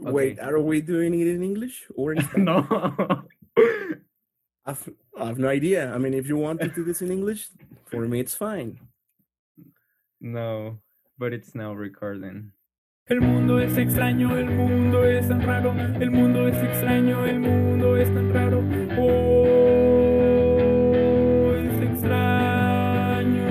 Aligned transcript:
Wait, 0.00 0.38
are 0.40 0.58
we 0.60 0.80
doing 0.80 1.12
it 1.20 1.26
in 1.28 1.42
English 1.42 1.84
or 1.94 2.12
in 2.14 2.22
Spanish? 2.26 2.44
no. 2.44 2.64
I've, 4.66 4.88
I 5.18 5.26
have 5.26 5.38
no 5.38 5.48
idea. 5.48 5.92
I 5.92 5.98
mean, 5.98 6.14
if 6.14 6.26
you 6.26 6.36
want 6.36 6.60
to 6.60 6.68
do 6.68 6.84
this 6.84 7.02
in 7.02 7.10
English, 7.10 7.48
for 7.90 8.06
me 8.08 8.20
it's 8.20 8.34
fine. 8.34 8.78
no, 10.20 10.78
but 11.18 11.32
it's 11.32 11.54
now 11.54 11.72
recording. 11.72 12.52
El 13.08 13.20
mundo 13.20 13.58
es 13.58 13.76
extraño, 13.76 14.36
el 14.38 14.46
mundo 14.50 15.02
es 15.04 15.26
tan 15.28 15.40
raro, 15.42 15.72
el 16.00 16.10
mundo 16.10 16.46
es 16.46 16.54
extraño, 16.56 17.24
el 17.26 17.40
mundo 17.40 17.96
es 17.96 18.08
tan 18.08 18.32
raro. 18.32 18.62
Oh, 19.80 21.54
es 21.56 21.82
extraño. 21.90 23.44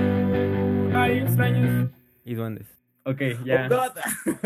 Hay 0.98 1.18
extraños. 1.20 1.90
Y 2.24 2.36
duendes. 2.36 2.68
Ok, 3.06 3.22
Oh, 3.42 3.46
ya. 3.46 3.68
God. 3.68 3.92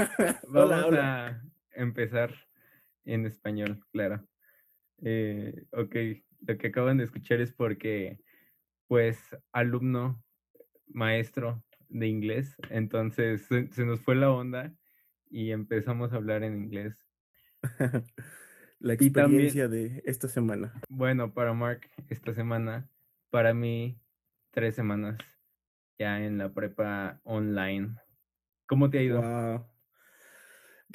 Vamos 0.48 0.72
Hola, 0.72 0.86
hola. 0.88 1.28
a 1.28 1.42
empezar 1.74 2.34
en 3.06 3.26
español, 3.26 3.84
claro. 3.92 4.28
Eh, 5.04 5.66
ok, 5.72 5.96
lo 6.48 6.58
que 6.58 6.68
acaban 6.68 6.98
de 6.98 7.04
escuchar 7.06 7.42
es 7.42 7.54
porque, 7.54 8.20
pues, 8.88 9.20
alumno, 9.52 10.24
maestro 10.88 11.64
de 11.90 12.08
inglés, 12.08 12.56
entonces 12.70 13.46
se, 13.48 13.72
se 13.72 13.86
nos 13.86 14.02
fue 14.02 14.16
la 14.16 14.32
onda 14.32 14.74
y 15.30 15.52
empezamos 15.52 16.14
a 16.14 16.18
hablar 16.18 16.44
en 16.44 16.56
inglés. 16.58 17.06
La 18.80 18.98
también- 18.98 19.08
experiencia 19.08 19.68
de 19.70 20.02
esta 20.06 20.28
semana. 20.28 20.74
Bueno, 20.90 21.34
para 21.34 21.54
Mark, 21.54 21.90
esta 22.10 22.34
semana, 22.34 22.90
para 23.30 23.54
mí, 23.54 24.00
tres 24.52 24.76
semanas 24.76 25.18
ya 25.98 26.24
en 26.24 26.38
la 26.38 26.54
prepa 26.54 27.22
online. 27.24 27.96
¿Cómo 28.68 28.90
te 28.90 29.00
ha 29.00 29.04
ido? 29.04 29.22
Wow. 29.22 29.73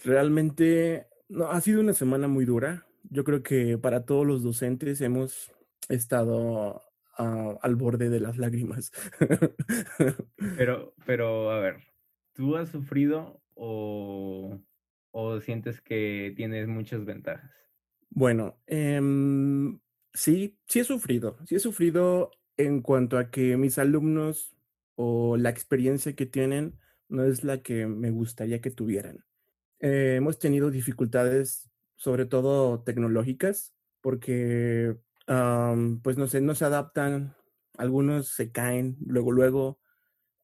Realmente 0.05 1.07
no, 1.29 1.51
ha 1.51 1.61
sido 1.61 1.81
una 1.81 1.93
semana 1.93 2.29
muy 2.29 2.45
dura. 2.45 2.87
Yo 3.11 3.25
creo 3.25 3.43
que 3.43 3.79
para 3.79 4.05
todos 4.05 4.27
los 4.27 4.43
docentes 4.43 5.01
hemos 5.01 5.51
estado 5.89 6.83
ah, 7.17 7.59
al 7.63 7.77
borde 7.77 8.09
de 8.09 8.21
las 8.21 8.39
lágrimas. 8.39 8.93
Pero, 10.57 10.95
pero, 11.07 11.51
a 11.51 11.61
ver, 11.61 11.77
¿tú 12.35 12.57
has 12.57 12.69
sufrido 12.69 13.43
o, 13.55 14.61
o 15.11 15.41
sientes 15.41 15.81
que 15.81 16.33
tienes 16.37 16.69
muchas 16.69 17.05
ventajas? 17.05 17.51
Bueno, 18.11 18.61
em, 18.67 19.81
sí, 20.13 20.59
sí 20.67 20.81
he 20.81 20.85
sufrido. 20.85 21.39
Sí 21.47 21.57
he 21.57 21.61
sufrido 21.61 22.31
en 22.57 22.83
cuanto 22.83 23.19
a 23.19 23.31
que 23.31 23.57
mis 23.57 23.79
alumnos 23.79 24.55
o 24.97 25.37
la 25.37 25.51
experiencia 25.51 26.15
que 26.15 26.27
tienen 26.27 26.79
no 27.09 27.25
es 27.25 27.45
la 27.45 27.63
que 27.63 27.87
me 27.87 28.11
gustaría 28.11 28.61
que 28.61 28.71
tuvieran. 28.71 29.25
Eh, 29.81 30.17
hemos 30.17 30.39
tenido 30.39 30.71
dificultades, 30.71 31.71
sobre 31.97 32.27
todo 32.27 32.83
tecnológicas, 32.83 33.75
porque, 34.01 34.97
am, 35.27 36.01
pues 36.03 36.17
no 36.17 36.27
sé, 36.27 36.41
no 36.41 36.55
se 36.55 36.65
adaptan, 36.65 37.35
algunos 37.77 38.29
se 38.29 38.51
caen, 38.53 38.97
luego, 39.07 39.33
luego 39.33 39.81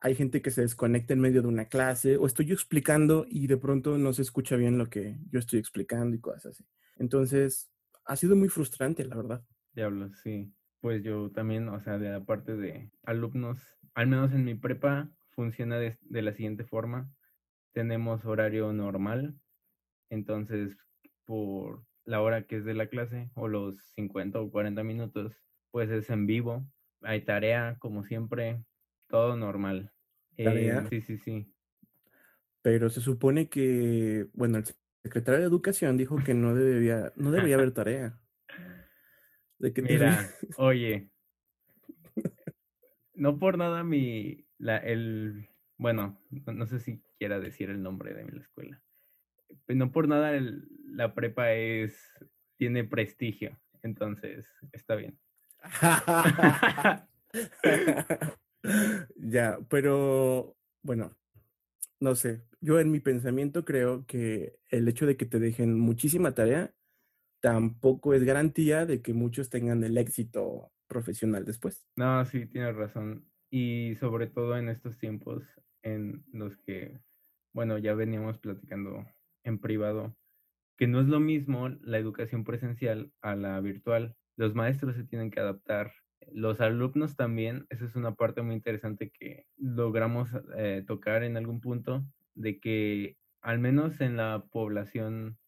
hay 0.01 0.15
gente 0.15 0.43
que 0.43 0.51
se 0.51 0.61
desconecta 0.61 1.15
en 1.15 1.21
medio 1.21 1.43
de 1.43 1.49
una 1.49 1.65
clase, 1.67 2.19
o 2.19 2.27
estoy 2.27 2.53
explicando 2.53 3.27
y 3.29 3.47
de 3.47 3.57
pronto 3.57 3.97
no 3.97 4.12
se 4.12 4.23
escucha 4.23 4.57
bien 4.57 4.77
lo 4.77 4.91
que 4.91 5.19
yo 5.31 5.39
estoy 5.39 5.59
explicando 5.59 6.15
y 6.15 6.21
cosas 6.21 6.47
así. 6.47 6.65
Entonces, 6.97 7.71
ha 8.05 8.17
sido 8.17 8.37
muy 8.37 8.49
frustrante, 8.51 9.05
la 9.05 9.17
verdad. 9.17 9.45
Diablos, 9.73 10.12
sí. 10.23 10.53
Pues 10.81 11.03
yo 11.03 11.31
también, 11.31 11.69
o 11.71 11.81
sea, 11.81 11.99
de 11.99 12.11
la 12.11 12.23
parte 12.23 12.55
de 12.55 12.91
alumnos, 13.03 13.59
al 13.95 14.07
menos 14.07 14.33
en 14.33 14.45
mi 14.45 14.55
prepa, 14.55 15.11
funciona 15.31 15.79
de, 15.79 15.97
de 16.03 16.23
la 16.23 16.35
siguiente 16.35 16.65
forma. 16.65 17.11
Tenemos 17.75 18.25
horario 18.25 18.72
normal, 18.72 19.34
entonces 20.08 20.78
por 21.25 21.84
la 22.05 22.22
hora 22.22 22.47
que 22.47 22.58
es 22.58 22.64
de 22.64 22.75
la 22.75 22.86
clase 22.86 23.31
o 23.34 23.48
los 23.48 23.77
50 23.97 24.41
o 24.41 24.50
40 24.50 24.84
minutos, 24.84 25.42
pues 25.72 25.91
es 25.91 26.08
en 26.08 26.27
vivo. 26.27 26.64
Hay 27.03 27.25
tarea, 27.25 27.77
como 27.81 28.04
siempre, 28.04 28.65
todo 29.09 29.37
normal. 29.37 29.93
Eh, 30.37 30.44
¿Tarea? 30.44 30.87
sí, 30.88 31.00
sí, 31.00 31.19
sí. 31.19 31.53
Pero 32.62 32.88
se 32.91 33.00
supone 33.00 33.49
que, 33.49 34.28
bueno, 34.34 34.59
el 34.59 34.65
secretario 35.03 35.41
de 35.41 35.47
Educación 35.47 35.97
dijo 35.97 36.16
que 36.25 36.32
no 36.32 36.54
debía, 36.54 37.12
no 37.16 37.31
debería 37.32 37.56
haber 37.56 37.72
tarea. 37.72 38.20
De 39.59 39.72
que 39.72 39.82
Mira, 39.82 40.31
oye, 40.59 41.10
no 43.15 43.38
por 43.38 43.59
nada 43.59 43.82
mi, 43.82 44.47
la, 44.59 44.78
el, 44.78 45.49
bueno, 45.77 46.19
no, 46.47 46.67
sé 46.67 46.79
si 46.81 47.03
quiera 47.19 47.41
decir 47.41 47.71
el 47.71 47.83
nombre 47.83 48.15
de 48.15 48.31
la 48.31 48.41
escuela, 48.41 48.83
pero 49.67 49.79
no 49.79 49.93
por 49.93 50.09
nada 50.09 50.35
el- 50.35 50.69
la 50.87 51.15
prepa 51.15 51.53
es, 51.53 51.97
tiene 52.57 52.85
prestigio, 52.85 53.59
entonces 53.83 54.47
está 54.73 54.95
bien. 54.95 55.19
ya, 59.17 59.59
pero 59.69 60.57
bueno, 60.83 61.17
no 62.01 62.15
sé. 62.15 62.45
Yo 62.61 62.81
en 62.81 62.91
mi 62.91 63.01
pensamiento 63.01 63.65
creo 63.65 64.06
que 64.06 64.59
el 64.71 64.89
hecho 64.89 65.06
de 65.06 65.17
que 65.17 65.27
te 65.27 65.39
dejen 65.39 65.79
muchísima 65.79 66.33
tarea 66.33 66.73
tampoco 67.41 68.15
es 68.15 68.25
garantía 68.25 68.87
de 68.87 69.03
que 69.03 69.12
muchos 69.12 69.51
tengan 69.51 69.85
el 69.85 69.99
éxito 69.99 70.73
profesional 70.87 71.45
después. 71.45 71.87
No, 71.97 72.25
sí, 72.25 72.47
tienes 72.47 72.75
razón. 72.75 73.27
Y 73.51 73.97
sobre 73.97 74.27
todo 74.27 74.56
en 74.56 74.69
estos 74.69 74.97
tiempos 74.99 75.45
en 75.84 76.25
los 76.33 76.56
que, 76.56 77.00
bueno, 77.53 77.78
ya 77.78 77.95
veníamos 77.95 78.39
platicando 78.39 79.06
en 79.45 79.59
privado, 79.61 80.17
que 80.77 80.89
no 80.89 81.00
es 81.00 81.06
lo 81.06 81.21
mismo 81.21 81.69
la 81.69 81.99
educación 81.99 82.43
presencial 82.43 83.12
a 83.22 83.37
la 83.37 83.61
virtual. 83.61 84.17
Los 84.37 84.56
maestros 84.56 84.97
se 84.97 85.05
tienen 85.05 85.31
que 85.31 85.39
adaptar, 85.39 85.93
los 86.33 86.61
alumnos 86.61 87.15
también. 87.15 87.67
Esa 87.71 87.84
es 87.84 87.94
una 87.94 88.17
parte 88.17 88.43
muy 88.43 88.56
interesante 88.56 89.11
que 89.11 89.47
logramos 89.56 90.31
eh, 90.56 90.83
tocar 90.87 91.23
en 91.23 91.37
algún 91.37 91.61
punto, 91.61 92.05
de 92.34 92.59
que 92.59 93.17
al 93.41 93.61
menos 93.61 94.00
en 94.00 94.17
la 94.17 94.44
población 94.50 95.39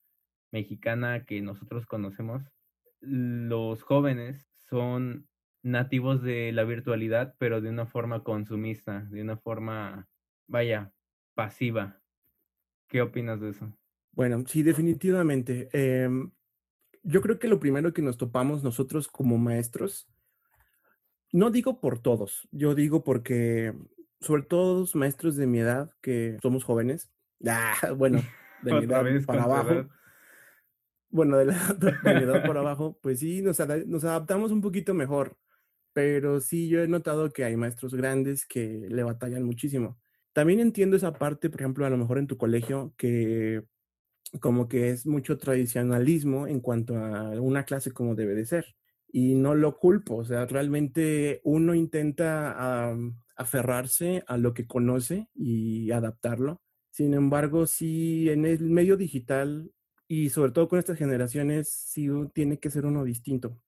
mexicana 0.52 1.24
que 1.24 1.40
nosotros 1.40 1.86
conocemos, 1.86 2.52
los 3.00 3.82
jóvenes 3.82 4.46
son 4.52 5.26
nativos 5.62 6.22
de 6.22 6.52
la 6.52 6.64
virtualidad, 6.64 7.34
pero 7.38 7.60
de 7.60 7.70
una 7.70 7.86
forma 7.86 8.22
consumista, 8.22 9.00
de 9.10 9.22
una 9.22 9.36
forma, 9.36 10.08
vaya, 10.46 10.92
pasiva. 11.34 12.00
¿Qué 12.88 13.02
opinas 13.02 13.40
de 13.40 13.50
eso? 13.50 13.72
Bueno, 14.12 14.44
sí, 14.46 14.62
definitivamente. 14.62 15.68
Em, 15.72 16.30
yo 17.02 17.20
creo 17.20 17.38
que 17.38 17.48
lo 17.48 17.60
primero 17.60 17.92
que 17.92 18.02
nos 18.02 18.16
topamos 18.16 18.64
nosotros 18.64 19.08
como 19.08 19.38
maestros, 19.38 20.08
no 21.32 21.50
digo 21.50 21.80
por 21.80 21.98
todos, 21.98 22.48
yo 22.50 22.74
digo 22.74 23.04
porque, 23.04 23.74
sobre 24.20 24.42
todo 24.42 24.80
los 24.80 24.94
maestros 24.94 25.36
de 25.36 25.46
mi 25.46 25.58
edad, 25.58 25.90
que 26.00 26.38
somos 26.42 26.64
jóvenes, 26.64 27.10
ah, 27.46 27.74
bueno, 27.96 28.22
de 28.62 28.72
mi 28.72 28.84
edad 28.84 29.04
para 29.26 29.44
abajo, 29.44 29.70
edad. 29.70 29.88
bueno, 31.10 31.36
de, 31.36 31.46
la, 31.46 31.54
de 31.74 31.92
mi 32.14 32.24
edad 32.24 32.46
para 32.46 32.60
abajo, 32.60 32.98
pues 33.02 33.20
sí, 33.20 33.42
nos 33.42 33.60
adaptamos 33.60 34.50
un 34.50 34.62
poquito 34.62 34.94
mejor, 34.94 35.36
pero 35.92 36.40
sí, 36.40 36.68
yo 36.68 36.82
he 36.82 36.88
notado 36.88 37.30
que 37.32 37.44
hay 37.44 37.56
maestros 37.56 37.94
grandes 37.94 38.46
que 38.46 38.86
le 38.88 39.02
batallan 39.02 39.44
muchísimo. 39.44 39.98
También 40.36 40.60
entiendo 40.60 40.98
esa 40.98 41.14
parte, 41.14 41.48
por 41.48 41.62
ejemplo, 41.62 41.86
a 41.86 41.90
lo 41.90 41.96
mejor 41.96 42.18
en 42.18 42.26
tu 42.26 42.36
colegio, 42.36 42.92
que 42.98 43.64
como 44.40 44.68
que 44.68 44.90
es 44.90 45.06
mucho 45.06 45.38
tradicionalismo 45.38 46.46
en 46.46 46.60
cuanto 46.60 46.96
a 46.98 47.40
una 47.40 47.64
clase 47.64 47.92
como 47.92 48.14
debe 48.14 48.34
de 48.34 48.44
ser. 48.46 48.76
Y 49.10 49.34
no 49.36 49.54
lo 49.54 49.78
culpo, 49.78 50.16
o 50.16 50.24
sea, 50.26 50.44
realmente 50.44 51.40
uno 51.44 51.74
intenta 51.74 52.90
am, 52.90 53.22
aferrarse 53.36 54.24
a 54.26 54.36
lo 54.36 54.52
que 54.54 54.66
conoce 54.66 55.28
y 55.34 55.90
adaptarlo. 55.92 56.60
Sin 56.90 57.14
embargo, 57.14 57.66
sí, 57.66 58.28
en 58.28 58.44
el 58.44 58.68
medio 58.68 58.98
digital 58.98 59.72
y 60.06 60.28
sobre 60.30 60.52
todo 60.52 60.68
con 60.68 60.78
estas 60.78 60.98
generaciones, 60.98 61.70
sí 61.70 62.08
tiene 62.34 62.58
que 62.60 62.70
ser 62.70 62.84
uno 62.84 63.04
distinto. 63.04 63.58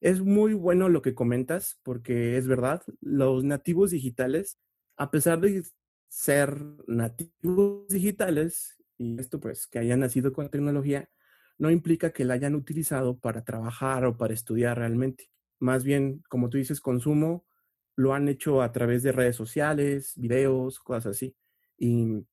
Es 0.00 0.20
muy 0.20 0.54
bueno 0.54 0.88
lo 0.88 1.02
que 1.02 1.14
comentas, 1.14 1.78
porque 1.84 2.36
es 2.36 2.48
verdad, 2.48 2.82
los 3.00 3.44
nativos 3.44 3.92
digitales, 3.92 4.58
a 4.96 5.10
pesar 5.10 5.40
de 5.40 5.62
ser 6.10 6.60
nativos 6.88 7.86
digitales, 7.88 8.76
y 8.98 9.18
esto 9.20 9.38
pues 9.38 9.68
que 9.68 9.78
hayan 9.78 10.00
nacido 10.00 10.32
con 10.32 10.44
la 10.44 10.50
tecnología, 10.50 11.08
no 11.56 11.70
implica 11.70 12.10
que 12.10 12.24
la 12.24 12.34
hayan 12.34 12.56
utilizado 12.56 13.18
para 13.18 13.44
trabajar 13.44 14.04
o 14.04 14.16
para 14.16 14.34
estudiar 14.34 14.76
realmente. 14.78 15.30
Más 15.60 15.84
bien, 15.84 16.22
como 16.28 16.50
tú 16.50 16.58
dices, 16.58 16.80
consumo, 16.80 17.46
lo 17.94 18.12
han 18.12 18.28
hecho 18.28 18.60
a 18.60 18.72
través 18.72 19.02
de 19.04 19.12
redes 19.12 19.36
sociales, 19.36 20.14
videos, 20.16 20.80
cosas 20.80 21.16
así. 21.16 21.36
Y 21.78 22.26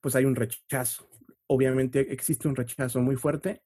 pues 0.00 0.14
hay 0.14 0.24
un 0.24 0.36
rechazo. 0.36 1.08
Obviamente 1.48 2.12
existe 2.12 2.46
un 2.46 2.54
rechazo 2.54 3.00
muy 3.00 3.16
fuerte 3.16 3.62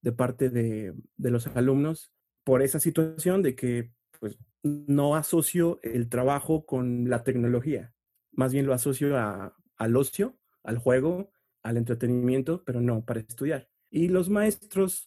de 0.00 0.12
parte 0.12 0.50
de, 0.50 0.94
de 1.16 1.30
los 1.30 1.46
alumnos 1.48 2.12
por 2.42 2.62
esa 2.62 2.80
situación 2.80 3.42
de 3.42 3.54
que 3.54 3.92
pues 4.18 4.38
no 4.62 5.14
asocio 5.14 5.78
el 5.82 6.08
trabajo 6.08 6.66
con 6.66 7.08
la 7.08 7.22
tecnología, 7.22 7.94
más 8.32 8.52
bien 8.52 8.66
lo 8.66 8.74
asocio 8.74 9.16
a- 9.18 9.54
al 9.76 9.96
ocio, 9.96 10.38
al 10.62 10.78
juego 10.78 11.32
al 11.62 11.76
entretenimiento, 11.76 12.64
pero 12.64 12.80
no 12.80 13.04
para 13.04 13.20
estudiar. 13.20 13.68
Y 13.90 14.08
los 14.08 14.30
maestros, 14.30 15.06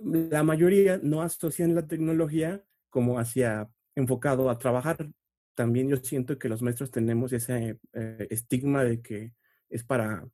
la 0.00 0.42
mayoría 0.42 1.00
no 1.02 1.22
asocian 1.22 1.74
la 1.74 1.86
tecnología 1.86 2.64
como 2.90 3.18
hacia 3.18 3.68
enfocado 3.94 4.50
a 4.50 4.58
trabajar. 4.58 5.10
También 5.54 5.88
yo 5.88 5.96
siento 5.96 6.38
que 6.38 6.48
los 6.48 6.62
maestros 6.62 6.90
tenemos 6.90 7.32
ese 7.32 7.78
eh, 7.94 8.26
estigma 8.30 8.84
de 8.84 9.00
que 9.00 9.34
es 9.68 9.84
para 9.84 10.28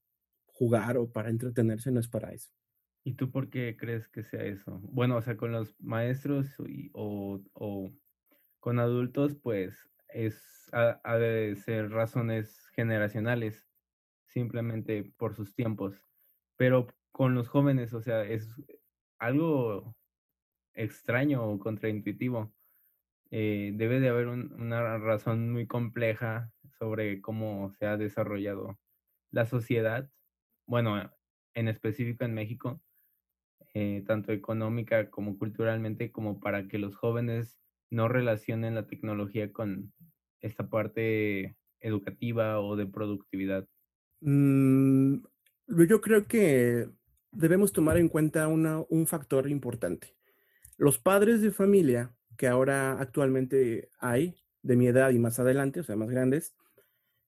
jugar 0.47 0.97
o 0.99 1.11
para 1.11 1.31
entretenerse, 1.31 1.91
no 1.91 2.01
es 2.01 2.09
para 2.09 2.33
eso. 2.33 2.51
¿Y 3.05 3.15
tú 3.15 3.31
por 3.31 3.51
qué 3.51 3.77
crees 3.77 4.09
que 4.09 4.23
sea 4.23 4.45
eso? 4.45 4.81
Bueno, 4.83 5.17
o 5.17 5.23
sea, 5.23 5.37
con 5.37 5.53
los 5.53 5.75
maestros 5.81 6.49
o, 6.93 7.41
o, 7.55 7.91
con 8.61 8.79
adultos, 8.79 9.37
pues 9.43 9.92
es 10.15 10.53
ha, 10.73 11.19
de 11.19 11.55
ser 11.57 11.91
razones 11.91 12.67
generacionales, 12.75 13.67
simplemente 14.27 15.13
por 15.17 15.35
sus 15.35 15.55
tiempos. 15.55 16.03
Pero 16.57 16.87
con 17.13 17.35
los 17.35 17.49
jóvenes, 17.49 17.93
o 17.93 18.01
sea, 18.01 18.25
es 18.25 18.49
algo 19.19 19.95
extraño 20.75 21.45
o 21.45 21.59
contraintuitivo. 21.59 22.53
Eh, 23.31 23.73
debe 23.75 24.01
de 24.01 24.09
haber 24.09 24.29
una 24.29 24.99
razón 24.99 25.51
muy 25.53 25.67
compleja 25.67 26.51
sobre 26.79 27.21
cómo 27.21 27.71
se 27.71 27.87
ha 27.87 27.97
desarrollado 27.97 28.79
la 29.31 29.47
sociedad, 29.47 30.11
bueno, 30.67 31.11
en 31.55 31.69
específico 31.69 32.25
en 32.25 32.35
México, 32.35 32.83
eh, 33.75 34.05
tanto 34.07 34.33
económica 34.33 35.11
como 35.11 35.39
culturalmente, 35.39 36.13
como 36.13 36.41
para 36.41 36.69
que 36.69 36.79
los 36.79 36.97
jóvenes 36.97 37.62
no 37.93 38.09
relacionen 38.09 38.75
la 38.75 38.87
tecnología 38.87 39.53
con 39.53 39.93
esta 40.41 40.69
parte 40.69 41.57
educativa 41.79 42.59
o 42.59 42.75
de 42.75 42.87
productividad? 42.87 43.69
Mm, 44.21 45.17
yo 45.67 46.01
creo 46.01 46.27
que 46.27 46.89
debemos 47.33 47.73
tomar 47.73 47.99
en 47.99 48.09
cuenta 48.09 48.49
un 48.49 49.07
factor 49.07 49.49
importante. 49.51 50.17
Los 50.79 50.99
padres 50.99 51.43
de 51.43 51.51
familia 51.51 52.15
que 52.39 52.49
ahora 52.49 52.99
actualmente 52.99 53.91
hay, 53.99 54.37
de 54.63 54.77
mi 54.77 54.87
edad 54.87 55.11
y 55.11 55.19
más 55.19 55.39
adelante, 55.39 55.81
o 55.81 55.83
sea, 55.83 55.95
más 55.95 56.09
grandes, 56.09 56.55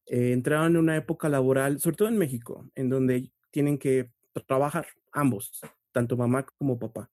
eh, 0.06 0.32
entraron 0.32 0.72
en 0.72 0.78
una 0.78 0.96
época 0.96 1.28
laboral, 1.28 1.78
sobre 1.78 1.96
todo 1.96 2.08
en 2.08 2.17
México, 2.17 2.70
en 2.75 2.88
donde 2.88 3.31
tienen 3.50 3.76
que 3.76 4.10
trabajar 4.46 4.87
ambos, 5.12 5.60
tanto 5.93 6.17
mamá 6.17 6.46
como 6.58 6.78
papá. 6.78 7.10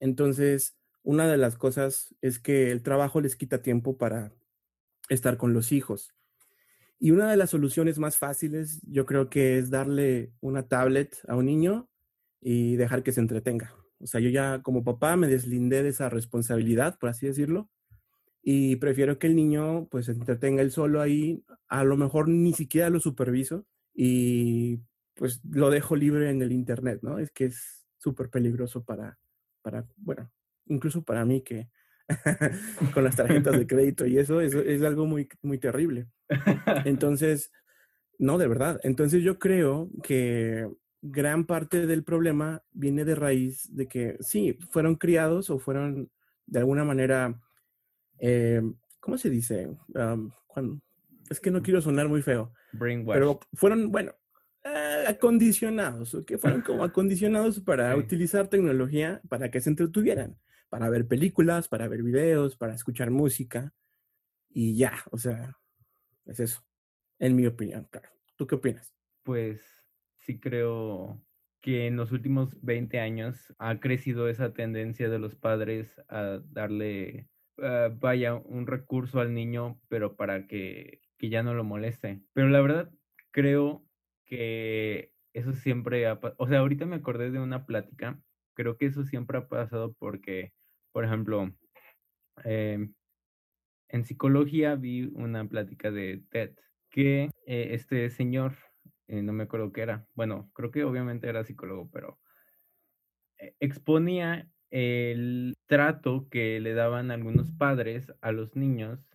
Entonces, 0.00 0.74
una 1.02 1.26
de 1.28 1.36
las 1.36 1.56
cosas 1.56 2.14
es 2.20 2.38
que 2.38 2.70
el 2.70 2.82
trabajo 2.82 3.20
les 3.20 3.36
quita 3.36 3.62
tiempo 3.62 3.96
para 3.96 4.32
estar 5.08 5.36
con 5.36 5.52
los 5.52 5.72
hijos. 5.72 6.14
Y 6.98 7.10
una 7.10 7.30
de 7.30 7.36
las 7.36 7.50
soluciones 7.50 7.98
más 7.98 8.16
fáciles, 8.16 8.80
yo 8.86 9.06
creo 9.06 9.28
que 9.28 9.58
es 9.58 9.70
darle 9.70 10.32
una 10.40 10.68
tablet 10.68 11.16
a 11.26 11.34
un 11.34 11.46
niño 11.46 11.88
y 12.40 12.76
dejar 12.76 13.02
que 13.02 13.12
se 13.12 13.20
entretenga. 13.20 13.74
O 13.98 14.06
sea, 14.06 14.20
yo 14.20 14.30
ya 14.30 14.62
como 14.62 14.84
papá 14.84 15.16
me 15.16 15.28
deslindé 15.28 15.82
de 15.82 15.90
esa 15.90 16.08
responsabilidad, 16.08 16.98
por 16.98 17.08
así 17.08 17.26
decirlo, 17.26 17.68
y 18.42 18.76
prefiero 18.76 19.18
que 19.18 19.28
el 19.28 19.36
niño 19.36 19.86
pues 19.90 20.06
se 20.06 20.12
entretenga 20.12 20.62
él 20.62 20.72
solo 20.72 21.00
ahí, 21.00 21.44
a 21.68 21.84
lo 21.84 21.96
mejor 21.96 22.28
ni 22.28 22.52
siquiera 22.52 22.90
lo 22.90 22.98
superviso 22.98 23.66
y 23.94 24.80
pues 25.14 25.40
lo 25.44 25.70
dejo 25.70 25.94
libre 25.94 26.30
en 26.30 26.42
el 26.42 26.52
internet, 26.52 27.00
¿no? 27.02 27.18
Es 27.18 27.30
que 27.30 27.46
es 27.46 27.86
súper 27.98 28.30
peligroso 28.30 28.82
para, 28.84 29.18
para, 29.62 29.86
bueno, 29.96 30.30
incluso 30.72 31.02
para 31.02 31.24
mí 31.24 31.42
que 31.42 31.68
con 32.94 33.04
las 33.04 33.16
tarjetas 33.16 33.58
de 33.58 33.66
crédito 33.66 34.06
y 34.06 34.18
eso, 34.18 34.40
es 34.40 34.82
algo 34.82 35.06
muy, 35.06 35.28
muy 35.42 35.58
terrible. 35.58 36.06
Entonces, 36.84 37.52
no, 38.18 38.38
de 38.38 38.48
verdad. 38.48 38.80
Entonces 38.82 39.22
yo 39.22 39.38
creo 39.38 39.90
que 40.02 40.68
gran 41.00 41.44
parte 41.44 41.86
del 41.86 42.04
problema 42.04 42.62
viene 42.72 43.04
de 43.04 43.14
raíz 43.14 43.74
de 43.74 43.88
que 43.88 44.16
sí, 44.20 44.58
fueron 44.70 44.96
criados 44.96 45.50
o 45.50 45.58
fueron 45.58 46.10
de 46.46 46.58
alguna 46.58 46.84
manera, 46.84 47.40
eh, 48.18 48.62
¿cómo 49.00 49.18
se 49.18 49.30
dice? 49.30 49.70
cuando, 50.46 50.80
es 51.28 51.40
que 51.40 51.50
no 51.50 51.62
quiero 51.62 51.80
sonar 51.80 52.08
muy 52.08 52.22
feo. 52.22 52.52
Pero 52.78 53.40
fueron, 53.54 53.90
bueno, 53.90 54.12
eh, 54.64 55.04
acondicionados, 55.08 56.16
que 56.26 56.38
fueron 56.38 56.62
como 56.62 56.84
acondicionados 56.84 57.60
para 57.60 57.96
utilizar 57.96 58.48
tecnología 58.48 59.20
para 59.28 59.50
que 59.50 59.60
se 59.60 59.70
entretuvieran 59.70 60.36
para 60.72 60.88
ver 60.88 61.06
películas, 61.06 61.68
para 61.68 61.86
ver 61.86 62.02
videos, 62.02 62.56
para 62.56 62.72
escuchar 62.72 63.10
música 63.10 63.74
y 64.48 64.74
ya, 64.74 65.04
o 65.10 65.18
sea, 65.18 65.58
es 66.24 66.40
eso, 66.40 66.64
en 67.18 67.36
mi 67.36 67.46
opinión, 67.46 67.86
claro. 67.90 68.08
¿Tú 68.36 68.46
qué 68.46 68.54
opinas? 68.54 68.94
Pues 69.22 69.60
sí 70.14 70.40
creo 70.40 71.22
que 71.60 71.86
en 71.88 71.96
los 71.96 72.10
últimos 72.10 72.56
20 72.62 73.00
años 73.00 73.54
ha 73.58 73.80
crecido 73.80 74.30
esa 74.30 74.54
tendencia 74.54 75.10
de 75.10 75.18
los 75.18 75.34
padres 75.34 76.00
a 76.08 76.40
darle, 76.42 77.28
ah, 77.58 77.90
vaya, 77.94 78.34
un 78.34 78.66
recurso 78.66 79.20
al 79.20 79.34
niño, 79.34 79.78
pero 79.88 80.16
para 80.16 80.46
que, 80.46 81.02
que 81.18 81.28
ya 81.28 81.42
no 81.42 81.52
lo 81.52 81.64
moleste. 81.64 82.22
Pero 82.32 82.48
la 82.48 82.62
verdad, 82.62 82.90
creo 83.30 83.84
que 84.24 85.12
eso 85.34 85.52
siempre 85.52 86.06
ha 86.06 86.18
o 86.38 86.48
sea, 86.48 86.60
ahorita 86.60 86.86
me 86.86 86.96
acordé 86.96 87.30
de 87.30 87.40
una 87.40 87.66
plática, 87.66 88.18
creo 88.54 88.78
que 88.78 88.86
eso 88.86 89.04
siempre 89.04 89.36
ha 89.36 89.48
pasado 89.48 89.92
porque 89.98 90.54
por 90.92 91.04
ejemplo, 91.04 91.50
em, 92.44 92.94
en 93.88 94.04
psicología 94.04 94.74
vi 94.74 95.04
una 95.14 95.46
plática 95.46 95.90
de 95.90 96.22
TED 96.30 96.54
que 96.90 97.30
eh, 97.46 97.68
este 97.72 98.10
señor, 98.10 98.54
eh, 99.08 99.22
no 99.22 99.32
me 99.32 99.44
acuerdo 99.44 99.72
qué 99.72 99.82
era, 99.82 100.06
bueno, 100.14 100.50
creo 100.54 100.70
que 100.70 100.84
obviamente 100.84 101.28
era 101.28 101.44
psicólogo, 101.44 101.90
pero 101.90 102.18
eh, 103.38 103.54
exponía 103.60 104.48
el 104.70 105.54
trato 105.66 106.28
que 106.30 106.60
le 106.60 106.74
daban 106.74 107.10
algunos 107.10 107.52
padres 107.52 108.12
a 108.22 108.32
los 108.32 108.56
niños 108.56 109.10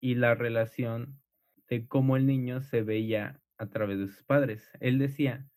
y 0.00 0.14
la 0.14 0.34
relación 0.34 1.20
de 1.68 1.86
cómo 1.86 2.16
el 2.16 2.26
niño 2.26 2.62
se 2.62 2.82
veía 2.82 3.40
a 3.58 3.66
través 3.68 3.98
de 3.98 4.08
sus 4.08 4.22
padres. 4.22 4.70
Él 4.80 4.98
decía 4.98 5.48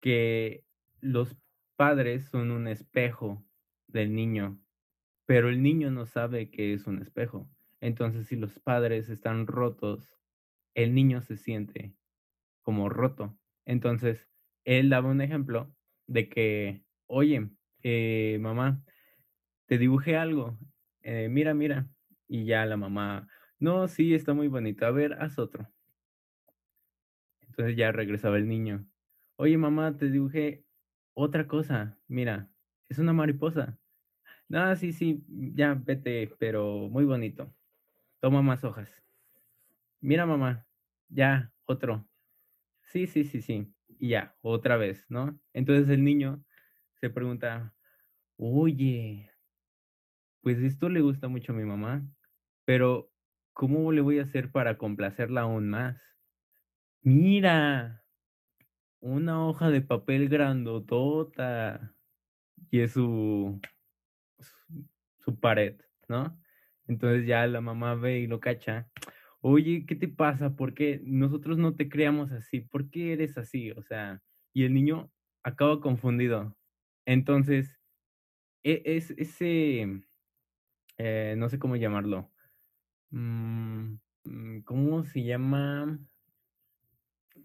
que 0.00 0.64
los 1.00 1.36
padres 1.76 2.26
son 2.26 2.50
un 2.50 2.68
espejo 2.68 3.44
del 3.88 4.14
niño 4.14 4.63
pero 5.26 5.48
el 5.48 5.62
niño 5.62 5.90
no 5.90 6.06
sabe 6.06 6.50
que 6.50 6.72
es 6.72 6.86
un 6.86 7.00
espejo. 7.00 7.48
Entonces, 7.80 8.26
si 8.26 8.36
los 8.36 8.58
padres 8.60 9.08
están 9.08 9.46
rotos, 9.46 10.18
el 10.74 10.94
niño 10.94 11.20
se 11.22 11.36
siente 11.36 11.94
como 12.62 12.88
roto. 12.88 13.38
Entonces, 13.64 14.30
él 14.64 14.90
daba 14.90 15.10
un 15.10 15.20
ejemplo 15.20 15.74
de 16.06 16.28
que, 16.28 16.84
oye, 17.06 17.50
eh, 17.82 18.38
mamá, 18.40 18.82
te 19.66 19.78
dibujé 19.78 20.16
algo, 20.16 20.58
eh, 21.02 21.28
mira, 21.30 21.54
mira. 21.54 21.88
Y 22.26 22.46
ya 22.46 22.64
la 22.66 22.76
mamá, 22.76 23.28
no, 23.58 23.86
sí, 23.88 24.14
está 24.14 24.34
muy 24.34 24.48
bonito, 24.48 24.86
a 24.86 24.90
ver, 24.90 25.14
haz 25.20 25.38
otro. 25.38 25.70
Entonces 27.42 27.76
ya 27.76 27.92
regresaba 27.92 28.36
el 28.38 28.48
niño, 28.48 28.86
oye, 29.36 29.56
mamá, 29.58 29.96
te 29.96 30.10
dibujé 30.10 30.64
otra 31.14 31.46
cosa, 31.46 31.98
mira, 32.08 32.50
es 32.88 32.98
una 32.98 33.12
mariposa. 33.12 33.78
No, 34.48 34.74
sí, 34.76 34.92
sí, 34.92 35.24
ya 35.54 35.74
vete, 35.74 36.28
pero 36.38 36.88
muy 36.90 37.04
bonito. 37.04 37.54
Toma 38.20 38.42
más 38.42 38.64
hojas. 38.64 39.04
Mira, 40.00 40.26
mamá, 40.26 40.66
ya, 41.08 41.52
otro. 41.66 42.08
Sí, 42.82 43.06
sí, 43.06 43.24
sí, 43.24 43.42
sí. 43.42 43.74
Y 44.00 44.10
ya, 44.10 44.36
otra 44.42 44.76
vez, 44.76 45.06
¿no? 45.10 45.40
Entonces 45.54 45.88
el 45.90 46.04
niño 46.04 46.44
se 47.00 47.10
pregunta, 47.10 47.74
oye, 48.36 49.30
pues 50.42 50.58
esto 50.58 50.88
le 50.88 51.00
gusta 51.00 51.28
mucho 51.28 51.52
a 51.52 51.56
mi 51.56 51.64
mamá, 51.64 52.06
pero 52.64 53.10
¿cómo 53.52 53.92
le 53.92 54.00
voy 54.00 54.18
a 54.18 54.22
hacer 54.24 54.50
para 54.52 54.78
complacerla 54.78 55.42
aún 55.42 55.70
más? 55.70 56.00
Mira, 57.02 58.04
una 59.00 59.46
hoja 59.46 59.70
de 59.70 59.82
papel 59.82 60.28
grandotota. 60.28 61.94
Y 62.70 62.80
es 62.80 62.92
su 62.92 63.60
su 65.18 65.38
pared, 65.38 65.76
¿no? 66.08 66.38
Entonces 66.86 67.26
ya 67.26 67.46
la 67.46 67.60
mamá 67.60 67.94
ve 67.94 68.20
y 68.20 68.26
lo 68.26 68.40
cacha. 68.40 68.88
Oye, 69.40 69.84
¿qué 69.86 69.94
te 69.94 70.08
pasa? 70.08 70.56
¿Por 70.56 70.74
qué 70.74 71.00
nosotros 71.04 71.58
no 71.58 71.74
te 71.76 71.88
creamos 71.88 72.32
así? 72.32 72.60
¿Por 72.60 72.90
qué 72.90 73.12
eres 73.12 73.36
así? 73.38 73.70
O 73.72 73.82
sea, 73.82 74.22
y 74.52 74.64
el 74.64 74.74
niño 74.74 75.10
acaba 75.42 75.80
confundido. 75.80 76.56
Entonces, 77.06 77.78
e, 78.62 78.82
es 78.84 79.10
ese, 79.12 80.02
eh, 80.98 81.34
no 81.36 81.48
sé 81.48 81.58
cómo 81.58 81.76
llamarlo. 81.76 82.30
Mm, 83.10 83.96
mm, 84.24 84.60
¿Cómo 84.64 85.04
se 85.04 85.22
llama? 85.24 85.98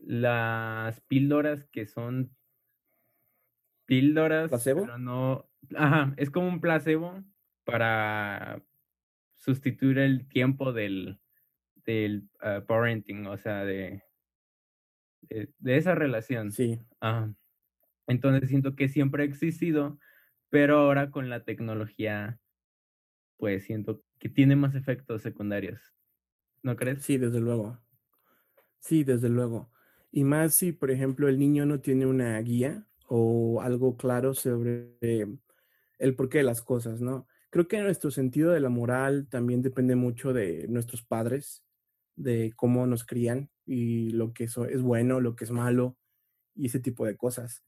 Las 0.01 1.01
píldoras 1.01 1.65
que 1.65 1.85
son 1.85 2.35
píldoras, 3.85 4.49
¿Placebo? 4.49 4.81
pero 4.81 4.97
no, 4.97 5.48
ajá, 5.75 6.13
es 6.17 6.29
como 6.29 6.47
un 6.47 6.61
placebo, 6.61 7.23
para 7.63 8.63
sustituir 9.35 9.99
el 9.99 10.27
tiempo 10.27 10.73
del, 10.73 11.19
del 11.85 12.27
ah, 12.41 12.63
parenting, 12.67 13.27
o 13.27 13.37
sea, 13.37 13.63
de, 13.63 14.03
de, 15.21 15.53
de 15.57 15.77
esa 15.77 15.95
relación. 15.95 16.51
Sí. 16.51 16.79
Ah, 16.99 17.31
entonces 18.07 18.49
siento 18.49 18.75
que 18.75 18.89
siempre 18.89 19.23
ha 19.23 19.25
existido, 19.27 19.99
pero 20.49 20.79
ahora 20.79 21.11
con 21.11 21.29
la 21.29 21.43
tecnología, 21.43 22.39
pues 23.37 23.65
siento 23.65 24.03
que 24.17 24.29
tiene 24.29 24.55
más 24.55 24.75
efectos 24.75 25.21
secundarios. 25.21 25.93
¿No 26.63 26.75
crees? 26.75 27.03
Sí, 27.03 27.17
desde 27.17 27.39
luego. 27.39 27.79
Sí, 28.79 29.03
desde 29.03 29.29
luego. 29.29 29.71
Y 30.11 30.23
más 30.23 30.55
si, 30.55 30.71
por 30.71 30.89
ejemplo, 30.91 31.29
el 31.29 31.37
niño 31.37 31.65
no 31.65 31.79
tiene 31.79 32.05
una 32.05 32.39
guía 32.41 32.87
o 33.07 33.61
algo 33.61 33.95
claro 33.95 34.33
sobre 34.33 34.97
el 35.99 36.15
porqué 36.15 36.39
de 36.39 36.45
las 36.45 36.61
cosas, 36.61 37.01
¿no? 37.01 37.27
Creo 37.51 37.67
que 37.67 37.81
nuestro 37.81 38.11
sentido 38.11 38.51
de 38.51 38.59
la 38.59 38.69
moral 38.69 39.27
también 39.29 39.61
depende 39.61 39.95
mucho 39.95 40.33
de 40.33 40.67
nuestros 40.67 41.03
padres, 41.03 41.63
de 42.15 42.53
cómo 42.55 42.85
nos 42.85 43.05
crían 43.05 43.49
y 43.65 44.11
lo 44.11 44.33
que 44.33 44.45
es 44.45 44.81
bueno, 44.81 45.19
lo 45.19 45.35
que 45.35 45.45
es 45.45 45.51
malo 45.51 45.97
y 46.55 46.67
ese 46.67 46.79
tipo 46.79 47.05
de 47.05 47.15
cosas. 47.15 47.63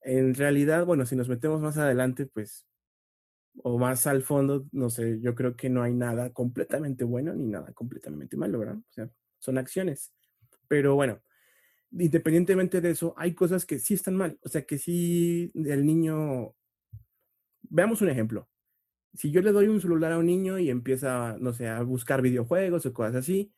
En 0.00 0.34
realidad, 0.34 0.84
bueno, 0.84 1.06
si 1.06 1.16
nos 1.16 1.28
metemos 1.28 1.60
más 1.60 1.78
adelante, 1.78 2.26
pues, 2.26 2.66
o 3.62 3.78
más 3.78 4.06
al 4.06 4.22
fondo, 4.22 4.66
no 4.72 4.90
sé, 4.90 5.20
yo 5.20 5.34
creo 5.34 5.56
que 5.56 5.70
no 5.70 5.82
hay 5.82 5.94
nada 5.94 6.32
completamente 6.32 7.04
bueno 7.04 7.34
ni 7.34 7.46
nada 7.46 7.72
completamente 7.72 8.36
malo, 8.36 8.58
¿verdad? 8.58 8.76
O 8.76 8.92
sea, 8.92 9.10
son 9.38 9.58
acciones. 9.58 10.12
Pero 10.66 10.94
bueno, 10.94 11.22
independientemente 11.92 12.80
de 12.80 12.90
eso, 12.90 13.14
hay 13.16 13.34
cosas 13.34 13.64
que 13.64 13.78
sí 13.78 13.94
están 13.94 14.16
mal. 14.16 14.38
O 14.42 14.48
sea, 14.48 14.62
que 14.62 14.78
si 14.78 15.52
el 15.54 15.86
niño... 15.86 16.54
Veamos 17.70 18.02
un 18.02 18.08
ejemplo. 18.08 18.48
Si 19.14 19.30
yo 19.30 19.42
le 19.42 19.52
doy 19.52 19.68
un 19.68 19.80
celular 19.80 20.12
a 20.12 20.18
un 20.18 20.26
niño 20.26 20.58
y 20.58 20.70
empieza, 20.70 21.36
no 21.38 21.52
sé, 21.52 21.68
a 21.68 21.82
buscar 21.82 22.20
videojuegos 22.22 22.84
o 22.86 22.92
cosas 22.92 23.14
así, 23.16 23.52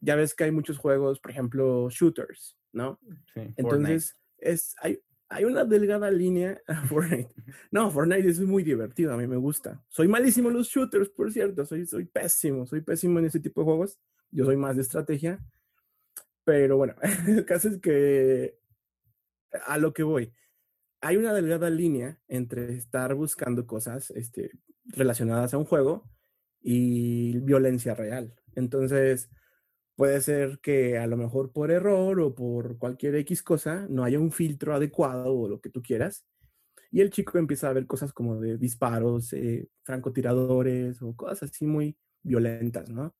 ya 0.00 0.16
ves 0.16 0.34
que 0.34 0.44
hay 0.44 0.50
muchos 0.50 0.78
juegos, 0.78 1.20
por 1.20 1.30
ejemplo, 1.30 1.88
shooters, 1.90 2.56
¿no? 2.72 2.98
Sí, 3.34 3.52
Entonces, 3.56 4.16
es, 4.38 4.74
hay, 4.80 5.00
hay 5.28 5.44
una 5.44 5.64
delgada 5.64 6.10
línea 6.10 6.60
a 6.66 6.86
Fortnite. 6.86 7.32
No, 7.70 7.90
Fortnite 7.90 8.28
es 8.28 8.40
muy 8.40 8.64
divertido, 8.64 9.12
a 9.12 9.16
mí 9.16 9.26
me 9.26 9.36
gusta. 9.36 9.82
Soy 9.88 10.08
malísimo 10.08 10.48
en 10.48 10.56
los 10.56 10.68
shooters, 10.68 11.08
por 11.10 11.32
cierto, 11.32 11.64
soy, 11.64 11.86
soy 11.86 12.04
pésimo, 12.04 12.66
soy 12.66 12.80
pésimo 12.80 13.18
en 13.20 13.26
ese 13.26 13.40
tipo 13.40 13.60
de 13.60 13.66
juegos. 13.66 14.00
Yo 14.30 14.44
soy 14.44 14.56
más 14.56 14.76
de 14.76 14.82
estrategia. 14.82 15.40
Pero 16.44 16.76
bueno, 16.76 16.94
el 17.28 17.44
caso 17.44 17.68
es 17.68 17.78
que 17.78 18.58
a 19.66 19.78
lo 19.78 19.92
que 19.92 20.02
voy. 20.02 20.32
Hay 21.00 21.16
una 21.16 21.32
delgada 21.32 21.70
línea 21.70 22.18
entre 22.28 22.74
estar 22.74 23.14
buscando 23.14 23.66
cosas 23.66 24.10
este, 24.10 24.50
relacionadas 24.84 25.54
a 25.54 25.58
un 25.58 25.64
juego 25.64 26.10
y 26.60 27.38
violencia 27.40 27.94
real. 27.94 28.34
Entonces, 28.54 29.30
puede 29.96 30.20
ser 30.20 30.60
que 30.60 30.98
a 30.98 31.06
lo 31.06 31.16
mejor 31.16 31.52
por 31.52 31.70
error 31.70 32.20
o 32.20 32.34
por 32.34 32.78
cualquier 32.78 33.16
X 33.16 33.42
cosa 33.42 33.86
no 33.88 34.04
haya 34.04 34.18
un 34.18 34.32
filtro 34.32 34.74
adecuado 34.74 35.34
o 35.34 35.48
lo 35.48 35.60
que 35.60 35.70
tú 35.70 35.82
quieras. 35.82 36.26
Y 36.90 37.00
el 37.00 37.10
chico 37.10 37.38
empieza 37.38 37.68
a 37.68 37.72
ver 37.72 37.86
cosas 37.86 38.12
como 38.12 38.40
de 38.40 38.58
disparos, 38.58 39.32
eh, 39.32 39.68
francotiradores 39.82 41.02
o 41.02 41.14
cosas 41.14 41.50
así 41.50 41.66
muy 41.66 41.96
violentas, 42.22 42.90
¿no? 42.90 43.14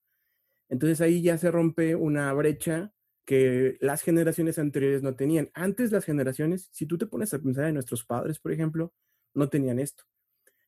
Entonces 0.68 1.00
ahí 1.00 1.22
ya 1.22 1.38
se 1.38 1.50
rompe 1.50 1.94
una 1.94 2.32
brecha 2.32 2.92
que 3.25 3.77
las 3.81 4.03
generaciones 4.03 4.59
anteriores 4.59 5.03
no 5.03 5.15
tenían. 5.15 5.50
Antes 5.55 5.93
las 5.93 6.05
generaciones, 6.05 6.69
si 6.73 6.87
tú 6.87 6.99
te 6.99 7.07
pones 7.07 7.33
a 7.35 7.39
pensar 7.39 7.67
en 7.67 7.75
nuestros 7.75 8.05
padres, 8.05 8.39
por 8.39 8.53
ejemplo, 8.53 8.93
no 9.35 9.49
tenían 9.49 9.79
esto. 9.79 10.05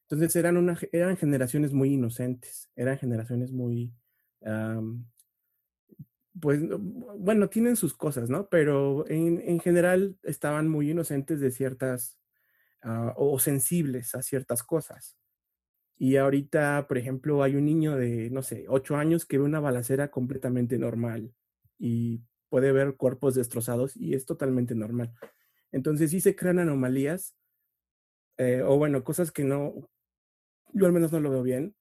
Entonces 0.03 0.37
eran, 0.37 0.57
una, 0.57 0.79
eran 0.93 1.17
generaciones 1.17 1.73
muy 1.73 1.95
inocentes, 1.95 2.71
eran 2.77 2.99
generaciones 2.99 3.51
muy, 3.51 3.95
pues, 6.41 6.61
bueno, 7.19 7.49
tienen 7.49 7.77
sus 7.77 7.95
cosas, 7.95 8.29
¿no? 8.29 8.49
Pero 8.49 9.09
en, 9.09 9.41
en 9.45 9.61
general 9.61 10.17
estaban 10.23 10.69
muy 10.69 10.91
inocentes 10.91 11.41
de 11.41 11.51
ciertas, 11.51 12.19
uh, 12.85 13.13
o 13.17 13.39
sensibles 13.39 14.15
a 14.15 14.23
ciertas 14.23 14.63
cosas. 14.63 15.17
Y 15.97 16.17
ahorita, 16.17 16.87
por 16.89 16.99
ejemplo, 16.99 17.43
hay 17.43 17.55
un 17.55 17.65
niño 17.65 17.97
de, 17.97 18.29
no 18.31 18.43
sé, 18.43 18.67
ocho 18.69 18.97
años 18.97 19.25
que 19.25 19.39
ve 19.39 19.45
una 19.45 19.61
balacera 19.61 20.11
completamente 20.11 20.79
normal 20.79 21.33
y 21.79 22.23
puede 22.53 22.71
ver 22.71 22.97
cuerpos 22.97 23.35
destrozados 23.35 23.97
y 23.97 24.13
es 24.13 24.27
totalmente 24.27 24.75
normal. 24.75 25.11
Entonces 25.71 26.11
sí 26.11 26.21
se 26.21 26.37
crean 26.37 26.59
anomalías, 26.59 27.35
eh, 28.37 28.61
o 28.61 28.77
bueno, 28.77 29.03
cosas 29.05 29.33
que 29.33 29.43
no, 29.43 29.73
yo 30.75 30.85
al 30.85 30.93
menos 30.93 31.11
no 31.13 31.21
lo 31.21 31.31
veo 31.31 31.43
bien, 31.43 31.75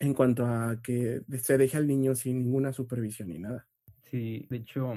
en 0.00 0.12
cuanto 0.12 0.46
a 0.46 0.80
que 0.82 1.22
se 1.40 1.58
deje 1.58 1.76
al 1.76 1.86
niño 1.86 2.16
sin 2.16 2.40
ninguna 2.40 2.72
supervisión 2.72 3.28
ni 3.28 3.38
nada. 3.38 3.68
Sí, 4.02 4.48
de 4.50 4.56
hecho, 4.56 4.94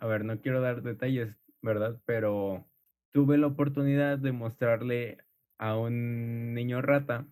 a 0.00 0.06
ver, 0.06 0.26
no 0.26 0.38
quiero 0.42 0.60
dar 0.60 0.82
detalles, 0.82 1.34
¿verdad? 1.62 1.98
Pero 2.04 2.68
tuve 3.10 3.38
la 3.38 3.46
oportunidad 3.46 4.18
de 4.18 4.32
mostrarle 4.32 5.16
a 5.56 5.78
un 5.78 6.52
niño 6.52 6.82
rata 6.82 7.26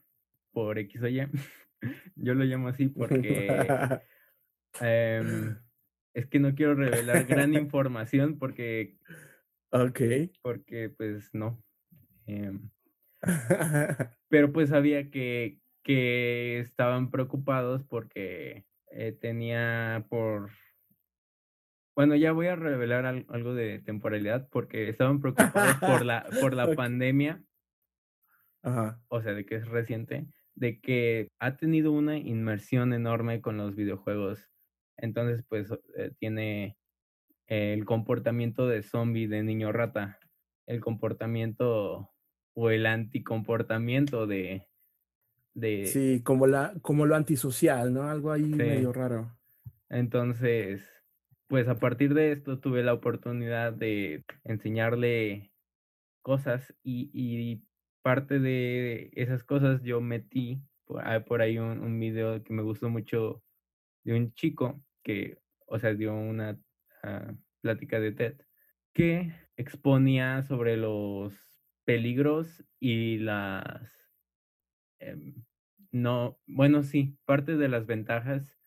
por 0.52 0.78
X 0.78 1.02
o 1.02 1.08
Y. 1.08 1.20
Yo 2.16 2.32
lo 2.32 2.44
llamo 2.44 2.68
así 2.68 2.86
porque 2.86 4.00
eh, 4.80 5.54
es 6.20 6.26
que 6.26 6.38
no 6.38 6.54
quiero 6.54 6.74
revelar 6.74 7.24
gran 7.26 7.54
información 7.54 8.38
porque. 8.38 8.96
Ok. 9.70 10.00
Porque, 10.42 10.90
pues, 10.90 11.34
no. 11.34 11.62
Eh, 12.26 12.52
pero 14.28 14.52
pues 14.52 14.70
sabía 14.70 15.10
que, 15.10 15.58
que 15.82 16.58
estaban 16.58 17.10
preocupados 17.10 17.84
porque 17.84 18.64
eh, 18.90 19.12
tenía 19.12 20.06
por. 20.08 20.50
Bueno, 21.96 22.16
ya 22.16 22.32
voy 22.32 22.46
a 22.46 22.56
revelar 22.56 23.04
al, 23.04 23.26
algo 23.28 23.54
de 23.54 23.80
temporalidad 23.80 24.48
porque 24.50 24.88
estaban 24.88 25.20
preocupados 25.20 25.76
por 25.76 26.04
la, 26.04 26.26
por 26.40 26.54
la 26.54 26.64
okay. 26.64 26.76
pandemia. 26.76 27.42
Ajá. 28.62 29.00
O 29.08 29.22
sea, 29.22 29.32
de 29.32 29.46
que 29.46 29.56
es 29.56 29.68
reciente, 29.68 30.26
de 30.54 30.80
que 30.80 31.28
ha 31.38 31.56
tenido 31.56 31.92
una 31.92 32.18
inmersión 32.18 32.92
enorme 32.92 33.40
con 33.40 33.56
los 33.56 33.74
videojuegos 33.74 34.50
entonces, 35.00 35.44
pues 35.48 35.68
eh, 35.96 36.12
tiene 36.18 36.76
el 37.46 37.84
comportamiento 37.84 38.68
de 38.68 38.82
zombie 38.82 39.26
de 39.26 39.42
niño 39.42 39.72
rata, 39.72 40.18
el 40.66 40.80
comportamiento 40.80 42.10
o 42.54 42.70
el 42.70 42.86
anticomportamiento 42.86 44.26
de, 44.26 44.68
de... 45.54 45.86
Sí, 45.86 46.22
como, 46.22 46.46
la, 46.46 46.74
como 46.82 47.06
lo 47.06 47.16
antisocial, 47.16 47.92
¿no? 47.92 48.04
Algo 48.04 48.30
ahí 48.30 48.44
sí. 48.44 48.54
medio 48.54 48.92
raro. 48.92 49.36
Entonces, 49.88 50.82
pues 51.48 51.66
a 51.66 51.80
partir 51.80 52.14
de 52.14 52.32
esto 52.32 52.60
tuve 52.60 52.84
la 52.84 52.94
oportunidad 52.94 53.72
de 53.72 54.24
enseñarle 54.44 55.50
cosas 56.22 56.72
y, 56.84 57.10
y 57.12 57.64
parte 58.02 58.38
de 58.38 59.10
esas 59.14 59.42
cosas 59.42 59.82
yo 59.82 60.00
metí 60.00 60.62
por, 60.84 61.02
por 61.24 61.42
ahí 61.42 61.58
un, 61.58 61.80
un 61.80 61.98
video 61.98 62.42
que 62.44 62.52
me 62.52 62.62
gustó 62.62 62.88
mucho 62.88 63.42
de 64.04 64.14
un 64.14 64.32
chico 64.34 64.80
que, 65.02 65.38
o 65.66 65.78
sea, 65.78 65.94
dio 65.94 66.14
una 66.14 66.58
uh, 67.04 67.36
plática 67.60 68.00
de 68.00 68.12
TED 68.12 68.40
que 68.92 69.32
exponía 69.56 70.42
sobre 70.42 70.76
los 70.76 71.34
peligros 71.84 72.64
y 72.78 73.18
las, 73.18 74.10
eh, 75.00 75.34
no, 75.92 76.38
bueno, 76.46 76.82
sí, 76.82 77.18
parte 77.24 77.56
de 77.56 77.68
las 77.68 77.86
ventajas 77.86 78.58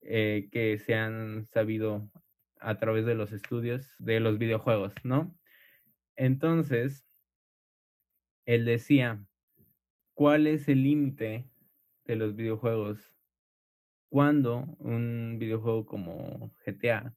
eh, 0.00 0.48
que 0.52 0.78
se 0.78 0.94
han 0.94 1.44
sabido 1.44 2.10
a 2.60 2.78
través 2.78 3.06
de 3.06 3.14
los 3.14 3.32
estudios 3.32 3.94
de 3.98 4.20
los 4.20 4.38
videojuegos, 4.38 4.94
¿no? 5.04 5.36
Entonces, 6.16 7.06
él 8.46 8.64
decía, 8.64 9.24
¿cuál 10.14 10.46
es 10.46 10.68
el 10.68 10.82
límite 10.82 11.48
de 12.04 12.16
los 12.16 12.34
videojuegos 12.34 13.17
cuando 14.08 14.76
un 14.78 15.36
videojuego 15.38 15.86
como 15.86 16.52
GTA 16.64 17.14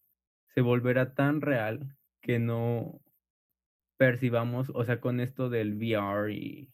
se 0.54 0.62
volverá 0.62 1.14
tan 1.14 1.42
real 1.42 1.96
que 2.22 2.40
no 2.40 3.02
percibamos, 3.98 4.72
o 4.74 4.84
sea, 4.84 5.00
con 5.00 5.20
esto 5.20 5.50
del 5.50 5.76
VR 5.76 6.34
y, 6.34 6.74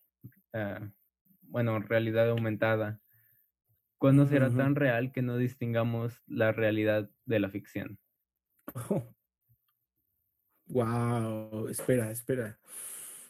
uh, 0.54 0.90
bueno, 1.42 1.80
realidad 1.80 2.30
aumentada, 2.30 3.00
cuando 4.00 4.28
será 4.28 4.48
uh 4.48 4.52
-huh. 4.52 4.58
tan 4.58 4.76
real 4.76 5.12
que 5.12 5.22
no 5.22 5.38
distingamos 5.38 6.24
la 6.28 6.52
realidad 6.52 7.10
de 7.26 7.40
la 7.40 7.50
ficción. 7.50 8.00
Oh. 8.90 9.14
Wow, 10.70 11.70
espera, 11.70 12.12
espera. 12.12 12.60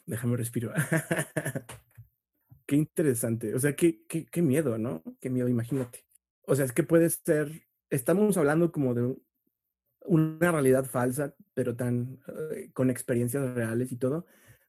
Déjame 0.07 0.35
respiro. 0.35 0.73
qué 2.65 2.75
interesante. 2.75 3.53
O 3.53 3.59
sea, 3.59 3.75
qué, 3.75 4.03
qué, 4.07 4.25
qué 4.25 4.41
miedo, 4.41 4.79
¿no? 4.79 5.03
Qué 5.21 5.29
miedo, 5.29 5.47
imagínate 5.47 6.06
o 6.47 6.55
sea, 6.55 6.65
es 6.65 6.71
que 6.71 6.83
puede 6.83 7.09
ser, 7.09 7.67
estamos 7.89 8.37
hablando 8.37 8.71
como 8.71 8.93
de 8.93 9.15
una 10.05 10.51
realidad 10.51 10.85
falsa, 10.85 11.35
pero 11.53 11.75
tan 11.75 12.19
uh, 12.27 12.71
con 12.73 12.89
experiencias 12.89 13.53
reales 13.53 13.91
y 13.91 13.97
todo. 13.97 14.25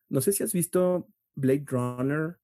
No 0.08 0.20
sé 0.20 0.32
si 0.32 0.42
has 0.42 0.52
visto 0.52 1.08
Blade 1.36 1.64
Runner, 1.66 2.36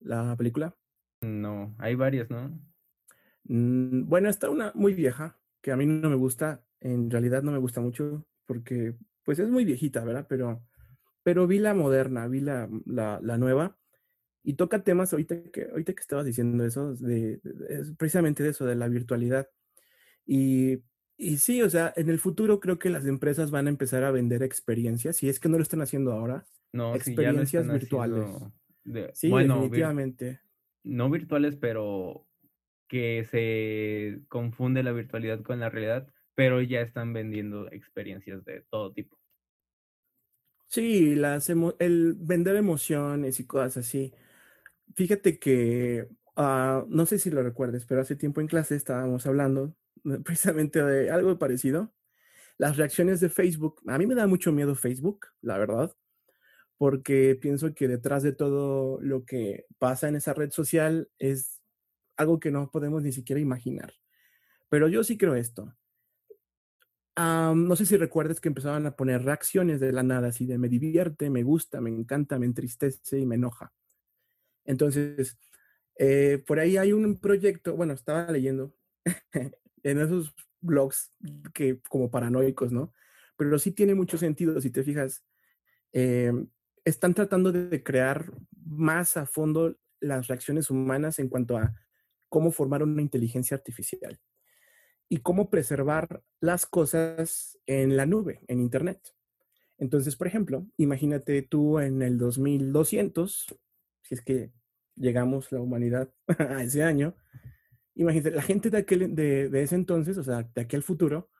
la 0.00 0.34
película. 0.36 0.76
No, 1.20 1.76
hay 1.78 1.94
varias, 1.94 2.28
¿no? 2.28 2.60
Mm, 3.44 4.08
bueno, 4.08 4.28
está 4.28 4.50
una 4.50 4.72
muy 4.74 4.94
vieja, 4.94 5.38
que 5.62 5.70
a 5.70 5.76
mí 5.76 5.86
no 5.86 6.10
me 6.10 6.16
gusta. 6.16 6.64
en 6.80 7.08
realidad 7.08 7.42
no 7.42 7.52
me 7.52 7.58
gusta 7.58 7.80
mucho 7.80 8.26
porque 8.46 8.96
pues 9.22 9.38
es 9.38 9.48
muy 9.48 9.64
viejita, 9.64 10.04
¿verdad? 10.04 10.26
Pero, 10.28 10.64
pero 11.22 11.46
vi 11.46 11.60
la 11.60 11.72
moderna, 11.72 12.26
vi 12.26 12.40
la, 12.40 12.68
la, 12.84 13.20
la 13.22 13.38
nueva 13.38 13.76
y 14.48 14.54
toca 14.54 14.84
temas 14.84 15.12
ahorita 15.12 15.42
que, 15.50 15.64
ahorita 15.64 15.92
que 15.92 16.00
estabas 16.00 16.24
diciendo 16.24 16.64
eso, 16.64 16.94
de, 16.94 17.40
es 17.68 17.90
precisamente 17.98 18.44
de 18.44 18.50
eso, 18.50 18.64
de 18.64 18.76
la 18.76 18.86
virtualidad. 18.86 19.50
Y, 20.24 20.84
y, 21.16 21.38
sí, 21.38 21.62
o 21.62 21.68
sea, 21.68 21.92
en 21.96 22.08
el 22.10 22.20
futuro 22.20 22.60
creo 22.60 22.78
que 22.78 22.88
las 22.88 23.06
empresas 23.06 23.50
van 23.50 23.66
a 23.66 23.70
empezar 23.70 24.04
a 24.04 24.12
vender 24.12 24.44
experiencias, 24.44 25.16
si 25.16 25.28
es 25.28 25.40
que 25.40 25.48
no 25.48 25.56
lo 25.56 25.62
están 25.64 25.82
haciendo 25.82 26.12
ahora, 26.12 26.46
No, 26.72 26.94
experiencias 26.94 27.68
virtuales. 27.68 28.24
de- 28.84 29.10
Sí, 29.14 29.30
bueno, 29.30 29.56
vir- 29.56 29.62
definitivamente. 29.62 30.40
no 30.84 31.10
virtuales, 31.10 31.56
pero 31.56 32.28
que 32.88 33.26
se 33.28 34.22
confunde 34.28 34.84
la 34.84 34.92
virtualidad 34.92 35.42
con 35.42 35.58
la 35.58 35.70
realidad, 35.70 36.06
pero 36.36 36.62
ya 36.62 36.82
están 36.82 37.12
vendiendo 37.12 37.66
experiencias 37.72 38.44
de 38.44 38.60
todo 38.70 38.92
tipo. 38.92 39.18
Sí, 40.68 41.14
las 41.14 41.48
emo- 41.50 41.76
el 41.78 42.14
vender 42.14 42.56
emociones 42.56 43.40
y 43.40 43.44
cosas 43.46 43.78
así. 43.78 44.12
Fíjate 44.94 45.38
que, 45.38 46.08
ah, 46.36 46.84
no 46.88 47.06
sé 47.06 47.18
si 47.18 47.30
lo 47.30 47.42
recuerdes, 47.42 47.84
pero 47.86 48.00
hace 48.00 48.16
tiempo 48.16 48.40
en 48.40 48.46
clase 48.46 48.76
estábamos 48.76 49.26
hablando 49.26 49.74
precisamente 50.24 50.82
de 50.82 51.10
algo 51.10 51.38
parecido. 51.38 51.92
Las 52.58 52.76
reacciones 52.76 53.20
de 53.20 53.28
Facebook. 53.28 53.82
A 53.86 53.98
mí 53.98 54.06
me 54.06 54.14
da 54.14 54.26
mucho 54.26 54.52
miedo 54.52 54.74
Facebook, 54.74 55.26
la 55.42 55.58
verdad, 55.58 55.94
porque 56.78 57.36
pienso 57.40 57.74
que 57.74 57.88
detrás 57.88 58.22
de 58.22 58.32
todo 58.32 59.00
lo 59.02 59.24
que 59.24 59.66
pasa 59.78 60.08
en 60.08 60.16
esa 60.16 60.34
red 60.34 60.50
social 60.50 61.10
es 61.18 61.60
algo 62.16 62.40
que 62.40 62.50
no 62.50 62.70
podemos 62.70 63.02
ni 63.02 63.12
siquiera 63.12 63.40
imaginar. 63.40 63.94
Pero 64.68 64.88
yo 64.88 65.04
sí 65.04 65.18
creo 65.18 65.34
esto. 65.34 65.74
Am, 67.16 67.66
no 67.66 67.76
sé 67.76 67.86
si 67.86 67.96
recuerdas 67.96 68.40
que 68.40 68.48
empezaban 68.48 68.86
a 68.86 68.94
poner 68.96 69.22
reacciones 69.24 69.80
de 69.80 69.90
la 69.92 70.02
nada, 70.02 70.28
así 70.28 70.44
de 70.46 70.58
me 70.58 70.68
divierte, 70.68 71.30
me 71.30 71.42
gusta, 71.42 71.80
me 71.80 71.90
encanta, 71.90 72.38
me 72.38 72.46
entristece 72.46 73.18
y 73.18 73.26
me 73.26 73.36
enoja. 73.36 73.72
Entonces, 74.66 75.38
eh, 75.98 76.42
por 76.46 76.58
ahí 76.58 76.76
hay 76.76 76.92
un 76.92 77.18
proyecto, 77.18 77.76
bueno, 77.76 77.94
estaba 77.94 78.30
leyendo 78.30 78.74
en 79.82 80.00
esos 80.00 80.34
blogs 80.60 81.12
que 81.54 81.80
como 81.88 82.10
paranoicos, 82.10 82.72
¿no? 82.72 82.92
Pero 83.36 83.58
sí 83.58 83.72
tiene 83.72 83.94
mucho 83.94 84.18
sentido, 84.18 84.60
si 84.60 84.70
te 84.70 84.82
fijas, 84.82 85.24
eh, 85.92 86.32
están 86.84 87.14
tratando 87.14 87.52
de 87.52 87.82
crear 87.82 88.32
más 88.64 89.16
a 89.16 89.26
fondo 89.26 89.76
las 90.00 90.28
reacciones 90.28 90.70
humanas 90.70 91.18
en 91.18 91.28
cuanto 91.28 91.56
a 91.56 91.74
cómo 92.28 92.50
formar 92.50 92.82
una 92.82 93.02
inteligencia 93.02 93.56
artificial 93.56 94.20
y 95.08 95.18
cómo 95.18 95.50
preservar 95.50 96.22
las 96.40 96.66
cosas 96.66 97.58
en 97.66 97.96
la 97.96 98.06
nube, 98.06 98.40
en 98.48 98.60
Internet. 98.60 99.00
Entonces, 99.78 100.16
por 100.16 100.26
ejemplo, 100.26 100.66
imagínate 100.76 101.42
tú 101.42 101.78
en 101.78 102.02
el 102.02 102.18
2200, 102.18 103.46
si 104.02 104.14
es 104.14 104.22
que 104.22 104.52
llegamos 104.96 105.50
la 105.52 105.60
humanidad 105.60 106.10
a 106.38 106.62
ese 106.62 106.82
año, 106.82 107.14
imagínate, 107.94 108.30
la 108.30 108.42
gente 108.42 108.70
de, 108.70 108.78
aquel, 108.78 109.14
de, 109.14 109.48
de 109.48 109.62
ese 109.62 109.74
entonces, 109.74 110.18
o 110.18 110.24
sea, 110.24 110.42
de 110.42 110.60
aquel 110.60 110.82
futuro, 110.82 111.30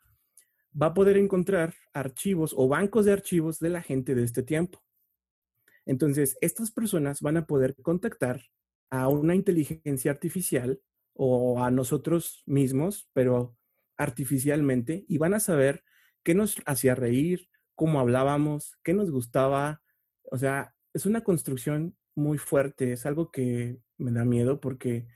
va 0.80 0.86
a 0.86 0.94
poder 0.94 1.16
encontrar 1.16 1.74
archivos 1.92 2.54
o 2.56 2.68
bancos 2.68 3.06
de 3.06 3.12
archivos 3.12 3.58
de 3.58 3.70
la 3.70 3.82
gente 3.82 4.14
de 4.14 4.24
este 4.24 4.42
tiempo. 4.42 4.82
Entonces, 5.86 6.36
estas 6.40 6.70
personas 6.70 7.20
van 7.20 7.36
a 7.36 7.46
poder 7.46 7.76
contactar 7.76 8.42
a 8.90 9.08
una 9.08 9.34
inteligencia 9.34 10.10
artificial 10.10 10.80
o 11.14 11.62
a 11.62 11.70
nosotros 11.70 12.42
mismos, 12.46 13.08
pero 13.12 13.56
artificialmente, 13.96 15.04
y 15.08 15.18
van 15.18 15.34
a 15.34 15.40
saber 15.40 15.82
qué 16.22 16.34
nos 16.34 16.56
hacía 16.66 16.94
reír, 16.94 17.48
cómo 17.74 18.00
hablábamos, 18.00 18.78
qué 18.82 18.92
nos 18.92 19.10
gustaba. 19.10 19.80
O 20.24 20.36
sea, 20.36 20.74
es 20.92 21.06
una 21.06 21.22
construcción 21.22 21.96
muy 22.16 22.38
fuerte, 22.38 22.92
es 22.92 23.06
algo 23.06 23.30
que 23.30 23.78
me 23.98 24.10
da 24.12 24.24
miedo 24.24 24.60
porque 24.60 25.06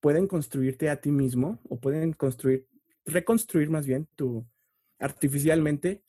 pueden 0.00 0.26
construirte 0.26 0.90
a 0.90 1.00
ti 1.00 1.10
mismo 1.10 1.60
o 1.68 1.80
pueden 1.80 2.12
construir, 2.12 2.66
reconstruir 3.04 3.70
más 3.70 3.86
bien 3.86 4.08
tu 4.16 4.46
artificialmente 4.98 6.02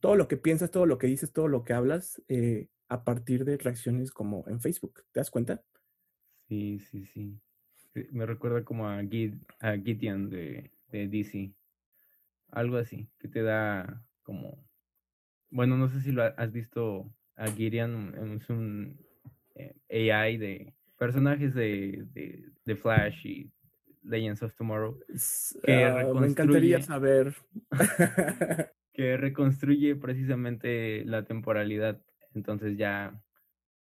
todo 0.00 0.16
lo 0.16 0.28
que 0.28 0.36
piensas, 0.36 0.70
todo 0.70 0.86
lo 0.86 0.98
que 0.98 1.06
dices, 1.06 1.32
todo 1.32 1.48
lo 1.48 1.64
que 1.64 1.74
hablas 1.74 2.22
eh, 2.28 2.68
a 2.88 3.04
partir 3.04 3.44
de 3.44 3.56
reacciones 3.58 4.10
como 4.12 4.44
en 4.48 4.60
Facebook. 4.60 5.04
¿Te 5.12 5.20
das 5.20 5.30
cuenta? 5.30 5.62
Sí, 6.48 6.78
sí, 6.80 7.06
sí. 7.06 7.40
Me 8.10 8.26
recuerda 8.26 8.64
como 8.64 8.88
a, 8.88 9.02
Gid, 9.02 9.34
a 9.60 9.76
Gideon 9.76 10.30
de, 10.30 10.70
de 10.88 11.08
DC. 11.08 11.54
Algo 12.48 12.76
así, 12.78 13.08
que 13.18 13.28
te 13.28 13.42
da 13.42 14.04
como... 14.22 14.64
Bueno, 15.50 15.76
no 15.76 15.88
sé 15.88 16.00
si 16.00 16.12
lo 16.12 16.22
ha- 16.22 16.34
has 16.36 16.52
visto 16.52 17.14
a 17.36 17.50
Gideon, 17.50 18.38
es 18.40 18.48
un 18.50 18.98
eh, 19.54 20.12
AI 20.12 20.36
de 20.36 20.74
personajes 20.98 21.54
de, 21.54 22.04
de, 22.12 22.44
de 22.64 22.76
Flash 22.76 23.26
y 23.26 23.50
Legends 24.04 24.42
of 24.42 24.54
Tomorrow, 24.54 24.98
Que 25.64 25.84
ah, 25.84 26.12
me 26.14 26.26
encantaría 26.26 26.78
reconstruye- 26.78 26.82
saber. 26.82 27.34
que 28.92 29.16
reconstruye 29.16 29.96
precisamente 29.96 31.04
la 31.04 31.24
temporalidad. 31.24 32.00
Entonces 32.34 32.76
ya, 32.76 33.20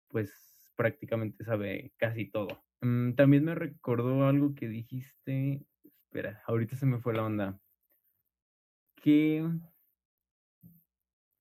pues 0.08 0.32
prácticamente 0.76 1.44
sabe 1.44 1.92
casi 1.96 2.26
todo. 2.30 2.64
Mm, 2.80 3.12
también 3.14 3.44
me 3.44 3.54
recordó 3.54 4.26
algo 4.26 4.54
que 4.54 4.68
dijiste. 4.68 5.64
Espera, 5.84 6.42
ahorita 6.46 6.76
se 6.76 6.86
me 6.86 6.98
fue 6.98 7.14
la 7.14 7.24
onda. 7.24 7.60
Que 9.02 9.48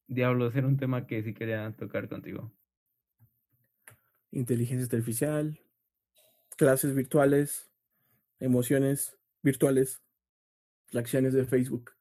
diablos 0.08 0.56
era 0.56 0.68
un 0.68 0.78
tema 0.78 1.06
que 1.08 1.24
sí 1.24 1.34
quería 1.34 1.72
tocar 1.78 2.08
contigo. 2.08 2.52
Inteligencia 4.38 4.86
artificial, 4.86 5.60
clases 6.58 6.94
virtuales, 6.94 7.72
emociones 8.40 9.18
virtuales, 9.42 10.02
reacciones 10.92 11.34
de 11.34 11.46
Facebook. 11.46 11.92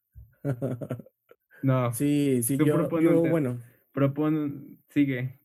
No, 1.62 1.92
sí, 1.92 2.42
sí, 2.42 2.59
yo, 2.59 2.66
yo, 3.01 3.20
bueno, 3.22 3.62
propon, 3.92 4.79
sigue, 4.90 5.40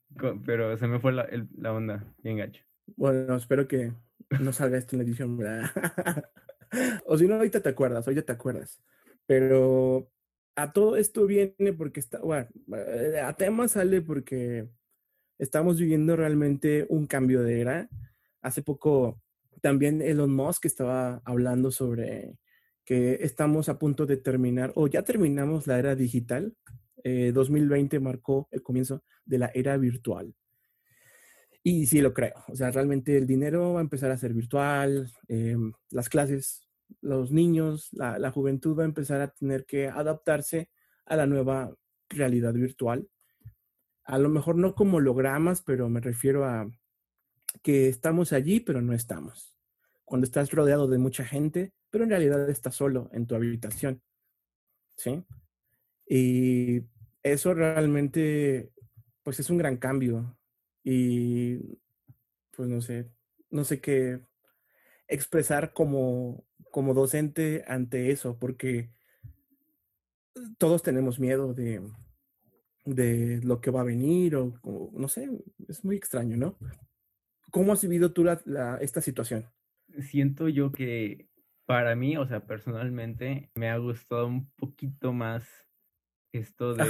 pero 0.46 0.78
se 0.78 0.86
me 0.86 1.00
fue 1.00 1.14
la, 1.14 1.24
el- 1.24 1.48
la 1.58 1.74
onda, 1.74 2.14
bien 2.22 2.38
gacho. 2.38 2.64
bueno, 2.98 3.38
espero 3.38 3.68
que 3.68 3.94
no 4.42 4.52
salga 4.52 4.78
esto 4.78 4.96
en 4.96 5.00
la 5.02 5.06
edición, 5.08 5.38
¿verdad? 5.38 5.72
o 7.06 7.18
si 7.18 7.28
no, 7.28 7.36
ahorita 7.36 7.62
te 7.62 7.70
acuerdas, 7.70 8.06
ahorita 8.06 8.26
te 8.26 8.32
acuerdas. 8.34 8.82
Pero 9.26 10.12
a 10.56 10.74
todo 10.74 10.98
esto 10.98 11.26
viene 11.26 11.74
porque 11.78 12.02
está, 12.02 12.20
bueno, 12.20 12.48
eh, 12.76 13.22
a 13.24 13.34
tema 13.34 13.68
sale 13.70 14.02
porque 14.02 14.68
estamos 15.42 15.80
viviendo 15.80 16.16
realmente 16.16 16.86
un 16.90 17.08
cambio 17.08 17.42
de 17.42 17.62
era. 17.62 17.90
Hace 18.42 18.62
poco 18.62 19.20
también 19.60 20.02
Elon 20.02 20.32
Musk 20.32 20.66
estaba 20.66 21.22
hablando 21.26 21.72
sobre 21.72 22.38
que 22.86 23.18
estamos 23.22 23.68
a 23.68 23.80
punto 23.80 24.06
de 24.06 24.18
terminar, 24.18 24.72
o 24.76 24.88
ya 24.88 25.04
terminamos 25.04 25.66
la 25.66 25.80
era 25.80 25.96
digital. 25.96 26.56
Eh, 27.04 27.32
2020 27.34 28.00
marcó 28.00 28.48
el 28.52 28.62
comienzo 28.62 29.04
de 29.26 29.40
la 29.40 29.52
era 29.56 29.78
virtual. 29.78 30.36
Y 31.64 31.88
sí 31.88 32.02
lo 32.02 32.14
creo. 32.14 32.36
O 32.48 32.56
sea, 32.56 32.70
realmente 32.70 33.18
el 33.18 33.26
dinero 33.26 33.74
va 33.74 33.80
a 33.80 33.84
empezar 33.84 34.12
a 34.12 34.18
ser 34.18 34.34
virtual, 34.34 35.12
eh, 35.28 35.58
las 35.90 36.10
clases, 36.10 36.68
los 37.02 37.32
niños, 37.32 37.90
la, 37.94 38.20
la 38.20 38.30
juventud 38.30 38.78
va 38.78 38.84
a 38.84 38.86
empezar 38.86 39.22
a 39.22 39.32
tener 39.32 39.66
que 39.66 39.88
adaptarse 39.88 40.70
a 41.06 41.16
la 41.16 41.26
nueva 41.26 41.76
realidad 42.10 42.54
virtual. 42.54 43.08
A 44.04 44.18
lo 44.18 44.30
mejor 44.30 44.56
no 44.56 44.76
como 44.76 44.98
hologramas, 44.98 45.62
pero 45.62 45.90
me 45.90 46.02
refiero 46.02 46.46
a 46.46 46.70
que 47.62 47.88
estamos 47.88 48.34
allí, 48.34 48.60
pero 48.60 48.82
no 48.82 48.94
estamos. 48.94 49.56
Cuando 50.06 50.26
estás 50.26 50.52
rodeado 50.52 50.88
de 50.88 50.98
mucha 50.98 51.26
gente, 51.26 51.74
pero 51.90 52.04
en 52.04 52.10
realidad 52.10 52.50
estás 52.50 52.76
solo 52.76 53.10
en 53.14 53.28
tu 53.28 53.36
habitación. 53.36 54.02
¿Sí? 54.96 55.24
Y 56.08 56.84
eso 57.24 57.54
realmente, 57.54 58.72
pues 59.24 59.40
es 59.40 59.50
un 59.50 59.58
gran 59.58 59.78
cambio. 59.78 60.38
Y 60.84 61.58
pues 62.56 62.68
no 62.68 62.82
sé, 62.82 63.10
no 63.50 63.64
sé 63.64 63.80
qué 63.80 64.20
expresar 65.08 65.74
como, 65.74 66.46
como 66.72 66.94
docente 66.94 67.64
ante 67.68 68.12
eso, 68.12 68.38
porque 68.40 68.90
todos 70.58 70.82
tenemos 70.82 71.20
miedo 71.20 71.54
de, 71.54 71.82
de 72.86 73.40
lo 73.44 73.62
que 73.62 73.72
va 73.72 73.82
a 73.82 73.86
venir 73.86 74.36
o, 74.36 74.54
o 74.64 74.92
no 74.94 75.08
sé, 75.08 75.30
es 75.68 75.84
muy 75.84 75.96
extraño, 75.96 76.38
¿no? 76.38 76.58
¿Cómo 77.52 77.74
has 77.74 77.82
vivido 77.82 78.12
tú 78.12 78.24
la, 78.24 78.42
la, 78.46 78.78
esta 78.78 79.02
situación? 79.02 79.46
Siento 80.00 80.48
yo 80.48 80.72
que 80.72 81.28
para 81.66 81.96
mí, 81.96 82.18
o 82.18 82.26
sea, 82.26 82.46
personalmente, 82.46 83.52
me 83.56 83.70
ha 83.70 83.78
gustado 83.78 84.28
un 84.28 84.50
poquito 84.52 85.14
más 85.14 85.48
esto 86.34 86.74
de, 86.74 86.86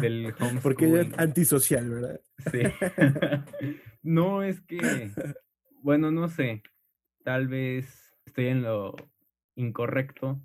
del 0.00 0.26
homeschooling. 0.40 0.60
Porque 0.62 1.00
es 1.00 1.18
antisocial, 1.18 1.90
¿verdad? 1.90 2.20
Sí. 2.50 2.62
no, 4.02 4.42
es 4.42 4.60
que, 4.62 5.12
bueno, 5.82 6.10
no 6.10 6.28
sé, 6.28 6.62
tal 7.24 7.48
vez 7.48 8.16
estoy 8.26 8.46
en 8.46 8.62
lo 8.62 8.94
incorrecto, 9.56 10.40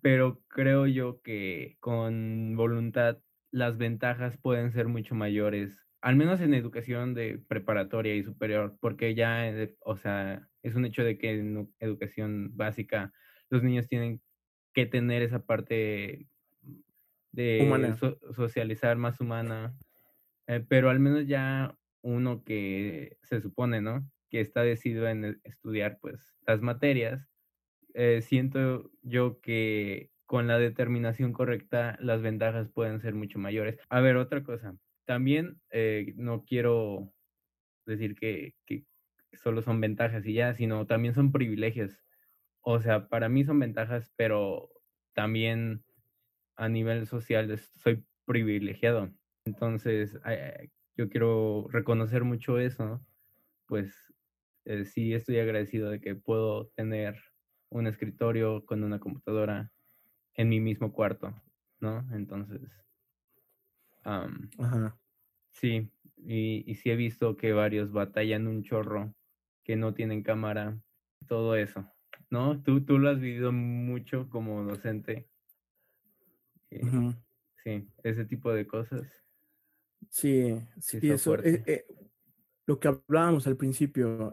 pero 0.00 0.42
creo 0.48 0.86
yo 0.86 1.20
que 1.22 1.76
con 1.80 2.56
voluntad 2.56 3.18
las 3.52 3.78
ventajas 3.78 4.36
pueden 4.38 4.72
ser 4.72 4.88
mucho 4.88 5.14
mayores, 5.14 5.86
al 6.00 6.16
menos 6.16 6.40
en 6.40 6.54
educación 6.54 7.14
de 7.14 7.38
preparatoria 7.38 8.14
y 8.14 8.22
superior, 8.22 8.76
porque 8.80 9.14
ya, 9.14 9.48
eh, 9.48 9.76
o 9.80 9.96
sea, 9.96 10.48
es 10.62 10.74
un 10.74 10.84
hecho 10.84 11.04
de 11.04 11.18
que 11.18 11.32
en 11.32 11.72
educación 11.78 12.56
básica 12.56 13.12
los 13.50 13.62
niños 13.62 13.88
tienen 13.88 14.22
que 14.72 14.86
tener 14.86 15.22
esa 15.22 15.44
parte 15.44 16.28
de 17.32 17.94
socializar 18.34 18.96
más 18.96 19.20
humana, 19.20 19.76
eh, 20.46 20.64
pero 20.68 20.90
al 20.90 21.00
menos 21.00 21.26
ya 21.26 21.76
uno 22.02 22.44
que 22.44 23.18
se 23.22 23.40
supone, 23.40 23.80
¿no? 23.80 24.08
Que 24.30 24.40
está 24.40 24.62
decidido 24.62 25.08
en 25.08 25.40
estudiar, 25.44 25.98
pues, 26.00 26.36
las 26.46 26.62
materias, 26.62 27.28
eh, 27.94 28.22
siento 28.22 28.90
yo 29.02 29.40
que 29.40 30.10
con 30.30 30.46
la 30.46 30.60
determinación 30.60 31.32
correcta 31.32 31.98
las 31.98 32.22
ventajas 32.22 32.68
pueden 32.68 33.00
ser 33.00 33.14
mucho 33.14 33.40
mayores. 33.40 33.80
A 33.88 33.98
ver, 33.98 34.14
otra 34.14 34.44
cosa, 34.44 34.76
también 35.04 35.60
eh, 35.70 36.14
no 36.14 36.44
quiero 36.44 37.12
decir 37.84 38.14
que, 38.14 38.54
solo 39.32 39.60
son 39.60 39.80
ventajas 39.80 40.24
y 40.24 40.34
ya, 40.34 40.54
sino 40.54 40.86
también 40.86 41.14
son 41.14 41.32
privilegios. 41.32 41.98
O 42.60 42.78
sea, 42.78 43.08
para 43.08 43.28
mí 43.28 43.42
son 43.42 43.58
ventajas, 43.58 44.12
pero 44.14 44.70
también 45.14 45.82
a 46.54 46.68
nivel 46.68 47.08
social 47.08 47.58
soy 47.58 48.04
privilegiado. 48.24 49.10
Entonces, 49.44 50.16
yo 50.96 51.08
quiero 51.08 51.66
reconocer 51.72 52.22
mucho 52.22 52.60
eso, 52.60 53.04
pues 53.66 54.14
eh, 54.64 54.84
sí 54.84 55.12
estoy 55.12 55.40
agradecido 55.40 55.90
de 55.90 56.00
que 56.00 56.14
puedo 56.14 56.68
tener 56.76 57.20
un 57.68 57.88
escritorio 57.88 58.64
con 58.64 58.84
una 58.84 59.00
computadora 59.00 59.72
en 60.34 60.48
mi 60.48 60.60
mismo 60.60 60.92
cuarto, 60.92 61.34
¿no? 61.80 62.06
Entonces, 62.12 62.60
sí, 65.50 65.90
y, 66.16 66.70
y 66.70 66.74
sí 66.76 66.90
he 66.90 66.96
visto 66.96 67.36
que 67.36 67.52
varios 67.52 67.92
batallan 67.92 68.46
un 68.46 68.62
chorro, 68.62 69.14
que 69.64 69.76
no 69.76 69.94
tienen 69.94 70.22
cámara, 70.22 70.80
todo 71.26 71.56
eso, 71.56 71.86
¿no? 72.30 72.62
Tú, 72.62 72.84
tú 72.84 72.98
lo 72.98 73.10
has 73.10 73.20
vivido 73.20 73.52
mucho 73.52 74.28
como 74.28 74.64
docente. 74.64 75.28
Eh, 76.70 76.82
sí, 77.62 77.88
ese 78.02 78.24
tipo 78.24 78.52
de 78.52 78.66
cosas. 78.66 79.06
Sí, 80.08 80.56
sí, 80.80 80.98
eso. 81.10 81.36
Eh, 81.38 81.62
eh, 81.66 81.86
lo 82.66 82.78
que 82.78 82.88
hablábamos 82.88 83.46
al 83.46 83.56
principio, 83.56 84.32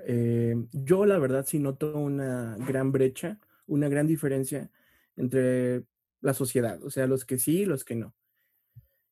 yo 0.71 1.05
la 1.05 1.17
verdad 1.17 1.45
sí 1.45 1.60
noto 1.60 1.97
una 1.97 2.55
gran 2.57 2.91
brecha, 2.91 3.39
una 3.65 3.89
gran 3.89 4.05
diferencia 4.05 4.69
entre 5.17 5.84
la 6.21 6.34
sociedad, 6.34 6.82
o 6.84 6.89
sea, 6.89 7.08
los 7.08 7.25
que 7.25 7.38
sí 7.38 7.62
y 7.62 7.65
los 7.65 7.84
que 7.84 7.95
no. 7.95 8.15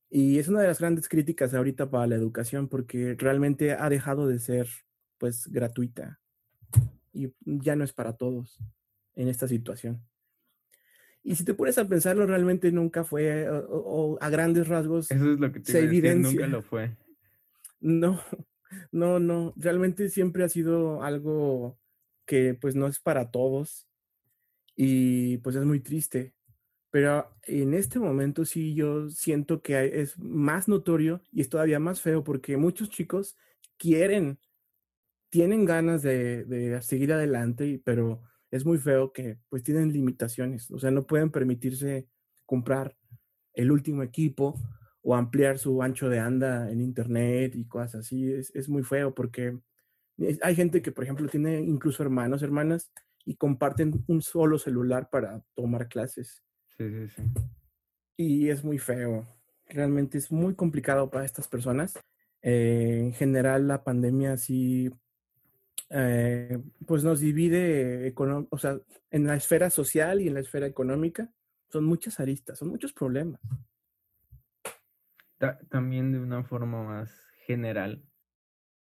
Y 0.10 0.40
es 0.40 0.48
una 0.48 0.62
de 0.62 0.68
las 0.68 0.80
grandes 0.80 1.10
críticas 1.10 1.54
ahorita 1.54 1.90
para 1.90 2.08
la 2.08 2.16
educación 2.16 2.70
porque 2.70 3.16
realmente 3.18 3.74
ha 3.74 3.90
dejado 3.90 4.28
de 4.28 4.40
ser 4.40 4.70
pues 5.18 5.48
gratuita 5.48 6.20
y 7.12 7.34
ya 7.44 7.76
no 7.76 7.84
es 7.84 7.94
para 7.94 8.14
todos 8.14 8.60
en 9.16 9.28
esta 9.28 9.48
situación. 9.48 10.02
Y 11.24 11.36
si 11.36 11.44
te 11.44 11.56
pones 11.56 11.78
a 11.80 11.88
pensarlo, 11.88 12.28
realmente 12.28 12.72
nunca 12.72 13.04
fue, 13.04 13.50
o, 13.50 14.18
a 14.22 14.30
grandes 14.30 14.68
rasgos, 14.68 15.10
Eso 15.10 15.32
es 15.32 15.40
lo 15.40 15.52
que 15.52 15.60
te 15.60 15.72
se 15.72 15.80
evidencia. 15.80 16.32
nunca 16.32 16.48
lo 16.48 16.62
fue. 16.62 16.96
No, 17.82 18.20
no, 18.92 19.20
no, 19.20 19.54
realmente 19.58 20.10
siempre 20.10 20.44
ha 20.44 20.50
sido 20.50 21.04
algo 21.04 21.78
que 22.26 22.56
pues 22.56 22.74
no 22.76 22.88
es 22.88 23.00
para 23.00 23.30
todos 23.30 23.88
y 24.76 25.38
pues 25.40 25.56
es 25.56 25.66
muy 25.66 25.80
triste. 25.80 26.34
Pero 26.92 27.36
en 27.44 27.74
este 27.74 28.00
momento 28.00 28.46
sí 28.46 28.74
yo 28.74 29.10
siento 29.10 29.62
que 29.62 30.02
es 30.02 30.18
más 30.18 30.68
notorio 30.68 31.22
y 31.32 31.42
es 31.42 31.50
todavía 31.50 31.80
más 31.80 32.02
feo 32.02 32.24
porque 32.24 32.58
muchos 32.58 32.90
chicos 32.90 33.38
quieren, 33.78 34.40
tienen 35.30 35.66
ganas 35.66 36.02
de, 36.04 36.46
de 36.46 36.82
seguir 36.82 37.12
adelante, 37.14 37.82
pero 37.84 38.22
es 38.52 38.66
muy 38.66 38.78
feo 38.78 39.12
que 39.12 39.38
pues 39.50 39.64
tienen 39.64 39.92
limitaciones, 39.92 40.72
o 40.72 40.80
sea, 40.80 40.92
no 40.92 41.06
pueden 41.06 41.32
permitirse 41.32 42.08
comprar 42.46 42.96
el 43.54 43.72
último 43.72 44.04
equipo 44.04 44.60
o 45.02 45.16
ampliar 45.16 45.58
su 45.58 45.82
ancho 45.82 46.10
de 46.10 46.20
anda 46.20 46.70
en 46.72 46.82
internet 46.82 47.56
y 47.56 47.66
cosas 47.66 47.96
así. 47.96 48.32
Es, 48.34 48.70
muy 48.70 48.84
feo 48.84 49.14
porque 49.14 49.58
hay 50.42 50.56
gente 50.56 50.82
que, 50.82 50.92
por 50.92 51.04
ejemplo, 51.04 51.28
tiene 51.28 51.60
incluso 51.60 52.02
hermanos, 52.04 52.42
hermanas 52.42 52.92
y 53.26 53.36
comparten 53.36 54.04
un 54.08 54.22
solo 54.22 54.58
celular 54.60 55.10
para 55.10 55.42
tomar 55.56 55.88
clases. 55.88 56.44
Sí, 56.78 56.90
sí, 56.90 57.10
sí. 57.10 57.24
Y 58.18 58.50
es 58.50 58.64
muy 58.64 58.78
feo. 58.78 59.28
Realmente 59.68 60.18
es 60.18 60.32
muy 60.32 60.56
complicado 60.56 61.10
para 61.10 61.26
estas 61.26 61.48
personas. 61.48 62.00
Eh, 62.42 63.00
en 63.02 63.14
general, 63.14 63.68
la 63.68 63.84
pandemia 63.84 64.38
sí 64.38 64.92
eh, 65.90 66.62
pues 66.86 67.04
nos 67.04 67.20
divide 67.20 68.14
o 68.50 68.58
sea, 68.58 68.80
en 69.12 69.28
la 69.28 69.36
esfera 69.36 69.70
social 69.70 70.22
y 70.22 70.28
en 70.28 70.36
la 70.36 70.40
esfera 70.40 70.68
económica. 70.68 71.32
Son 71.70 71.84
muchas 71.84 72.20
aristas, 72.20 72.60
son 72.60 72.70
muchos 72.70 72.94
problemas. 72.94 73.42
también 75.70 76.12
de 76.12 76.20
una 76.20 76.44
forma 76.44 76.84
más 76.84 77.12
general, 77.46 78.04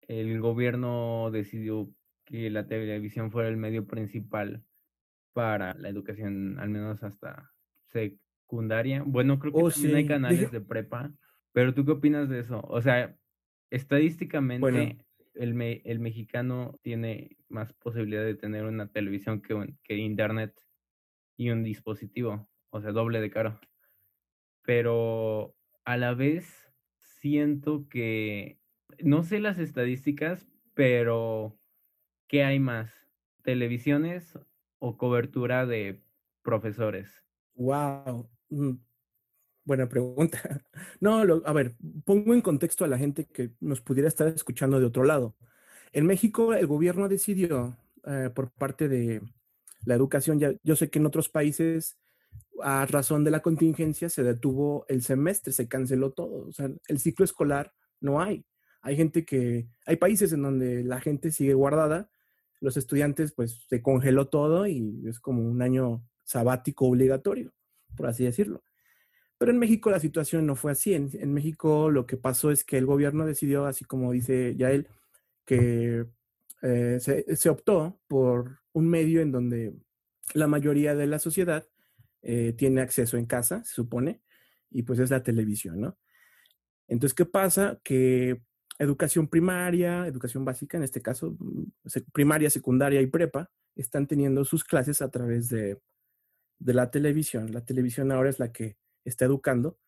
el 0.03 0.41
gobierno 0.41 1.31
decidió 1.31 1.91
que 2.29 2.51
la 2.51 2.67
televisión 2.67 3.31
fuera 3.33 3.49
el 3.49 3.57
medio 3.57 3.87
principal 3.87 4.63
para 5.33 5.75
la 5.75 5.89
educación, 5.89 6.59
al 6.59 6.69
menos 6.69 7.03
hasta 7.03 7.53
secundaria. 7.87 9.03
Bueno, 9.05 9.39
creo 9.39 9.53
que 9.53 9.63
oh, 9.63 9.71
también 9.71 9.97
hay 9.97 10.07
canales 10.07 10.51
de 10.51 10.61
prepa, 10.61 11.11
pero 11.53 11.73
¿tú 11.73 11.87
qué 11.87 11.93
opinas 11.93 12.29
de 12.29 12.41
eso? 12.41 12.61
O 12.69 12.83
sea, 12.83 13.17
estadísticamente 13.71 14.99
el, 15.35 15.81
el 15.85 15.99
mexicano 16.01 16.79
tiene 16.83 17.39
más 17.49 17.73
posibilidad 17.73 18.25
de 18.25 18.35
tener 18.35 18.65
una 18.65 18.89
televisión 18.89 19.41
que, 19.41 19.75
que 19.83 19.97
internet 19.97 20.55
y 21.37 21.51
un 21.51 21.63
dispositivo, 21.63 22.47
o 22.71 22.81
sea, 22.83 22.93
doble 22.93 23.21
de 23.21 23.31
caro. 23.31 23.59
Pero 24.65 25.55
a 25.85 25.97
la 25.97 26.13
vez 26.13 26.71
siento 26.99 27.89
que, 27.89 28.59
no 29.03 29.23
sé 29.23 29.41
las 29.41 29.59
estadísticas, 29.59 30.47
pero 30.75 31.59
¿qué 32.29 32.45
hay 32.45 32.61
más? 32.61 32.93
¿Televisiones 33.43 34.39
o 34.79 34.97
cobertura 34.97 35.67
de 35.67 36.03
profesores? 36.43 37.25
Wow. 37.55 38.31
Mm, 38.51 38.77
Buena 39.69 39.87
pregunta. 39.87 40.41
No, 41.01 41.21
a 41.45 41.53
ver, 41.53 41.77
pongo 42.07 42.33
en 42.33 42.41
contexto 42.41 42.85
a 42.85 42.89
la 42.89 42.97
gente 42.97 43.27
que 43.27 43.53
nos 43.61 43.83
pudiera 43.83 44.09
estar 44.09 44.27
escuchando 44.29 44.81
de 44.81 44.87
otro 44.87 45.05
lado. 45.05 45.37
En 45.93 46.07
México, 46.07 46.55
el 46.55 46.67
gobierno 46.67 47.07
decidió, 47.07 47.77
eh, 48.07 48.31
por 48.35 48.51
parte 48.51 48.89
de 48.89 49.21
la 49.85 49.95
educación, 49.95 50.41
ya, 50.41 50.55
yo 50.63 50.75
sé 50.75 50.89
que 50.89 50.99
en 50.99 51.07
otros 51.07 51.29
países, 51.29 51.99
a 52.63 52.87
razón 52.87 53.25
de 53.25 53.31
la 53.31 53.41
contingencia, 53.41 54.09
se 54.09 54.23
detuvo 54.23 54.87
el 54.89 55.03
semestre, 55.03 55.53
se 55.53 55.69
canceló 55.69 56.13
todo. 56.13 56.49
O 56.49 56.53
sea, 56.53 56.71
el 56.89 56.99
ciclo 56.99 57.27
escolar 57.27 57.75
no 58.01 58.23
hay. 58.23 58.47
Hay 58.81 58.97
gente 58.97 59.27
que, 59.27 59.69
hay 59.85 59.97
países 59.97 60.33
en 60.33 60.43
donde 60.43 60.83
la 60.83 61.01
gente 61.01 61.31
sigue 61.31 61.53
guardada, 61.53 62.11
los 62.61 62.77
estudiantes, 62.77 63.33
pues 63.33 63.65
se 63.69 63.83
congeló 63.83 64.29
todo 64.29 64.67
y 64.67 65.05
es 65.07 65.21
como 65.21 65.43
un 65.43 65.63
año 65.63 66.03
sabático 66.25 66.87
obligatorio, 66.87 67.53
por 67.97 68.07
así 68.07 68.25
decirlo. 68.25 68.63
Pero 69.39 69.53
en 69.53 69.59
México 69.59 69.91
la 69.91 70.01
situación 70.01 70.47
no 70.47 70.57
fue 70.57 70.73
así. 70.73 70.95
En, 70.95 71.33
México 71.33 71.91
lo 71.91 72.07
que 72.07 72.17
pasó 72.17 72.51
es 72.51 72.65
que 72.65 72.77
el 72.77 72.87
gobierno 72.87 73.25
decidió, 73.25 73.67
así 73.67 73.85
como 73.85 74.13
dice 74.13 74.57
Yael, 74.57 74.89
que 75.45 76.07
eh, 76.63 76.99
se, 77.01 77.49
optó 77.49 78.01
por 78.09 78.59
un 78.73 78.89
medio 78.89 79.21
en 79.21 79.31
donde 79.31 79.75
la 80.35 80.49
mayoría 80.49 80.97
de 80.97 81.07
la 81.07 81.21
sociedad 81.21 81.67
eh, 82.23 82.53
tiene 82.53 82.81
acceso 82.81 83.17
en 83.17 83.27
casa, 83.27 83.65
se 83.65 83.75
supone, 83.75 84.21
y 84.71 84.83
pues 84.83 84.99
es 84.99 85.11
la 85.11 85.23
televisión, 85.23 85.81
¿no? 85.81 85.99
Entonces, 86.89 87.15
¿qué 87.15 87.25
pasa? 87.25 87.81
Que 87.85 88.43
educación 88.79 89.29
primaria, 89.29 90.07
educación 90.07 90.45
básica, 90.45 90.77
en 90.77 90.85
este 90.85 91.03
caso, 91.03 91.37
mm, 91.39 91.65
primaria, 92.13 92.51
secundaria 92.51 93.01
y 93.01 93.07
prepa, 93.07 93.51
están 93.75 94.07
teniendo 94.07 94.45
sus 94.45 94.65
clases 94.65 95.03
a 95.03 95.11
través 95.11 95.49
de, 95.49 95.81
de 96.59 96.75
la 96.75 96.91
televisión. 96.91 97.53
La 97.53 97.65
televisión 97.65 98.13
ahora 98.13 98.31
es 98.31 98.39
la 98.39 98.53
que 98.53 98.77
está 99.05 99.25
educando. 99.25 99.79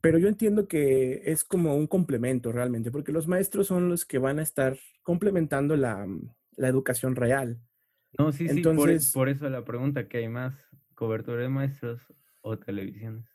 Pero 0.00 0.18
yo 0.18 0.28
entiendo 0.28 0.68
que 0.68 1.22
es 1.24 1.42
como 1.44 1.74
un 1.74 1.86
complemento 1.86 2.52
realmente, 2.52 2.90
porque 2.90 3.12
los 3.12 3.28
maestros 3.28 3.68
son 3.68 3.88
los 3.88 4.04
que 4.04 4.18
van 4.18 4.38
a 4.38 4.42
estar 4.42 4.78
complementando 5.02 5.76
la, 5.76 6.06
la 6.56 6.68
educación 6.68 7.16
real. 7.16 7.60
No, 8.18 8.32
sí, 8.32 8.48
sí, 8.48 8.62
por, 8.62 8.90
e, 8.90 8.98
por, 9.12 9.28
eso 9.28 9.48
la 9.48 9.64
pregunta, 9.64 10.08
¿qué 10.08 10.18
hay 10.18 10.28
más? 10.28 10.54
¿Cobertura 10.94 11.42
de 11.42 11.48
maestros 11.48 12.00
o 12.40 12.58
televisiones? 12.58 13.26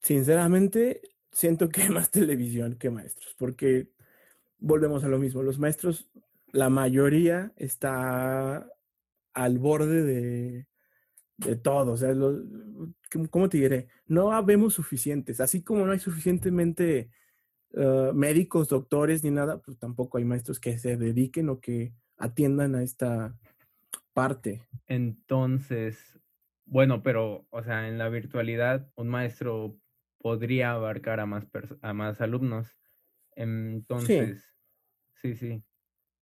Sinceramente, 0.00 1.02
siento 1.32 1.68
que 1.68 1.82
hay 1.82 1.88
más 1.90 2.10
televisión 2.10 2.76
que 2.76 2.90
maestros, 2.90 3.34
porque 3.38 3.90
volvemos 4.58 5.04
a 5.04 5.08
lo 5.08 5.18
mismo, 5.18 5.42
los 5.42 5.58
maestros, 5.58 6.10
la 6.52 6.68
mayoría 6.68 7.52
está 7.56 8.68
al 9.34 9.58
borde 9.58 10.02
de, 10.02 10.66
de 11.38 11.56
todo. 11.56 11.92
O 11.92 11.96
sea, 11.96 12.14
¿cómo 13.30 13.48
te 13.48 13.58
diré? 13.58 13.88
No 14.06 14.32
habemos 14.32 14.74
suficientes. 14.74 15.40
Así 15.40 15.62
como 15.62 15.86
no 15.86 15.92
hay 15.92 15.98
suficientemente 15.98 17.10
uh, 17.72 18.12
médicos, 18.12 18.68
doctores 18.68 19.24
ni 19.24 19.30
nada, 19.30 19.60
pues 19.60 19.78
tampoco 19.78 20.18
hay 20.18 20.24
maestros 20.24 20.60
que 20.60 20.78
se 20.78 20.96
dediquen 20.96 21.48
o 21.48 21.60
que 21.60 21.94
atiendan 22.18 22.74
a 22.74 22.82
esta 22.82 23.36
parte. 24.12 24.62
Entonces, 24.86 26.20
bueno, 26.66 27.02
pero, 27.02 27.46
o 27.50 27.62
sea, 27.62 27.88
en 27.88 27.98
la 27.98 28.08
virtualidad 28.08 28.90
un 28.96 29.08
maestro 29.08 29.76
podría 30.20 30.72
abarcar 30.72 31.20
a 31.20 31.26
más, 31.26 31.46
a 31.82 31.92
más 31.92 32.20
alumnos. 32.20 32.76
Entonces, 33.34 34.54
sí. 35.14 35.34
sí, 35.34 35.64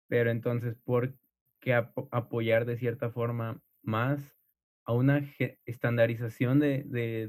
Pero 0.09 0.31
entonces, 0.31 0.77
¿por 0.77 1.15
qué 1.61 1.75
apoyar 1.75 2.65
de 2.65 2.77
cierta 2.77 3.11
forma 3.11 3.61
más 3.83 4.37
a 4.85 4.93
una 4.93 5.23
estandarización 5.67 6.61
de, 6.61 6.85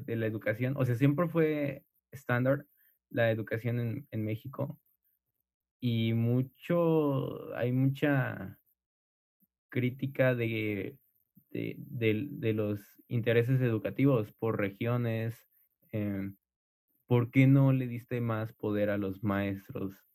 de, 0.05 0.15
la 0.15 0.27
educación? 0.27 0.75
O 0.77 0.85
sea, 0.85 0.95
siempre 0.95 1.27
fue 1.27 1.83
estándar 2.11 2.65
la 3.09 3.31
educación 3.31 3.79
en, 3.79 4.07
en 4.11 4.23
México 4.23 4.79
y 5.81 6.13
mucho, 6.13 7.55
hay 7.55 7.71
mucha 7.71 8.59
crítica 9.69 10.35
de, 10.35 10.97
de, 11.51 11.75
de, 11.77 12.53
los 12.53 13.01
intereses 13.07 13.61
educativos 13.61 14.33
por 14.33 14.59
regiones. 14.59 15.47
Eh, 15.91 16.31
¿Por 17.09 17.31
qué 17.31 17.47
no 17.47 17.73
le 17.73 17.87
diste 17.87 18.21
más 18.21 18.53
poder 18.53 18.91
a 18.91 18.97
los 18.99 19.23
maestros 19.23 20.05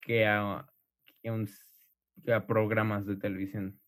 que 0.00 0.26
a, 0.26 0.66
que 1.20 2.32
a, 2.32 2.46
programas 2.46 3.04
de 3.04 3.16
televisión? 3.16 3.78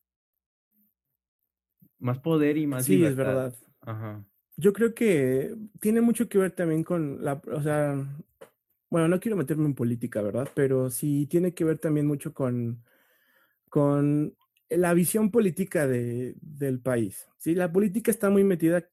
Más 1.99 2.19
poder 2.19 2.59
y 2.59 2.67
más 2.67 2.85
Sí, 2.85 3.03
es 3.03 3.17
verdad. 3.17 3.57
Ajá. 3.81 4.23
Yo 4.59 4.75
creo 4.75 4.95
que 4.95 5.57
tiene 5.81 6.03
mucho 6.03 6.29
que 6.29 6.37
ver 6.37 6.51
también 6.51 6.85
con 6.85 7.25
la, 7.25 7.41
o 7.51 7.63
sea, 7.63 7.97
bueno, 8.91 9.09
no 9.09 9.21
quiero 9.21 9.39
meterme 9.39 9.65
en 9.65 9.75
política, 9.75 10.21
¿verdad? 10.21 10.47
Pero 10.55 10.91
sí 10.91 11.27
tiene 11.31 11.55
que 11.55 11.65
ver 11.65 11.79
también 11.79 12.07
mucho 12.07 12.35
con, 12.35 12.85
con 13.71 14.37
la 14.69 14.93
visión 14.93 15.31
política 15.31 15.87
de, 15.87 16.35
del 16.43 16.79
país. 16.83 17.27
Sí, 17.39 17.55
la 17.55 17.73
política 17.73 18.11
está 18.11 18.29
muy 18.29 18.45
metida, 18.45 18.87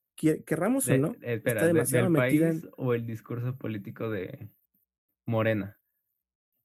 querramos 0.46 0.88
o 0.88 0.98
no. 0.98 1.16
Espera, 1.22 1.62
está 1.62 1.68
demasiado 1.68 2.10
metida 2.10 2.50
país 2.50 2.68
o 2.76 2.94
el 2.94 3.06
discurso 3.06 3.56
político 3.56 4.10
de 4.10 4.50
Morena. 5.26 5.78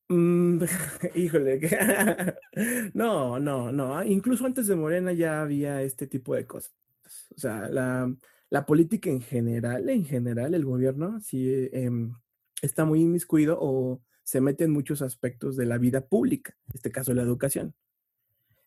Mm, 0.08 0.58
híjole, 1.14 1.60
no, 2.94 3.38
no, 3.38 3.72
no. 3.72 4.02
Incluso 4.04 4.46
antes 4.46 4.66
de 4.66 4.76
Morena 4.76 5.12
ya 5.12 5.42
había 5.42 5.82
este 5.82 6.06
tipo 6.06 6.34
de 6.34 6.46
cosas. 6.46 6.74
O 7.36 7.40
sea, 7.40 7.68
la, 7.68 8.12
la 8.50 8.66
política 8.66 9.10
en 9.10 9.20
general, 9.20 9.88
en 9.88 10.04
general, 10.04 10.54
el 10.54 10.64
gobierno 10.64 11.20
sí 11.20 11.70
em, 11.72 12.14
está 12.60 12.84
muy 12.84 13.00
inmiscuido 13.00 13.58
o 13.60 14.02
se 14.22 14.40
mete 14.40 14.64
en 14.64 14.72
muchos 14.72 15.02
aspectos 15.02 15.56
de 15.56 15.66
la 15.66 15.78
vida 15.78 16.06
pública, 16.06 16.56
en 16.68 16.74
este 16.74 16.90
caso 16.90 17.14
la 17.14 17.22
educación. 17.22 17.74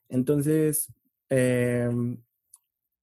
Entonces, 0.10 0.92
em, 1.30 2.18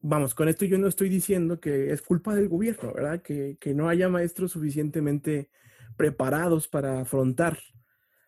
vamos, 0.02 0.34
con 0.34 0.48
esto 0.48 0.64
yo 0.64 0.78
no 0.78 0.88
estoy 0.88 1.08
diciendo 1.08 1.60
que 1.60 1.92
es 1.92 2.02
culpa 2.02 2.34
del 2.34 2.48
gobierno, 2.48 2.92
¿verdad? 2.92 3.22
Que, 3.22 3.56
que 3.58 3.72
no 3.72 3.88
haya 3.88 4.08
maestros 4.08 4.52
suficientemente 4.52 5.48
preparados 5.96 6.68
para 6.68 7.00
afrontar 7.00 7.58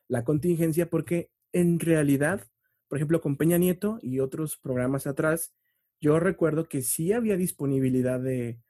la 0.08 0.24
contingencia, 0.24 0.88
porque 0.88 1.30
en 1.52 1.80
realidad, 1.80 2.46
por 2.88 2.98
ejemplo, 2.98 3.20
con 3.20 3.36
Peña 3.36 3.58
Nieto 3.58 3.98
y 4.02 4.20
otros 4.20 4.56
programas 4.56 5.06
atrás, 5.06 5.52
yo 6.00 6.20
recuerdo 6.20 6.68
que 6.68 6.82
sí 6.82 7.12
había 7.12 7.36
disponibilidad 7.36 8.20
de, 8.20 8.60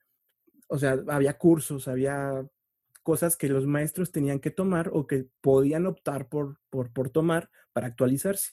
o 0.69 0.79
sea, 0.79 0.99
había 1.09 1.37
cursos, 1.37 1.89
había 1.89 2.47
cosas 3.03 3.37
que 3.37 3.49
los 3.49 3.67
maestros 3.67 4.13
tenían 4.13 4.41
que 4.41 4.51
tomar 4.51 4.91
o 4.93 5.07
que 5.07 5.29
podían 5.41 5.87
optar 5.87 6.29
por, 6.29 6.59
por, 6.71 6.93
por 6.93 7.11
tomar 7.11 7.51
para 7.73 7.89
actualizarse. 7.89 8.53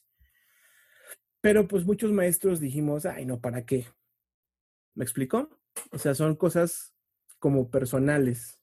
Pero 1.40 1.68
pues 1.68 1.86
muchos 1.86 2.12
maestros 2.12 2.60
dijimos, 2.60 3.06
ay, 3.06 3.26
no, 3.26 3.40
¿para 3.40 3.66
qué? 3.66 3.86
¿Me 4.96 5.04
explicó? 5.04 5.50
O 5.92 5.98
sea, 5.98 6.16
son 6.16 6.36
cosas 6.36 6.94
como 7.40 7.70
personales, 7.70 8.60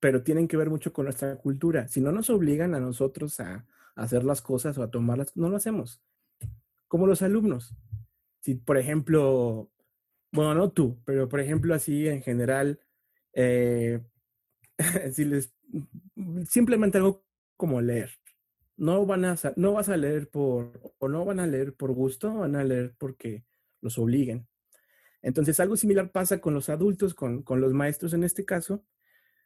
pero 0.00 0.22
tienen 0.22 0.48
que 0.48 0.56
ver 0.56 0.70
mucho 0.70 0.92
con 0.92 1.06
nuestra 1.06 1.36
cultura. 1.36 1.88
Si 1.88 2.00
no 2.00 2.12
nos 2.12 2.30
obligan 2.30 2.74
a 2.74 2.80
nosotros 2.80 3.40
a, 3.40 3.66
hacer 3.96 4.22
las 4.22 4.42
cosas 4.42 4.78
o 4.78 4.84
a 4.84 4.90
tomarlas, 4.90 5.36
no 5.36 5.48
lo 5.48 5.56
hacemos. 5.56 6.00
Como 6.86 7.08
los 7.08 7.20
alumnos. 7.22 7.74
Si, 8.40 8.54
por 8.54 8.78
ejemplo, 8.78 9.72
bueno, 10.30 10.54
no 10.54 10.70
tú, 10.70 11.02
pero 11.04 11.28
por 11.28 11.40
ejemplo, 11.40 11.74
así 11.74 12.06
en 12.06 12.22
general, 12.22 12.80
eh, 13.32 14.00
si 15.12 15.24
les 15.24 15.52
simplemente 16.46 16.98
algo 16.98 17.24
como 17.56 17.80
leer 17.80 18.10
no 18.78 19.04
van 19.04 19.24
a 19.24 19.36
no 19.56 19.72
vas 19.72 19.88
a 19.88 19.96
leer 19.96 20.30
por 20.30 20.94
o 20.98 21.08
no 21.08 21.24
van 21.24 21.40
a 21.40 21.46
leer 21.46 21.74
por 21.74 21.92
gusto, 21.92 22.32
van 22.32 22.56
a 22.56 22.64
leer 22.64 22.94
porque 22.96 23.44
los 23.80 23.98
obliguen. 23.98 24.48
Entonces, 25.22 25.60
algo 25.60 25.76
similar 25.76 26.10
pasa 26.12 26.40
con 26.40 26.54
los 26.54 26.68
adultos, 26.68 27.14
con, 27.14 27.42
con 27.42 27.60
los 27.60 27.72
maestros 27.72 28.14
en 28.14 28.24
este 28.24 28.44
caso. 28.44 28.84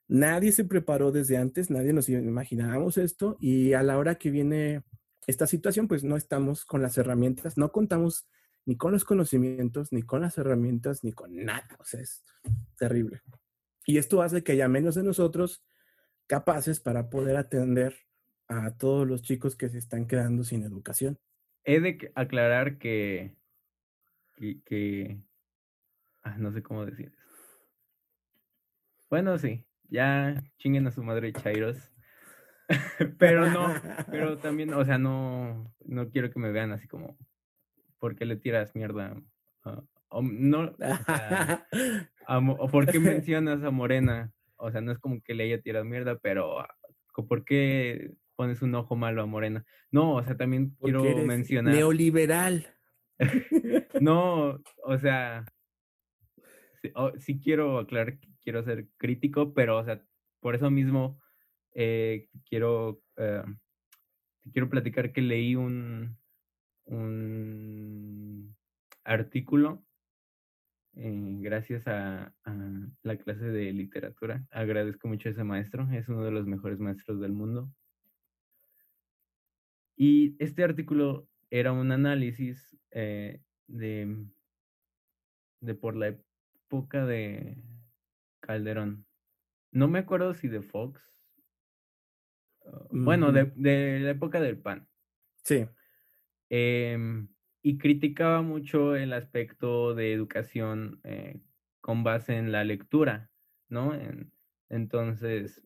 Nadie 0.08 0.52
se 0.52 0.64
preparó 0.64 1.12
desde 1.12 1.37
antes, 1.37 1.70
nadie 1.70 1.92
nos 1.92 2.08
imaginábamos 2.08 2.98
esto 2.98 3.37
y 3.40 3.72
a 3.72 3.82
la 3.82 3.96
hora 3.98 4.16
que 4.16 4.30
viene 4.30 4.82
esta 5.26 5.46
situación, 5.46 5.88
pues 5.88 6.04
no 6.04 6.16
estamos 6.16 6.64
con 6.64 6.82
las 6.82 6.98
herramientas, 6.98 7.56
no 7.56 7.70
contamos 7.70 8.26
ni 8.64 8.76
con 8.76 8.92
los 8.92 9.04
conocimientos, 9.04 9.92
ni 9.92 10.02
con 10.02 10.22
las 10.22 10.38
herramientas, 10.38 11.04
ni 11.04 11.12
con 11.12 11.44
nada. 11.44 11.76
O 11.78 11.85
sea, 11.85 12.00
es 12.00 12.22
terrible. 12.76 13.22
Y 13.87 13.98
esto 13.98 14.22
hace 14.22 14.42
que 14.42 14.52
haya 14.52 14.68
menos 14.68 14.94
de 14.94 15.02
nosotros 15.02 15.64
capaces 16.26 16.80
para 16.80 17.11
poder 17.11 17.37
atender 17.37 17.96
a 18.48 18.76
todos 18.76 19.06
los 19.06 19.22
chicos 19.22 19.56
que 19.56 19.68
se 19.68 19.78
están 19.78 20.06
quedando 20.06 20.44
sin 20.44 20.62
educación. 20.62 21.18
He 21.64 21.80
de 21.80 22.12
aclarar 22.14 22.78
que, 22.78 23.37
que, 24.64 25.20
ah, 26.22 26.37
no 26.38 26.52
sé 26.52 26.62
cómo 26.62 26.85
decir 26.85 27.12
eso. 27.14 27.32
Bueno, 29.11 29.38
sí, 29.38 29.64
ya 29.88 30.42
chinguen 30.58 30.87
a 30.87 30.90
su 30.90 31.02
madre 31.02 31.32
Chairos. 31.32 31.92
pero 33.18 33.50
no, 33.50 33.74
pero 34.11 34.38
también, 34.38 34.72
o 34.72 34.85
sea, 34.85 34.98
no, 34.98 35.74
no 35.85 36.11
quiero 36.11 36.30
que 36.30 36.38
me 36.38 36.52
vean 36.52 36.72
así 36.72 36.88
como, 36.88 37.18
¿por 37.98 38.16
qué 38.16 38.24
le 38.24 38.37
tiras 38.37 38.74
mierda? 38.74 39.14
o, 40.08 40.22
no, 40.22 40.74
o, 42.28 42.68
¿por 42.70 42.87
qué 42.87 42.98
mencionas 42.98 43.62
a 43.62 43.70
Morena? 43.70 44.32
O 44.56 44.70
sea, 44.70 44.80
no 44.80 44.92
es 44.92 44.98
como 44.98 45.20
que 45.22 45.35
le 45.35 45.44
haya 45.44 45.61
tirado 45.61 45.85
mierda, 45.85 46.18
pero 46.18 46.61
ah, 46.61 46.74
¿por 47.28 47.44
qué 47.44 48.14
pones 48.37 48.62
un 48.62 48.74
ojo 48.74 48.96
malo 48.96 49.22
a 49.22 49.26
Morena. 49.26 49.64
No, 49.90 50.14
o 50.14 50.22
sea, 50.24 50.37
también 50.37 50.76
quiero 50.80 51.14
mencionar. 51.24 51.74
Neoliberal. 51.74 52.66
no, 54.00 54.61
o 54.85 54.98
sea, 54.98 55.44
sí, 57.18 57.40
quiero 57.40 57.78
aclarar 57.78 58.18
que 58.18 58.28
quiero 58.42 58.62
ser 58.64 58.88
crítico, 58.96 59.54
pero, 59.54 59.78
o 59.78 59.84
sea, 59.84 60.02
por 60.40 60.54
eso 60.54 60.70
mismo 60.70 61.20
eh, 61.74 62.28
quiero, 62.48 63.02
eh, 63.16 63.44
quiero 64.52 64.68
platicar 64.68 65.12
que 65.12 65.22
leí 65.22 65.54
un, 65.54 66.18
un 66.84 68.56
artículo 69.04 69.84
eh, 70.94 71.36
gracias 71.40 71.86
a, 71.86 72.34
la 73.02 73.16
clase 73.16 73.46
de 73.46 73.72
literatura. 73.72 74.44
Agradezco 74.50 75.08
mucho 75.08 75.28
a 75.28 75.32
ese 75.32 75.44
maestro, 75.44 75.88
es 75.92 76.08
uno 76.08 76.24
de 76.24 76.32
los 76.32 76.46
mejores 76.46 76.78
maestros 76.80 77.20
del 77.20 77.32
mundo. 77.32 77.72
Y 79.96 80.36
este 80.38 80.64
artículo 80.64 81.28
era 81.50 81.72
un 81.72 81.92
análisis 81.92 82.76
de, 82.90 83.40
de 85.60 85.74
por 85.74 85.96
la 85.96 86.16
época 86.72 87.04
de 87.04 87.58
Calderón. 88.40 89.04
No 89.72 89.88
me 89.88 89.98
acuerdo 89.98 90.32
si 90.32 90.48
de 90.48 90.62
Fox. 90.62 91.14
Ah, 92.64 92.87
bueno, 92.90 93.30
de, 93.30 93.52
de, 93.56 94.00
la 94.00 94.11
época 94.11 94.40
del 94.40 94.56
PAN. 94.56 94.88
Sí. 95.44 95.66
Em, 96.48 97.28
y 97.62 97.76
criticaba 97.76 98.40
mucho 98.40 98.96
el 98.96 99.12
aspecto 99.12 99.94
de 99.94 100.14
educación 100.14 101.00
eh, 101.04 101.42
con 101.82 102.04
base 102.04 102.37
en 102.37 102.52
la 102.52 102.64
lectura, 102.64 103.30
¿no? 103.68 103.94
En, 103.94 104.32
entonces, 104.70 105.62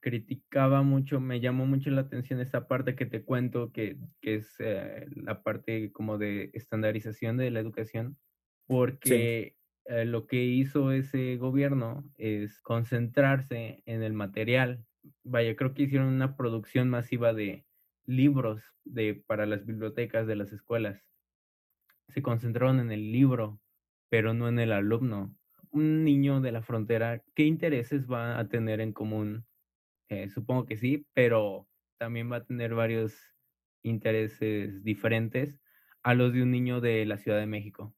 criticaba 0.00 0.82
mucho, 0.82 1.18
me 1.18 1.40
llamó 1.40 1.64
mucho 1.64 1.90
la 1.90 2.02
atención 2.02 2.40
esta 2.40 2.68
parte 2.68 2.94
que 2.94 3.06
te 3.06 3.24
cuento, 3.24 3.72
que, 3.72 3.96
que 4.20 4.34
es 4.34 4.54
eh, 4.58 5.06
la 5.16 5.42
parte 5.42 5.90
como 5.92 6.18
de 6.18 6.50
estandarización 6.52 7.38
de 7.38 7.50
la 7.50 7.60
educación, 7.60 8.18
porque 8.66 9.56
eh, 9.90 10.04
lo 10.04 10.28
que 10.28 10.44
hizo 10.44 10.92
ese 10.92 11.36
gobierno 11.36 12.04
es 12.16 12.60
concentrarse 12.62 13.82
en 13.86 14.04
el 14.04 14.12
material. 14.12 14.86
Vaya, 15.24 15.56
creo 15.56 15.74
que 15.74 15.82
hicieron 15.82 16.06
una 16.06 16.36
producción 16.36 16.88
masiva 16.88 17.32
de 17.32 17.66
libros 18.06 18.62
de, 18.84 19.16
para 19.26 19.46
las 19.46 19.66
bibliotecas 19.66 20.28
de 20.28 20.36
las 20.36 20.52
escuelas. 20.52 21.04
se 22.08 22.22
concentraron 22.22 22.78
en 22.78 22.92
el 22.92 23.10
libro, 23.10 23.60
pero 24.08 24.32
no 24.32 24.48
en 24.48 24.60
el 24.60 24.72
alumno. 24.72 25.34
Un 25.72 26.04
niño 26.04 26.40
de 26.40 26.52
la 26.52 26.62
frontera, 26.62 27.24
¿qué 27.34 27.44
intereses 27.44 28.08
va 28.08 28.38
a 28.38 28.48
tener 28.48 28.80
en 28.80 28.92
común? 28.92 29.44
Eh, 30.08 30.28
supongo 30.28 30.66
que 30.66 30.76
sí, 30.76 31.06
pero 31.14 31.68
también 31.98 32.30
va 32.30 32.36
a 32.36 32.44
tener 32.44 32.74
varios 32.74 33.16
intereses 33.82 34.84
diferentes 34.84 35.58
a 36.04 36.14
los 36.14 36.32
de 36.32 36.42
un 36.44 36.52
niño 36.52 36.80
de 36.80 37.04
la 37.06 37.18
Ciudad 37.18 37.40
de 37.40 37.46
México. 37.46 37.94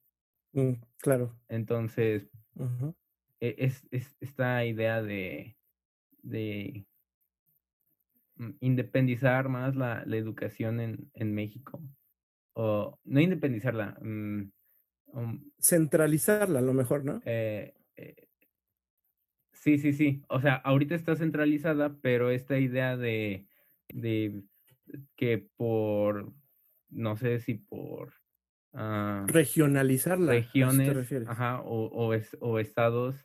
Mm, 0.53 0.73
claro. 0.99 1.35
Entonces, 1.49 2.31
e, 3.41 3.55
es, 3.59 3.87
es, 3.91 4.17
esta 4.21 4.65
idea 4.65 5.03
de, 5.03 5.57
de 6.23 6.87
mm, 8.37 8.51
independizar 8.61 9.49
más 9.49 9.77
la, 9.77 10.05
la 10.07 10.17
educación 10.17 10.81
en, 10.81 11.11
en, 11.15 11.35
México. 11.35 11.81
O 12.55 12.99
no 13.05 13.21
independizarla. 13.21 13.97
Mm, 14.01 14.53
um, 15.07 15.51
Centralizarla 15.59 16.59
a 16.59 16.63
lo 16.63 16.75
mejor, 16.75 17.05
¿no? 17.05 17.23
Eh, 17.25 17.75
eh, 17.97 18.29
sí, 19.53 19.79
sí, 19.79 19.93
sí. 19.93 20.23
O 20.29 20.41
sea, 20.41 20.57
ahorita 20.57 20.95
está 20.95 21.17
centralizada, 21.17 21.97
pero 22.03 22.31
esta 22.31 22.59
idea 22.59 22.97
de, 22.97 23.47
de 23.89 24.43
que 25.17 25.39
por, 25.57 26.33
no 26.91 27.17
sé 27.17 27.41
si 27.41 27.55
por... 27.55 28.22
Uh, 28.75 29.27
Regionalizarla. 29.27 30.33
Regiones, 30.33 31.13
ajá, 31.27 31.61
o, 31.61 31.87
o, 31.89 32.15
es, 32.15 32.37
o 32.41 32.59
estados 32.59 33.17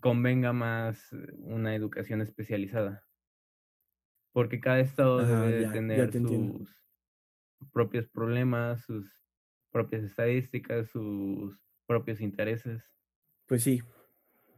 convenga 0.00 0.52
más 0.52 1.12
una 1.38 1.74
educación 1.74 2.22
especializada. 2.22 3.04
Porque 4.32 4.60
cada 4.60 4.80
estado 4.80 5.18
debe 5.18 5.68
tener 5.68 6.12
sus 6.12 6.74
propios 7.72 8.08
problemas, 8.08 8.82
sus 8.84 9.20
propias 9.70 10.02
estadísticas, 10.02 10.88
sus 10.88 11.60
propios 11.86 12.20
intereses. 12.20 12.82
Pues 13.46 13.62
sí, 13.62 13.82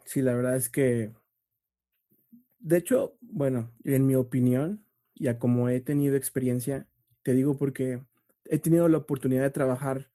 sí, 0.05 0.23
la 0.23 0.35
verdad 0.35 0.57
es 0.57 0.71
que, 0.71 1.13
de 2.59 2.77
hecho, 2.79 3.19
bueno, 3.21 3.73
en 3.85 4.07
mi 4.07 4.15
opinión, 4.15 4.87
ya 5.15 5.39
como 5.39 5.69
he 5.69 5.81
tenido 5.81 6.17
experiencia, 6.17 6.87
te 7.23 7.33
digo 7.33 7.59
porque 7.59 8.03
he 8.45 8.59
tenido 8.59 8.89
la 8.89 8.99
oportunidad 8.99 9.43
de 9.43 9.51
trabajar 9.51 10.09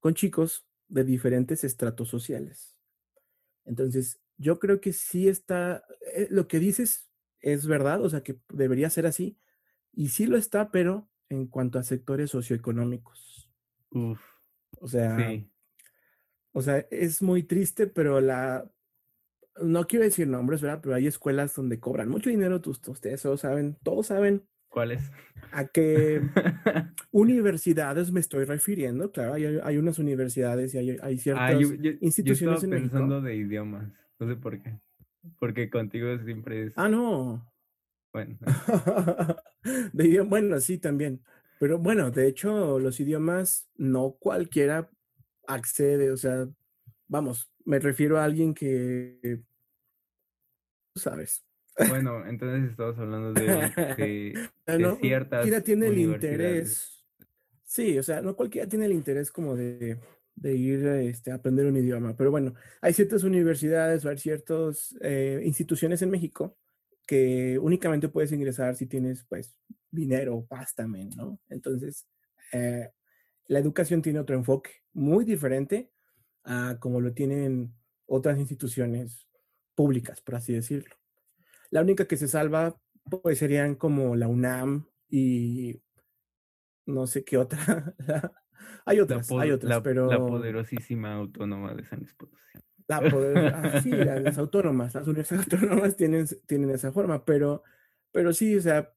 con 0.00 0.14
chicos 0.14 0.66
de 0.88 1.04
diferentes 1.04 1.64
estratos 1.64 2.08
sociales. 2.08 2.76
Entonces, 3.64 4.20
yo 4.38 4.58
creo 4.58 4.80
que 4.80 4.92
sí 4.92 5.28
está, 5.28 5.84
eh, 6.14 6.28
lo 6.30 6.46
que 6.46 6.58
dices 6.58 7.08
es 7.40 7.66
verdad, 7.66 8.02
o 8.02 8.08
sea, 8.08 8.22
que 8.22 8.38
debería 8.48 8.90
ser 8.90 9.06
así, 9.06 9.38
y 9.92 10.08
sí 10.08 10.26
lo 10.26 10.36
está, 10.36 10.70
pero 10.70 11.08
en 11.28 11.46
cuanto 11.46 11.78
a 11.78 11.82
sectores 11.82 12.30
socioeconómicos. 12.30 13.50
Uf. 13.90 14.20
O 14.78 14.88
sea, 14.88 15.16
o 16.52 16.62
sea, 16.62 16.86
es 16.90 17.22
muy 17.22 17.42
triste, 17.42 17.86
pero 17.86 18.20
la, 18.20 18.70
no 19.62 19.86
quiero 19.86 20.04
decir 20.04 20.28
nombres, 20.28 20.60
¿verdad? 20.60 20.80
Pero 20.82 20.94
hay 20.94 21.06
escuelas 21.06 21.54
donde 21.54 21.80
cobran 21.80 22.08
mucho 22.08 22.30
dinero, 22.30 22.60
ustedes 22.64 23.22
todos 23.22 23.40
saben, 23.40 23.76
todos 23.82 24.08
saben. 24.08 24.46
¿Cuáles? 24.68 25.10
A 25.52 25.66
qué 25.66 26.20
universidades 27.10 28.12
me 28.12 28.20
estoy 28.20 28.44
refiriendo. 28.44 29.10
Claro, 29.12 29.34
hay, 29.34 29.44
hay 29.62 29.76
unas 29.78 29.98
universidades 29.98 30.74
y 30.74 30.78
hay, 30.78 30.90
hay 31.02 31.14
ah, 31.14 31.18
ciertas 31.18 31.62
instituciones 32.00 32.62
yo 32.62 32.70
pensando 32.70 33.20
de 33.20 33.36
idiomas. 33.36 33.88
No 34.18 34.28
sé 34.28 34.36
por 34.36 34.60
qué. 34.62 34.78
Porque 35.38 35.68
contigo 35.70 36.16
siempre 36.24 36.66
es. 36.66 36.72
Ah, 36.76 36.88
no. 36.88 37.46
Bueno. 38.12 38.38
de 39.92 40.20
bueno, 40.20 40.60
sí, 40.60 40.78
también. 40.78 41.22
Pero 41.58 41.78
bueno, 41.78 42.10
de 42.10 42.28
hecho, 42.28 42.78
los 42.78 43.00
idiomas 43.00 43.68
no 43.76 44.16
cualquiera 44.18 44.90
accede, 45.46 46.10
o 46.10 46.16
sea, 46.16 46.48
vamos, 47.08 47.50
me 47.64 47.78
refiero 47.78 48.18
a 48.18 48.24
alguien 48.24 48.52
que, 48.52 49.42
tú 50.92 51.00
sabes. 51.00 51.44
Bueno, 51.88 52.26
entonces 52.26 52.70
estamos 52.70 52.98
hablando 52.98 53.32
de, 53.34 53.44
de, 53.96 54.50
no, 54.78 54.96
ciertas 54.96 55.64
tiene 55.64 55.88
el 55.88 55.98
interés. 55.98 56.95
Sí, 57.66 57.98
o 57.98 58.02
sea, 58.02 58.22
no 58.22 58.34
cualquiera 58.34 58.68
tiene 58.68 58.86
el 58.86 58.92
interés 58.92 59.30
como 59.30 59.54
de 59.54 60.00
de 60.36 60.54
ir 60.54 60.86
este, 60.86 61.32
a 61.32 61.36
aprender 61.36 61.66
un 61.66 61.76
idioma. 61.76 62.14
Pero 62.14 62.30
bueno, 62.30 62.54
hay 62.80 62.92
ciertas 62.92 63.24
universidades 63.24 64.04
o 64.04 64.10
hay 64.10 64.18
ciertas 64.18 64.94
eh, 65.00 65.42
instituciones 65.44 66.02
en 66.02 66.10
México 66.10 66.56
que 67.06 67.58
únicamente 67.58 68.08
puedes 68.08 68.32
ingresar 68.32 68.76
si 68.76 68.86
tienes 68.86 69.24
pues 69.28 69.58
dinero, 69.90 70.44
pástame, 70.48 71.08
¿no? 71.16 71.40
Entonces, 71.48 72.06
eh, 72.52 72.90
la 73.48 73.58
educación 73.58 74.02
tiene 74.02 74.20
otro 74.20 74.36
enfoque 74.36 74.70
muy 74.92 75.24
diferente 75.24 75.90
a 76.44 76.76
como 76.80 77.00
lo 77.00 77.12
tienen 77.12 77.72
otras 78.06 78.38
instituciones 78.38 79.26
públicas, 79.74 80.20
por 80.20 80.34
así 80.34 80.52
decirlo. 80.52 80.96
La 81.70 81.80
única 81.80 82.06
que 82.06 82.16
se 82.16 82.28
salva 82.28 82.76
pues 83.22 83.38
serían 83.38 83.76
como 83.76 84.16
la 84.16 84.28
UNAM 84.28 84.86
y 85.08 85.80
no 86.86 87.06
sé 87.06 87.24
qué 87.24 87.36
otra, 87.38 87.94
Hay 88.84 89.00
otras, 89.00 89.30
hay 89.32 89.50
otras, 89.50 89.80
pero... 89.82 90.06
La 90.08 90.18
poderosísima 90.18 91.14
autónoma 91.14 91.74
de 91.74 91.84
San 91.84 91.98
Luis 91.98 92.14
La 92.86 93.00
poder... 93.00 93.38
ah, 93.54 93.80
sí, 93.82 93.90
las, 93.90 94.38
autónomas, 94.38 94.94
las 94.94 95.06
universidades 95.06 95.52
autónomas 95.52 95.96
tienen, 95.96 96.26
tienen 96.46 96.70
esa 96.70 96.92
forma, 96.92 97.24
pero, 97.24 97.64
pero 98.12 98.32
sí, 98.32 98.56
o 98.56 98.60
sea, 98.60 98.92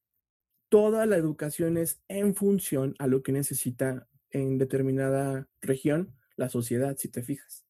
toda 0.70 1.06
la 1.08 1.18
educación 1.18 1.78
es 1.78 2.02
en 2.08 2.36
función 2.36 2.94
a 3.00 3.08
lo 3.08 3.24
que 3.24 3.32
necesita 3.32 4.08
en 4.30 4.60
determinada 4.60 5.48
región 5.60 6.14
la 6.36 6.50
sociedad, 6.50 6.96
si 6.98 7.10
te 7.10 7.24
fijas. 7.24 7.66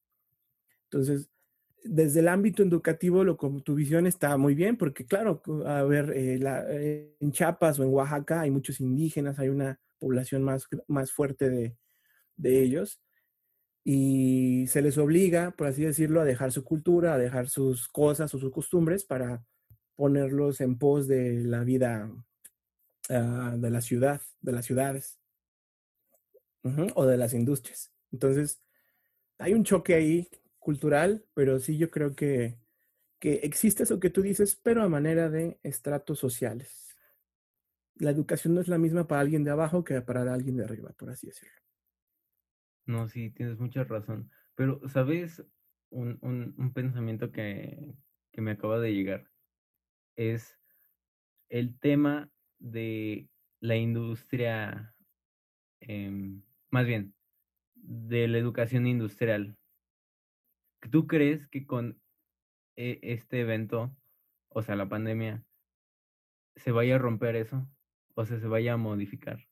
Entonces, 0.91 1.29
desde 1.85 2.19
el 2.19 2.27
ámbito 2.27 2.63
educativo, 2.63 3.23
lo 3.23 3.37
como 3.37 3.61
tu 3.61 3.75
visión 3.75 4.05
está 4.07 4.35
muy 4.35 4.55
bien, 4.55 4.75
porque 4.75 5.05
claro, 5.05 5.41
a 5.65 5.83
ver, 5.83 6.11
eh, 6.13 6.37
la, 6.37 6.65
eh, 6.69 7.15
en 7.21 7.31
Chiapas 7.31 7.79
o 7.79 7.83
en 7.83 7.93
Oaxaca 7.93 8.41
hay 8.41 8.51
muchos 8.51 8.81
indígenas, 8.81 9.39
hay 9.39 9.47
una 9.47 9.79
población 9.99 10.43
más, 10.43 10.67
más 10.87 11.11
fuerte 11.11 11.49
de, 11.49 11.77
de 12.37 12.61
ellos 12.61 13.01
y 13.83 14.67
se 14.67 14.81
les 14.81 14.97
obliga, 14.97 15.51
por 15.51 15.67
así 15.67 15.83
decirlo, 15.83 16.21
a 16.21 16.25
dejar 16.25 16.51
su 16.51 16.63
cultura, 16.63 17.13
a 17.13 17.17
dejar 17.17 17.49
sus 17.49 17.87
cosas 17.87 18.33
o 18.33 18.39
sus 18.39 18.51
costumbres 18.51 19.03
para 19.03 19.43
ponerlos 19.95 20.61
en 20.61 20.77
pos 20.77 21.07
de 21.07 21.43
la 21.43 21.63
vida 21.63 22.11
ah, 23.09 23.55
de 23.57 23.69
la 23.69 23.81
ciudad, 23.81 24.21
de 24.41 24.51
las 24.51 24.65
ciudades 24.65 25.19
o 26.93 27.05
de 27.05 27.17
las 27.17 27.33
industrias. 27.33 27.91
Entonces, 28.11 28.61
hay 29.37 29.53
un 29.53 29.63
choque 29.63 29.95
ahí 29.95 30.29
cultural, 30.59 31.25
pero 31.33 31.59
sí 31.59 31.77
yo 31.77 31.89
creo 31.89 32.15
que, 32.15 32.59
que 33.17 33.35
existe 33.43 33.83
eso 33.83 33.99
que 33.99 34.09
tú 34.09 34.21
dices, 34.21 34.55
pero 34.55 34.83
a 34.83 34.89
manera 34.89 35.29
de 35.29 35.57
estratos 35.63 36.19
sociales. 36.19 36.88
La 37.99 38.11
educación 38.11 38.55
no 38.55 38.61
es 38.61 38.67
la 38.67 38.77
misma 38.77 39.07
para 39.07 39.21
alguien 39.21 39.43
de 39.43 39.51
abajo 39.51 39.83
que 39.83 40.01
para 40.01 40.33
alguien 40.33 40.57
de 40.57 40.63
arriba, 40.63 40.93
por 40.97 41.09
así 41.09 41.27
decirlo. 41.27 41.53
No, 42.85 43.07
sí, 43.07 43.29
tienes 43.29 43.59
mucha 43.59 43.83
razón. 43.83 44.31
Pero, 44.55 44.81
¿sabes? 44.89 45.45
Un, 45.91 46.17
un, 46.21 46.73
pensamiento 46.73 47.31
que, 47.31 47.93
que 48.31 48.41
me 48.41 48.51
acaba 48.51 48.79
de 48.79 48.93
llegar 48.93 49.29
es 50.15 50.59
el 51.49 51.79
tema 51.79 52.29
de 52.59 53.29
la 53.59 53.75
industria, 53.75 54.95
eh, 55.81 56.39
más 56.69 56.85
bien, 56.85 57.13
de 57.75 58.27
la 58.27 58.37
educación 58.37 58.87
industrial. 58.87 59.57
¿Tú 60.91 61.07
crees 61.07 61.47
que 61.47 61.65
con 61.65 62.01
e, 62.75 62.99
este 63.01 63.41
evento, 63.41 63.95
o 64.49 64.61
sea, 64.61 64.75
la 64.75 64.89
pandemia, 64.89 65.43
se 66.55 66.71
vaya 66.71 66.95
a 66.95 66.99
romper 66.99 67.35
eso? 67.35 67.67
O 68.19 68.25
sea, 68.25 68.37
se 68.37 68.47
vaya 68.47 68.73
a 68.73 68.77
modificar. 68.77 69.47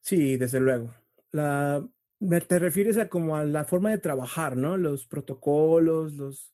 Sí, 0.00 0.36
desde 0.36 0.58
luego. 0.58 0.92
La, 1.30 1.86
te 2.48 2.58
refieres 2.58 2.98
a 2.98 3.08
como 3.08 3.36
a 3.36 3.44
la 3.44 3.64
forma 3.64 3.90
de 3.90 3.98
trabajar, 3.98 4.56
¿no? 4.56 4.76
Los 4.76 5.06
protocolos, 5.06 6.14
los... 6.14 6.52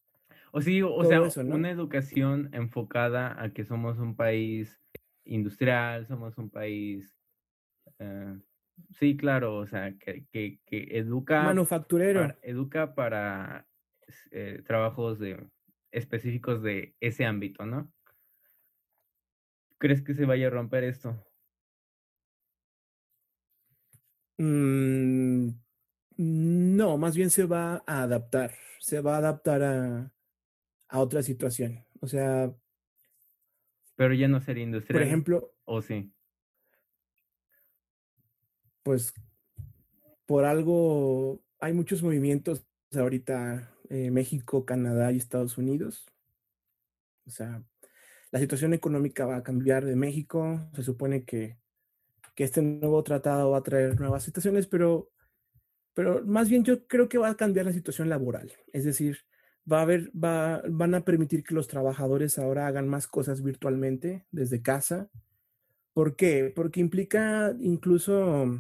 O 0.52 0.60
sí, 0.60 0.82
o 0.82 1.02
sea, 1.04 1.22
una 1.42 1.70
educación 1.70 2.50
enfocada 2.52 3.42
a 3.42 3.54
que 3.54 3.64
somos 3.64 3.98
un 3.98 4.14
país 4.14 4.78
industrial, 5.24 6.06
somos 6.06 6.36
un 6.36 6.50
país... 6.50 7.16
Eh, 7.98 8.36
sí, 8.90 9.16
claro, 9.16 9.56
o 9.56 9.66
sea, 9.66 9.96
que, 9.96 10.26
que, 10.30 10.60
que 10.66 10.98
educa... 10.98 11.44
Manufacturero. 11.44 12.36
educa 12.42 12.94
para 12.94 13.66
eh, 14.32 14.62
trabajos 14.66 15.18
de, 15.18 15.48
específicos 15.92 16.62
de 16.62 16.94
ese 17.00 17.24
ámbito, 17.24 17.64
¿no? 17.64 17.90
¿Crees 19.84 20.00
que 20.00 20.14
se 20.14 20.24
vaya 20.24 20.46
a 20.46 20.50
romper 20.50 20.82
esto? 20.82 21.14
Mm, 24.38 25.50
no, 26.16 26.96
más 26.96 27.14
bien 27.14 27.28
se 27.28 27.44
va 27.44 27.84
a 27.86 28.04
adaptar, 28.04 28.54
se 28.80 29.02
va 29.02 29.16
a 29.16 29.18
adaptar 29.18 29.62
a, 29.62 30.10
a 30.88 31.00
otra 31.00 31.22
situación. 31.22 31.84
O 32.00 32.06
sea. 32.06 32.50
Pero 33.94 34.14
ya 34.14 34.26
no 34.26 34.40
sería 34.40 34.64
industrial. 34.64 35.02
Por 35.02 35.06
ejemplo. 35.06 35.54
¿O 35.66 35.82
sí? 35.82 36.10
Pues 38.84 39.12
por 40.24 40.46
algo 40.46 41.42
hay 41.58 41.74
muchos 41.74 42.02
movimientos 42.02 42.66
ahorita, 42.96 43.70
eh, 43.90 44.10
México, 44.10 44.64
Canadá 44.64 45.12
y 45.12 45.18
Estados 45.18 45.58
Unidos. 45.58 46.06
O 47.26 47.30
sea, 47.30 47.62
la 48.34 48.40
situación 48.40 48.74
económica 48.74 49.26
va 49.26 49.36
a 49.36 49.42
cambiar 49.44 49.84
de 49.84 49.94
México. 49.94 50.68
Se 50.74 50.82
supone 50.82 51.24
que, 51.24 51.56
que 52.34 52.42
este 52.42 52.62
nuevo 52.62 53.00
tratado 53.04 53.52
va 53.52 53.58
a 53.58 53.62
traer 53.62 54.00
nuevas 54.00 54.24
situaciones, 54.24 54.66
pero, 54.66 55.08
pero 55.92 56.26
más 56.26 56.48
bien 56.48 56.64
yo 56.64 56.84
creo 56.88 57.08
que 57.08 57.16
va 57.16 57.28
a 57.28 57.36
cambiar 57.36 57.66
la 57.66 57.72
situación 57.72 58.08
laboral. 58.08 58.50
Es 58.72 58.82
decir, 58.82 59.18
va 59.72 59.78
a 59.78 59.82
haber, 59.82 60.10
va, 60.10 60.62
van 60.68 60.96
a 60.96 61.04
permitir 61.04 61.44
que 61.44 61.54
los 61.54 61.68
trabajadores 61.68 62.36
ahora 62.40 62.66
hagan 62.66 62.88
más 62.88 63.06
cosas 63.06 63.40
virtualmente 63.40 64.26
desde 64.32 64.62
casa. 64.62 65.08
¿Por 65.92 66.16
qué? 66.16 66.52
Porque 66.52 66.80
implica 66.80 67.54
incluso 67.60 68.50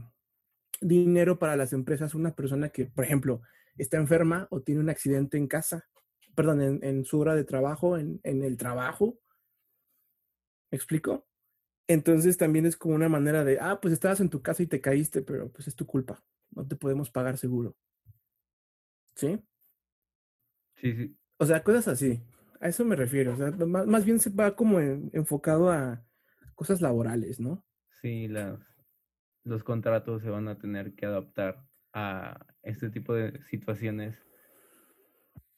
dinero 0.80 1.40
para 1.40 1.56
las 1.56 1.72
empresas 1.72 2.14
una 2.14 2.36
persona 2.36 2.68
que, 2.68 2.86
por 2.86 3.04
ejemplo, 3.04 3.42
está 3.76 3.96
enferma 3.96 4.46
o 4.50 4.60
tiene 4.60 4.82
un 4.82 4.90
accidente 4.90 5.36
en 5.36 5.48
casa, 5.48 5.88
perdón, 6.36 6.78
en, 6.80 7.04
su 7.04 7.18
hora 7.18 7.34
de 7.34 7.42
trabajo, 7.42 7.98
en, 7.98 8.20
en 8.22 8.44
el 8.44 8.56
trabajo. 8.56 9.18
¿Me 10.74 10.76
explico? 10.76 11.24
Entonces 11.86 12.36
también 12.36 12.66
es 12.66 12.76
como 12.76 12.96
una 12.96 13.08
manera 13.08 13.44
de, 13.44 13.58
ah, 13.60 13.78
pues 13.80 13.94
estabas 13.94 14.18
en 14.18 14.28
tu 14.28 14.42
casa 14.42 14.60
y 14.60 14.66
te 14.66 14.80
caíste, 14.80 15.22
pero 15.22 15.52
pues 15.52 15.68
es 15.68 15.76
tu 15.76 15.86
culpa. 15.86 16.20
No 16.50 16.66
te 16.66 16.74
podemos 16.74 17.12
pagar 17.12 17.38
seguro. 17.38 17.76
¿Sí? 19.14 19.40
Sí, 20.74 20.92
sí. 20.96 21.16
O 21.36 21.46
sea, 21.46 21.62
cosas 21.62 21.86
así. 21.86 22.20
A 22.58 22.66
eso 22.66 22.84
me 22.84 22.96
refiero. 22.96 23.34
O 23.34 23.36
sea, 23.36 23.52
más, 23.52 23.86
más 23.86 24.04
bien 24.04 24.18
se 24.18 24.30
va 24.30 24.56
como 24.56 24.80
enfocado 24.80 25.70
a 25.70 26.04
cosas 26.56 26.80
laborales, 26.80 27.38
¿no? 27.38 27.64
Sí, 28.02 28.26
las, 28.26 28.58
los 29.44 29.62
contratos 29.62 30.22
se 30.22 30.28
van 30.28 30.48
a 30.48 30.58
tener 30.58 30.96
que 30.96 31.06
adaptar 31.06 31.64
a 31.92 32.48
este 32.64 32.90
tipo 32.90 33.14
de 33.14 33.40
situaciones. 33.44 34.20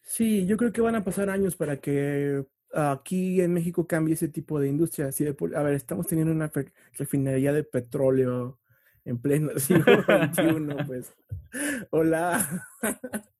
Sí, 0.03 0.47
yo 0.47 0.59
creo 0.59 0.75
que 0.75 0.83
van 0.83 0.97
a 0.97 1.05
pasar 1.05 1.31
años 1.31 1.57
para 1.57 1.81
que 1.81 2.45
aquí 2.77 3.41
en 3.41 3.55
México 3.55 3.87
cambie 3.87 4.15
ese 4.15 4.29
tipo 4.29 4.61
de 4.61 4.69
industria. 4.69 5.11
A 5.57 5.63
ver, 5.63 5.75
estamos 5.75 6.07
teniendo 6.07 6.33
una 6.33 6.53
refinería 6.99 7.53
de 7.53 7.65
petróleo 7.65 8.59
en 9.05 9.19
pleno 9.19 9.51
siglo 9.59 10.03
XXI, 10.03 10.85
pues. 10.87 11.15
Hola. 11.91 12.67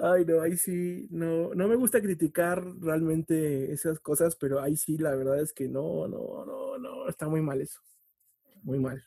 Ay, 0.00 0.24
no, 0.24 0.40
ahí 0.40 0.56
sí, 0.56 1.06
no, 1.12 1.54
no 1.54 1.68
me 1.68 1.76
gusta 1.76 2.00
criticar 2.00 2.64
realmente 2.80 3.72
esas 3.72 4.00
cosas, 4.00 4.34
pero 4.34 4.60
ahí 4.60 4.76
sí, 4.76 4.98
la 4.98 5.14
verdad 5.14 5.40
es 5.40 5.52
que 5.52 5.68
no, 5.68 6.08
no, 6.08 6.44
no, 6.44 6.76
no, 6.78 7.08
está 7.08 7.28
muy 7.28 7.40
mal 7.40 7.60
eso. 7.60 7.80
Muy 8.62 8.80
mal. 8.80 9.04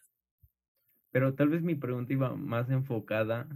Pero 1.12 1.36
tal 1.36 1.50
vez 1.50 1.62
mi 1.64 1.76
pregunta 1.76 2.14
iba 2.14 2.34
más 2.34 2.70
enfocada 2.70 3.50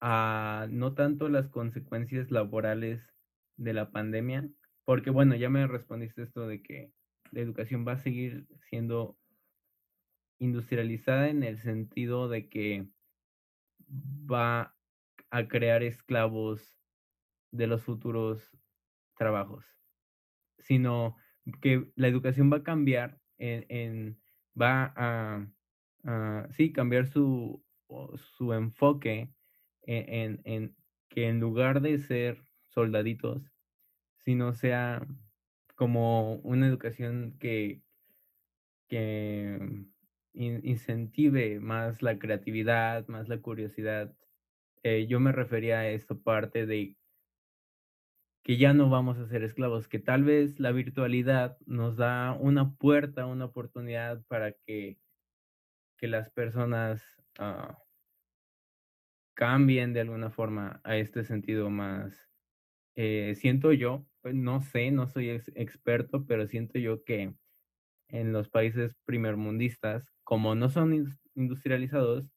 a 0.00 0.66
no 0.70 0.94
tanto 0.94 1.28
las 1.28 1.48
consecuencias 1.48 2.30
laborales 2.30 3.13
de 3.56 3.72
la 3.72 3.90
pandemia, 3.90 4.48
porque 4.84 5.10
bueno, 5.10 5.34
ya 5.34 5.50
me 5.50 5.66
respondiste 5.66 6.22
esto 6.22 6.46
de 6.46 6.62
que 6.62 6.92
la 7.30 7.40
educación 7.40 7.86
va 7.86 7.92
a 7.92 7.98
seguir 7.98 8.46
siendo 8.68 9.18
industrializada 10.38 11.28
en 11.28 11.42
el 11.42 11.58
sentido 11.58 12.28
de 12.28 12.48
que 12.48 12.88
va 13.88 14.76
a 15.30 15.48
crear 15.48 15.82
esclavos 15.82 16.78
de 17.50 17.66
los 17.66 17.82
futuros 17.82 18.56
trabajos, 19.16 19.64
sino 20.58 21.16
que 21.60 21.90
la 21.94 22.08
educación 22.08 22.52
va 22.52 22.58
a 22.58 22.64
cambiar 22.64 23.20
en, 23.38 23.66
en 23.68 24.22
va 24.60 24.92
a, 24.96 25.46
sí, 26.50 26.72
cambiar 26.72 27.06
su, 27.06 27.64
su 28.36 28.52
enfoque 28.52 29.34
en, 29.82 30.40
en, 30.44 30.76
que 31.08 31.28
en 31.28 31.40
lugar 31.40 31.80
de 31.80 31.98
ser 31.98 32.44
soldaditos, 32.74 33.52
sino 34.18 34.52
sea 34.52 35.06
como 35.76 36.36
una 36.36 36.66
educación 36.66 37.36
que, 37.38 37.82
que 38.88 39.86
incentive 40.34 41.60
más 41.60 42.02
la 42.02 42.18
creatividad, 42.18 43.06
más 43.08 43.28
la 43.28 43.38
curiosidad, 43.40 44.14
eh, 44.82 45.06
yo 45.06 45.20
me 45.20 45.32
refería 45.32 45.80
a 45.80 45.88
esta 45.88 46.14
parte 46.14 46.66
de 46.66 46.96
que 48.44 48.58
ya 48.58 48.74
no 48.74 48.90
vamos 48.90 49.18
a 49.18 49.26
ser 49.26 49.42
esclavos, 49.42 49.88
que 49.88 49.98
tal 49.98 50.22
vez 50.22 50.60
la 50.60 50.70
virtualidad 50.70 51.56
nos 51.64 51.96
da 51.96 52.32
una 52.38 52.74
puerta, 52.74 53.24
una 53.24 53.46
oportunidad 53.46 54.22
para 54.26 54.52
que, 54.52 54.98
que 55.96 56.08
las 56.08 56.30
personas 56.30 57.02
ah, 57.38 57.78
cambien 59.34 59.94
de 59.94 60.02
alguna 60.02 60.30
forma 60.30 60.80
a 60.84 60.96
este 60.98 61.24
sentido 61.24 61.70
más. 61.70 62.33
Eh, 62.96 63.34
siento 63.36 63.72
yo, 63.72 64.06
pues, 64.22 64.34
no 64.34 64.60
sé, 64.60 64.90
no 64.90 65.06
soy 65.06 65.30
experto, 65.30 66.26
pero 66.26 66.46
siento 66.46 66.78
yo 66.78 67.04
que 67.04 67.34
en 68.08 68.32
los 68.32 68.48
países 68.48 68.96
primermundistas, 69.04 70.12
como 70.22 70.54
no 70.54 70.68
son 70.68 71.06
industrializados, 71.34 72.30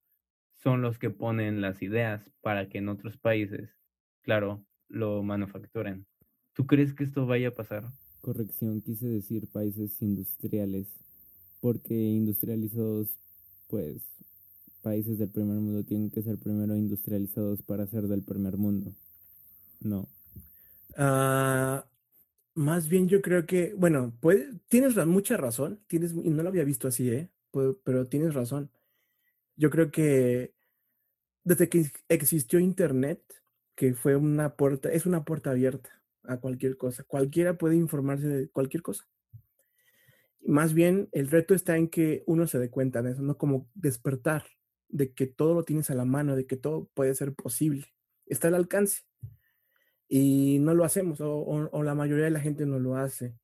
son 0.54 0.82
los 0.82 0.98
que 0.98 1.10
ponen 1.12 1.62
las 1.62 1.82
ideas 1.82 2.32
para 2.42 2.68
que 2.68 2.80
en 2.80 2.90
otros 2.90 3.18
países, 3.18 3.78
claro, 4.24 4.66
lo 4.90 5.22
manufacturen. 5.24 6.08
¿Tú 6.54 6.66
crees 6.66 6.94
que 6.94 7.04
esto 7.04 7.28
vaya 7.28 7.50
a 7.50 7.56
pasar? 7.56 7.92
Corrección, 8.22 8.82
quise 8.82 9.08
decir 9.08 9.48
países 9.48 10.02
industriales, 10.02 10.88
porque 11.62 11.94
industrializados, 11.94 13.20
pues, 13.68 14.02
países 14.82 15.20
del 15.20 15.30
primer 15.30 15.60
mundo 15.60 15.84
tienen 15.84 16.10
que 16.10 16.24
ser 16.24 16.38
primero 16.38 16.76
industrializados 16.76 17.62
para 17.62 17.86
ser 17.86 18.08
del 18.08 18.24
primer 18.24 18.58
mundo. 18.58 18.94
No. 19.80 20.08
Ah, 20.98 21.88
más 22.56 22.90
bien 22.90 23.08
yo 23.08 23.22
creo 23.22 23.46
que, 23.46 23.74
bueno, 23.78 24.14
pues, 24.22 24.48
tienes 24.68 24.96
mucha 25.08 25.38
razón, 25.38 25.80
tienes, 25.88 26.14
y 26.14 26.30
no 26.32 26.44
lo 26.44 26.50
había 26.50 26.64
visto 26.66 26.88
así, 26.90 27.10
¿eh? 27.12 27.30
pero 27.84 28.08
tienes 28.08 28.34
razón 28.36 28.72
yo 29.58 29.70
creo 29.70 29.92
que 29.92 30.54
desde 31.44 31.70
que 31.70 31.92
existió 32.10 32.60
Internet, 32.60 33.22
que 33.76 33.94
fue 33.94 34.16
una 34.16 34.56
puerta, 34.56 34.92
es 34.92 35.06
una 35.06 35.26
puerta 35.26 35.52
abierta 35.52 35.90
a 36.24 36.38
cualquier 36.40 36.78
cosa. 36.78 37.04
Cualquiera 37.04 37.58
puede 37.58 37.76
informarse 37.76 38.28
de 38.28 38.50
cualquier 38.50 38.84
cosa. 38.84 39.08
Más 40.46 40.74
bien, 40.74 41.10
el 41.12 41.30
reto 41.30 41.54
está 41.54 41.78
en 41.78 41.90
que 41.90 42.24
uno 42.26 42.48
se 42.48 42.60
dé 42.60 42.70
cuenta 42.70 43.02
de 43.02 43.12
eso, 43.12 43.22
no 43.22 43.38
como 43.38 43.70
despertar, 43.74 44.46
de 44.88 45.14
que 45.14 45.28
todo 45.28 45.54
lo 45.54 45.64
tienes 45.64 45.90
a 45.90 45.96
la 45.96 46.06
mano, 46.06 46.36
de 46.36 46.46
que 46.48 46.56
todo 46.56 46.90
puede 46.94 47.14
ser 47.16 47.34
posible, 47.34 47.88
está 48.26 48.48
al 48.48 48.56
alcance. 48.56 49.02
Y 50.10 50.60
no 50.60 50.74
lo 50.74 50.86
hacemos, 50.86 51.20
o, 51.22 51.84
la 51.84 51.96
mayoría 51.96 52.26
de 52.26 52.32
la 52.32 52.40
gente 52.40 52.66
no 52.66 52.80
lo 52.80 52.96
hace. 52.96 53.36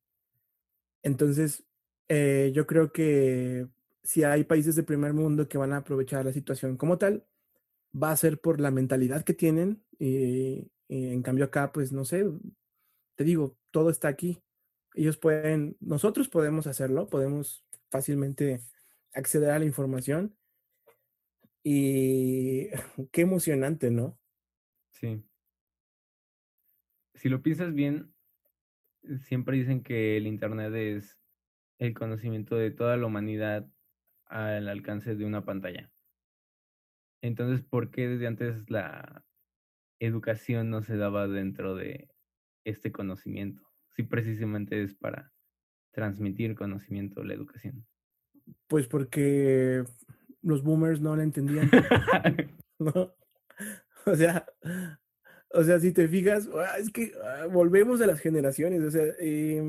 Entonces, 1.02 1.64
eh, 2.08 2.52
yo 2.54 2.66
creo 2.66 2.92
que 2.92 3.68
si 4.02 4.24
hay 4.24 4.44
países 4.44 4.76
de 4.76 4.82
primer 4.82 5.12
mundo 5.12 5.48
que 5.48 5.58
van 5.58 5.72
a 5.72 5.78
aprovechar 5.78 6.24
la 6.24 6.32
situación 6.32 6.76
como 6.76 6.98
tal, 6.98 7.26
va 7.94 8.10
a 8.10 8.16
ser 8.16 8.40
por 8.40 8.60
la 8.60 8.70
mentalidad 8.70 9.24
que 9.24 9.34
tienen. 9.34 9.82
Y, 9.98 10.70
en 10.88 11.22
cambio 11.22 11.46
acá, 11.46 11.72
pues 11.72 11.92
no 11.92 12.04
sé, 12.04 12.24
te 13.16 13.24
digo, 13.24 13.56
todo 13.70 13.90
está 13.90 14.08
aquí. 14.08 14.42
Ellos 14.94 15.16
pueden, 15.16 15.76
nosotros 15.80 16.28
podemos 16.28 16.66
hacerlo, 16.66 17.08
podemos 17.08 17.64
fácilmente 17.90 18.60
acceder 19.12 19.50
a 19.50 19.58
la 19.58 19.64
información. 19.64 20.36
Y 21.62 22.68
qué 23.12 23.22
emocionante, 23.22 23.90
¿no? 23.90 24.18
Sí. 24.90 25.24
Si 27.24 27.30
lo 27.30 27.40
piensas 27.40 27.72
bien, 27.72 28.12
siempre 29.16 29.56
dicen 29.56 29.82
que 29.82 30.18
el 30.18 30.26
Internet 30.26 30.74
es 30.74 31.18
el 31.78 31.94
conocimiento 31.94 32.54
de 32.54 32.70
toda 32.70 32.98
la 32.98 33.06
humanidad 33.06 33.66
al 34.26 34.68
alcance 34.68 35.16
de 35.16 35.24
una 35.24 35.42
pantalla. 35.42 35.90
Entonces, 37.22 37.64
¿por 37.64 37.90
qué 37.90 38.08
desde 38.08 38.26
antes 38.26 38.68
la 38.68 39.24
educación 40.00 40.68
no 40.68 40.82
se 40.82 40.98
daba 40.98 41.26
dentro 41.26 41.74
de 41.74 42.10
este 42.64 42.92
conocimiento? 42.92 43.62
Si 43.96 44.02
precisamente 44.02 44.82
es 44.82 44.94
para 44.94 45.32
transmitir 45.92 46.54
conocimiento 46.54 47.24
la 47.24 47.32
educación. 47.32 47.86
Pues 48.66 48.86
porque 48.86 49.82
los 50.42 50.62
boomers 50.62 51.00
no 51.00 51.16
la 51.16 51.22
entendían. 51.22 51.70
O 54.06 54.14
sea, 54.14 54.44
o 55.54 55.64
sea, 55.64 55.80
si 55.80 55.92
te 55.92 56.08
fijas, 56.08 56.48
ah, 56.54 56.78
es 56.78 56.90
que 56.90 57.12
ah, 57.22 57.46
volvemos 57.50 58.00
a 58.00 58.06
las 58.06 58.20
generaciones, 58.20 58.82
o 58.82 58.90
sea, 58.90 59.04
eh, 59.20 59.62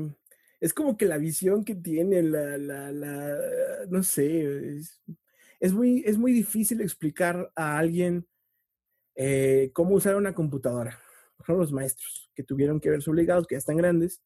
es 0.60 0.74
como 0.74 0.96
que 0.96 1.06
la 1.06 1.18
visión 1.18 1.64
que 1.64 1.74
tiene, 1.74 2.22
la, 2.22 2.58
la, 2.58 2.92
la 2.92 3.38
no 3.88 4.02
sé, 4.02 4.80
es, 5.60 5.72
muy, 5.72 6.02
es 6.06 6.18
muy 6.18 6.32
difícil 6.32 6.80
explicar 6.80 7.52
a 7.54 7.78
alguien 7.78 8.26
eh, 9.14 9.70
cómo 9.72 9.94
usar 9.94 10.16
una 10.16 10.34
computadora. 10.34 10.98
Son 11.46 11.58
los 11.58 11.72
maestros 11.72 12.30
que 12.34 12.42
tuvieron 12.42 12.80
que 12.80 12.90
verse 12.90 13.10
obligados, 13.10 13.46
que 13.46 13.54
ya 13.54 13.58
están 13.58 13.76
grandes, 13.76 14.22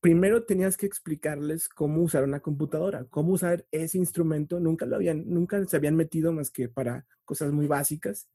primero 0.00 0.44
tenías 0.44 0.76
que 0.76 0.86
explicarles 0.86 1.68
cómo 1.68 2.02
usar 2.02 2.24
una 2.24 2.40
computadora, 2.40 3.06
cómo 3.10 3.32
usar 3.32 3.66
ese 3.70 3.98
instrumento. 3.98 4.60
Nunca 4.60 4.86
lo 4.86 4.96
habían, 4.96 5.28
nunca 5.28 5.64
se 5.66 5.76
habían 5.76 5.96
metido 5.96 6.32
más 6.32 6.50
que 6.50 6.68
para 6.68 7.06
cosas 7.24 7.52
muy 7.52 7.66
básicas. 7.66 8.28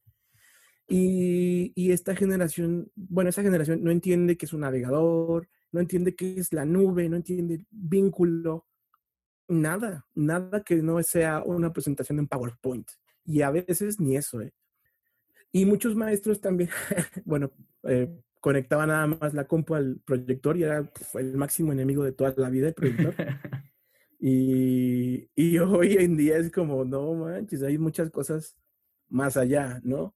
Y, 0.90 1.72
y 1.76 1.92
esta 1.92 2.16
generación, 2.16 2.92
bueno, 2.96 3.30
esa 3.30 3.44
generación 3.44 3.84
no 3.84 3.92
entiende 3.92 4.38
qué 4.38 4.48
es 4.48 4.54
un 4.54 4.62
navegador, 4.62 5.48
no 5.72 5.80
entiende 5.80 6.16
qué 6.16 6.40
es 6.40 6.52
la 6.52 6.66
nube, 6.66 7.08
no 7.08 7.16
entiende 7.16 7.64
vínculo, 7.70 8.66
nada, 9.48 10.06
nada 10.16 10.64
que 10.64 10.78
no 10.78 11.02
sea 11.04 11.44
una 11.44 11.72
presentación 11.72 12.20
en 12.20 12.28
PowerPoint. 12.28 12.88
Y 13.26 13.42
a 13.42 13.52
veces 13.52 14.00
ni 14.00 14.18
eso, 14.18 14.42
¿eh? 14.42 14.52
Y 15.52 15.66
muchos 15.66 15.96
maestros 15.96 16.42
también, 16.42 16.70
bueno, 17.26 17.52
eh, 17.84 18.10
conectaban 18.40 18.90
nada 18.90 19.08
más 19.08 19.34
la 19.34 19.46
compu 19.46 19.76
al 19.76 20.00
proyector 20.06 20.58
y 20.58 20.64
era 20.64 20.92
el 21.16 21.38
máximo 21.38 21.72
enemigo 21.72 22.04
de 22.04 22.14
toda 22.14 22.34
la 22.38 22.50
vida 22.50 22.68
el 22.68 22.74
proyector. 22.74 23.16
y, 24.20 25.30
y 25.36 25.58
hoy 25.60 25.94
en 26.00 26.18
día 26.18 26.38
es 26.38 26.52
como, 26.52 26.86
no 26.86 27.14
manches, 27.16 27.64
hay 27.64 27.78
muchas 27.78 28.12
cosas 28.12 28.56
más 29.10 29.38
allá, 29.38 29.80
¿no? 29.84 30.16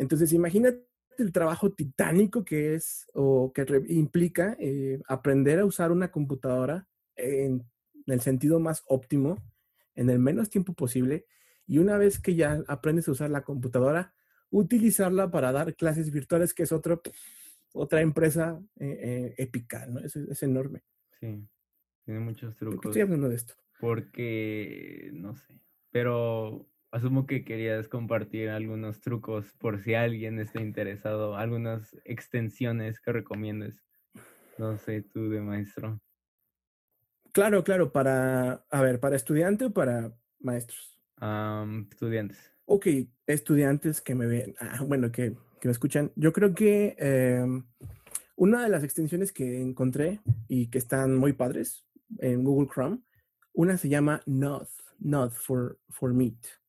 Entonces, 0.00 0.32
imagínate 0.32 0.88
el 1.18 1.30
trabajo 1.30 1.72
titánico 1.72 2.42
que 2.42 2.74
es 2.74 3.06
o 3.12 3.52
que 3.52 3.66
implica 3.88 4.56
eh, 4.58 4.98
aprender 5.06 5.58
a 5.58 5.66
usar 5.66 5.92
una 5.92 6.10
computadora 6.10 6.88
en, 7.16 7.62
el 8.06 8.20
sentido 8.22 8.58
más 8.60 8.82
óptimo, 8.86 9.36
en 9.94 10.08
el 10.08 10.18
menos 10.18 10.48
tiempo 10.48 10.72
posible. 10.72 11.26
Y 11.66 11.78
una 11.78 11.98
vez 11.98 12.18
que 12.18 12.34
ya 12.34 12.64
aprendes 12.66 13.08
a 13.08 13.12
usar 13.12 13.28
la 13.28 13.42
computadora, 13.42 14.14
utilizarla 14.48 15.30
para 15.30 15.52
dar 15.52 15.76
clases 15.76 16.10
virtuales, 16.10 16.54
que 16.54 16.62
es 16.62 16.72
otro, 16.72 17.02
otra 17.74 18.00
empresa 18.00 18.58
eh, 18.78 18.98
eh, 19.02 19.34
épica, 19.36 19.86
¿no? 19.86 20.00
Es, 20.00 20.16
es, 20.16 20.42
enorme. 20.42 20.82
Sí, 21.20 21.46
tiene 22.06 22.20
muchos 22.20 22.56
trucos. 22.56 22.76
¿Por 22.76 22.82
qué 22.84 22.88
estoy 22.88 23.02
hablando 23.02 23.28
de 23.28 23.36
esto? 23.36 23.54
Porque, 23.78 25.10
no 25.12 25.36
sé, 25.36 25.60
pero 25.90 26.69
asumo 26.92 27.26
que 27.26 27.44
querías 27.44 27.88
compartir 27.88 28.48
algunos 28.48 29.00
trucos 29.00 29.52
por 29.58 29.80
si 29.80 29.94
alguien 29.94 30.38
está 30.40 30.60
interesado, 30.60 31.36
algunas 31.36 31.96
extensiones 32.04 33.00
que 33.00 33.12
recomiendes. 33.12 33.84
No 34.58 34.76
sé, 34.76 35.02
tú 35.02 35.30
de 35.30 35.40
maestro. 35.40 36.00
Claro, 37.32 37.62
claro, 37.62 37.92
para, 37.92 38.64
a 38.70 38.82
ver, 38.82 38.98
para 38.98 39.16
estudiante 39.16 39.66
o 39.66 39.72
para 39.72 40.12
maestros. 40.40 40.98
estudiantes. 41.90 42.52
Ok, 42.66 42.86
estudiantes 43.26 44.00
que 44.00 44.14
me 44.14 44.26
ven, 44.26 44.54
ah, 44.60 44.82
bueno, 44.86 45.10
que, 45.10 45.36
que, 45.60 45.68
me 45.68 45.72
escuchan. 45.72 46.12
Yo 46.16 46.32
creo 46.32 46.54
que 46.54 46.96
em, 46.98 47.64
una 48.36 48.62
de 48.62 48.68
las 48.68 48.84
extensiones 48.84 49.32
que 49.32 49.60
encontré 49.60 50.20
y 50.48 50.68
que 50.68 50.78
están 50.78 51.16
muy 51.16 51.32
padres 51.32 51.84
en 52.18 52.44
Google 52.44 52.68
Chrome, 52.72 52.98
una 53.52 53.76
se 53.76 53.88
llama 53.88 54.22
Node, 54.26 54.68
Node 54.98 55.34
for, 55.34 55.78
for 55.88 56.12
Meet. 56.12 56.59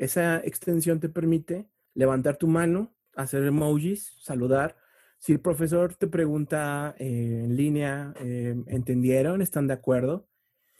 Esa 0.00 0.38
extensión 0.38 0.98
te 0.98 1.10
permite 1.10 1.68
levantar 1.92 2.38
tu 2.38 2.46
mano, 2.48 2.96
hacer 3.14 3.44
emojis, 3.44 4.14
saludar. 4.22 4.74
Si 5.18 5.32
el 5.32 5.40
profesor 5.40 5.94
te 5.94 6.06
pregunta 6.06 6.94
eh, 6.98 7.42
en 7.44 7.54
línea, 7.54 8.14
eh, 8.18 8.56
¿entendieron? 8.68 9.42
¿Están 9.42 9.66
de 9.66 9.74
acuerdo? 9.74 10.26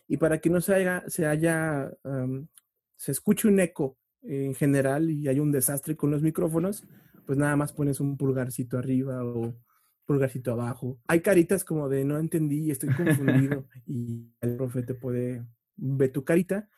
Y 0.08 0.16
para 0.16 0.38
que 0.38 0.48
no 0.48 0.62
se 0.62 0.74
haya, 0.74 1.04
se 1.06 1.26
haya, 1.26 1.92
se 2.96 3.12
escuche 3.12 3.46
un 3.46 3.60
eco 3.60 3.98
en 4.22 4.54
general 4.54 5.10
y 5.10 5.28
hay 5.28 5.38
un 5.38 5.52
desastre 5.52 5.96
con 5.96 6.10
los 6.10 6.22
micrófonos, 6.22 6.84
pues 7.26 7.38
nada 7.38 7.56
más 7.56 7.74
pones 7.74 8.00
un 8.00 8.16
pulgarcito 8.16 8.78
arriba 8.78 9.22
o 9.22 9.54
pulgarcito 10.06 10.52
abajo. 10.52 10.98
Hay 11.06 11.20
caritas 11.20 11.62
como 11.62 11.90
de 11.90 12.06
no 12.06 12.18
entendí, 12.18 12.70
estoy 12.70 12.88
confundido 12.96 13.66
y 13.86 14.32
el 14.40 14.56
profe 14.56 14.82
te 14.82 14.94
puede 14.94 15.44
ver 15.76 16.10
tu 16.10 16.24
carita 16.24 16.70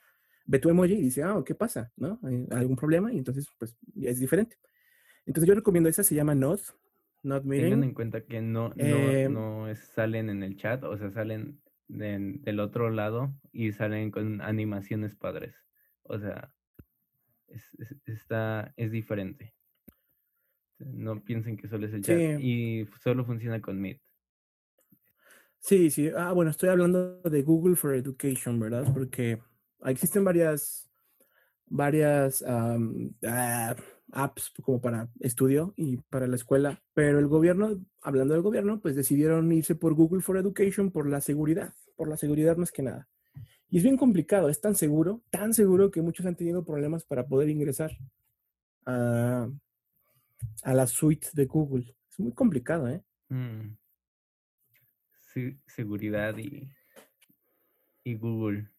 ve 0.47 0.59
tu 0.59 0.68
emoji 0.68 0.95
y 0.95 1.03
dice, 1.03 1.22
ah, 1.22 1.43
¿qué 1.45 1.55
pasa? 1.55 1.93
¿No? 1.97 2.18
¿Hay 2.22 2.47
algún 2.51 2.76
problema? 2.76 3.12
Y 3.12 3.18
entonces, 3.18 3.49
pues, 3.59 3.76
es 4.01 4.18
diferente. 4.18 4.57
Entonces 5.26 5.49
yo 5.49 5.55
recomiendo 5.55 5.88
esa, 5.88 6.03
se 6.03 6.14
llama 6.14 6.34
Not, 6.34 6.61
Not 7.22 7.45
Meeting. 7.45 7.70
Tengan 7.70 7.84
en 7.84 7.95
cuenta 7.95 8.24
que 8.24 8.40
no, 8.40 8.70
no, 8.70 8.74
eh, 8.76 9.28
no 9.28 9.66
salen 9.95 10.30
en 10.30 10.43
el 10.43 10.57
chat, 10.57 10.82
o 10.84 10.97
sea, 10.97 11.11
salen 11.11 11.61
del 11.88 12.61
otro 12.61 12.90
lado 12.90 13.32
y 13.53 13.72
salen 13.72 14.11
con 14.11 14.40
animaciones 14.40 15.14
padres. 15.14 15.55
O 16.05 16.18
sea, 16.18 16.53
es, 17.49 17.97
está, 18.07 18.72
es 18.76 18.90
diferente. 18.90 19.55
No 20.78 21.22
piensen 21.22 21.57
que 21.57 21.68
solo 21.68 21.86
es 21.86 21.93
el 21.93 22.03
chat 22.03 22.18
y 22.40 22.88
solo 23.01 23.24
funciona 23.24 23.61
con 23.61 23.80
Meet. 23.80 24.01
Sí, 25.61 25.90
sí. 25.90 26.11
Ah, 26.16 26.32
bueno, 26.32 26.51
estoy 26.51 26.70
hablando 26.70 27.20
de 27.20 27.43
Google 27.43 27.76
for 27.76 27.95
Education, 27.95 28.59
¿verdad? 28.59 28.93
Porque 28.93 29.38
existen 29.85 30.24
varias, 30.24 30.91
varias 31.66 32.45
ah, 32.47 32.78
apps 34.12 34.53
como 34.62 34.80
para 34.80 35.09
estudio 35.20 35.74
y 35.76 35.97
para 35.97 36.26
la 36.26 36.37
escuela, 36.37 36.83
pero 36.95 37.18
el 37.18 37.26
gobierno, 37.26 37.80
hablando 38.01 38.35
del 38.35 38.43
gobierno, 38.43 38.80
pues 38.80 38.95
decidieron 38.95 39.51
irse 39.53 39.74
por 39.74 39.95
Google 39.95 40.20
for 40.22 40.37
Education 40.37 40.91
por 40.91 41.09
la 41.09 41.20
seguridad, 41.20 41.72
por 41.97 42.09
la 42.09 42.16
seguridad 42.16 42.57
más 42.57 42.70
que 42.70 42.83
nada. 42.83 43.09
Y 43.68 43.78
es 43.78 43.83
bien 43.83 43.97
complicado, 43.97 44.51
es 44.51 44.61
tan 44.61 44.74
seguro, 44.74 45.22
tan 45.30 45.55
seguro 45.55 45.91
que 45.91 46.03
muchos 46.03 46.26
han 46.26 46.37
tenido 46.37 46.62
problemas 46.62 47.05
para 47.05 47.26
poder 47.26 47.49
ingresar 47.49 47.97
a, 48.85 49.49
a 50.62 50.74
la 50.74 50.87
suite 50.87 51.28
de 51.33 51.47
Google. 51.47 51.97
Es 52.11 52.20
muy 52.20 52.33
complicado, 52.33 52.89
¿eh? 52.89 53.03
Mm. 53.30 53.76
Sí, 55.33 55.57
seguridad 55.66 56.37
y, 56.37 56.68
y 58.05 58.14
Google. 58.16 58.72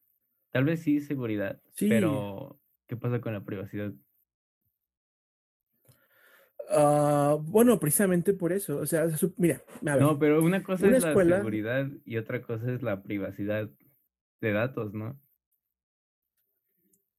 Tal 0.54 0.66
vez 0.66 0.82
sí 0.84 1.02
seguridad, 1.02 1.60
pero 1.80 2.60
¿qué 2.88 2.96
pasa 2.96 3.20
con 3.20 3.34
la 3.34 3.44
privacidad? 3.44 3.92
Ah, 6.70 7.38
bueno, 7.42 7.80
precisamente 7.80 8.34
por 8.34 8.54
eso. 8.54 8.78
O 8.78 8.86
sea, 8.86 9.08
mira, 9.38 9.64
no, 9.82 10.20
pero 10.20 10.44
una 10.44 10.64
cosa 10.64 10.88
es 10.88 11.04
la 11.04 11.16
seguridad 11.16 11.88
y 12.06 12.18
otra 12.18 12.44
cosa 12.44 12.72
es 12.72 12.84
la 12.84 13.02
privacidad 13.02 13.70
de 14.42 14.52
datos, 14.52 14.94
¿no? 14.94 15.20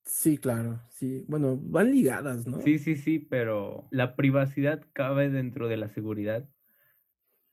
Sí, 0.04 0.38
claro, 0.38 0.80
sí. 0.90 1.24
Bueno, 1.28 1.58
van 1.60 1.90
ligadas, 1.90 2.46
¿no? 2.46 2.60
Sí, 2.60 2.78
sí, 2.78 2.94
sí, 2.94 3.18
pero 3.18 3.88
la 3.90 4.16
privacidad 4.16 4.82
cabe 4.92 5.28
dentro 5.28 5.66
de 5.66 5.76
la 5.76 5.88
seguridad, 5.88 6.48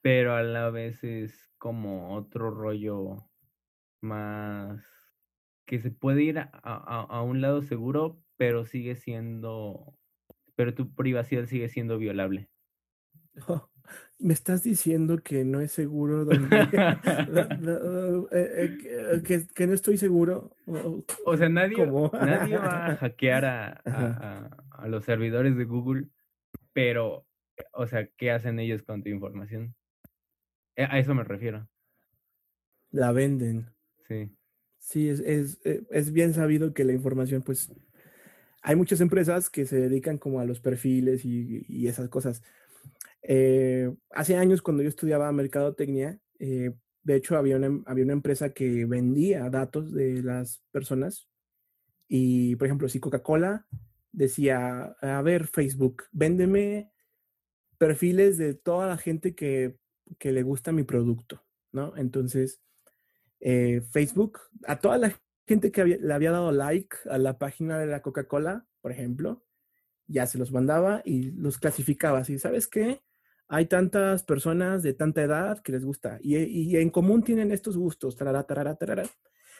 pero 0.01 0.35
a 0.35 0.43
la 0.43 0.69
vez 0.69 1.03
es 1.03 1.49
como 1.57 2.15
otro 2.15 2.51
rollo 2.51 3.29
más 4.01 4.83
que 5.65 5.79
se 5.79 5.91
puede 5.91 6.23
ir 6.23 6.39
a, 6.39 6.49
a, 6.53 7.21
un 7.21 7.41
lado 7.41 7.61
seguro, 7.61 8.19
pero 8.37 8.65
sigue 8.65 8.95
siendo, 8.95 9.97
pero 10.55 10.73
tu 10.73 10.93
privacidad 10.93 11.45
sigue 11.45 11.69
siendo 11.69 11.97
violable. 11.97 12.49
me 14.19 14.33
estás 14.33 14.63
diciendo 14.63 15.19
que 15.23 15.45
no 15.45 15.61
es 15.61 15.71
seguro 15.71 16.25
donde, 16.25 16.47
eh, 18.31 18.77
eh, 18.83 19.21
que, 19.23 19.47
que, 19.53 19.67
no 19.67 19.73
estoy 19.73 19.97
seguro. 19.97 20.55
O 21.25 21.37
sea, 21.37 21.49
nadie, 21.49 21.85
nadie 21.85 22.57
va 22.57 22.87
a 22.87 22.95
hackear 22.97 23.45
a, 23.45 24.49
a, 24.71 24.87
los 24.87 25.05
servidores 25.05 25.55
de 25.55 25.65
Google, 25.65 26.07
pero, 26.73 27.25
o 27.73 27.87
sea, 27.87 28.07
¿qué 28.17 28.31
hacen 28.31 28.59
ellos 28.59 28.83
con 28.83 29.03
tu 29.03 29.09
información? 29.09 29.75
Eh, 30.75 30.87
a 30.89 30.99
eso 30.99 31.13
me 31.13 31.23
refiero. 31.23 31.67
La 32.91 33.11
venden. 33.11 33.73
Sí. 34.07 34.29
Sí, 34.81 35.09
es, 35.09 35.19
es, 35.21 35.59
eh, 35.63 35.83
es, 35.91 36.11
bien 36.11 36.33
sabido 36.33 36.73
que 36.73 36.83
la 36.83 36.91
información, 36.91 37.43
pues, 37.43 37.71
hay 38.63 38.75
muchas 38.75 38.99
empresas 38.99 39.49
que 39.49 39.65
se 39.65 39.79
dedican 39.79 40.17
como 40.17 40.39
a 40.39 40.45
los 40.45 40.59
perfiles 40.59 41.23
y, 41.23 41.63
y 41.69 41.87
esas 41.87 42.09
cosas. 42.09 42.41
Eh, 43.21 43.93
hace 44.09 44.35
años, 44.35 44.63
cuando 44.63 44.81
yo 44.81 44.89
estudiaba 44.89 45.31
mercadotecnia, 45.31 46.19
eh, 46.39 46.73
de 47.03 47.15
hecho, 47.15 47.37
había 47.37 47.57
una, 47.57 47.83
había 47.85 48.03
una 48.03 48.13
empresa 48.13 48.53
que 48.53 48.85
vendía 48.85 49.49
datos 49.51 49.93
de 49.93 50.23
las 50.23 50.63
personas. 50.71 51.29
Y, 52.07 52.55
por 52.55 52.65
ejemplo, 52.67 52.89
si 52.89 52.99
Coca-Cola 52.99 53.67
decía, 54.11 54.95
a 54.99 55.21
ver, 55.21 55.47
Facebook, 55.47 56.03
véndeme 56.11 56.91
perfiles 57.77 58.37
de 58.39 58.55
toda 58.55 58.87
la 58.87 58.97
gente 58.97 59.35
que, 59.35 59.77
que 60.17 60.31
le 60.31 60.41
gusta 60.43 60.71
mi 60.71 60.83
producto, 60.83 61.43
¿no? 61.71 61.95
Entonces, 61.97 62.61
eh, 63.41 63.81
Facebook, 63.91 64.39
a 64.67 64.79
toda 64.79 64.97
la 64.97 65.19
gente 65.47 65.71
que 65.71 65.83
le 65.83 66.13
había 66.13 66.31
dado 66.31 66.51
like 66.51 66.95
a 67.09 67.17
la 67.17 67.37
página 67.37 67.79
de 67.79 67.87
la 67.87 68.01
Coca-Cola, 68.01 68.67
por 68.81 68.91
ejemplo, 68.91 69.43
ya 70.07 70.27
se 70.27 70.37
los 70.37 70.51
mandaba 70.51 71.01
y 71.05 71.31
los 71.31 71.57
clasificaba 71.57 72.19
así, 72.19 72.37
¿sabes 72.37 72.67
qué? 72.67 73.01
Hay 73.47 73.65
tantas 73.65 74.23
personas 74.23 74.83
de 74.83 74.93
tanta 74.93 75.23
edad 75.23 75.59
que 75.59 75.71
les 75.71 75.83
gusta 75.83 76.19
y, 76.21 76.77
en 76.77 76.89
común 76.89 77.23
tienen 77.23 77.51
estos 77.51 77.77
gustos, 77.77 78.15
tarara, 78.15 78.43
tarara, 78.43 78.75
tarara. 78.75 79.03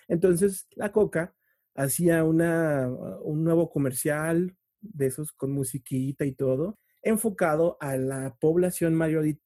Entonces 0.08 0.68
la 0.76 0.92
Coca 0.92 1.36
hacía 1.76 2.24
una, 2.24 2.88
un 3.24 3.44
nuevo 3.44 3.70
comercial 3.70 4.56
de 4.80 5.08
esos 5.08 5.34
con 5.34 5.52
musiquita 5.52 6.26
y 6.26 6.34
todo, 6.34 6.80
enfocado 7.02 7.78
a 7.80 7.98
la 7.98 8.36
población 8.40 8.96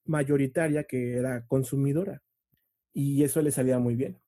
mayoritaria 0.06 0.84
que 0.84 1.18
era 1.18 1.46
consumidora. 1.48 2.22
y 2.94 3.24
eso 3.24 3.42
le 3.42 3.52
salía 3.52 3.80
muy 3.80 3.96
bien. 3.96 4.25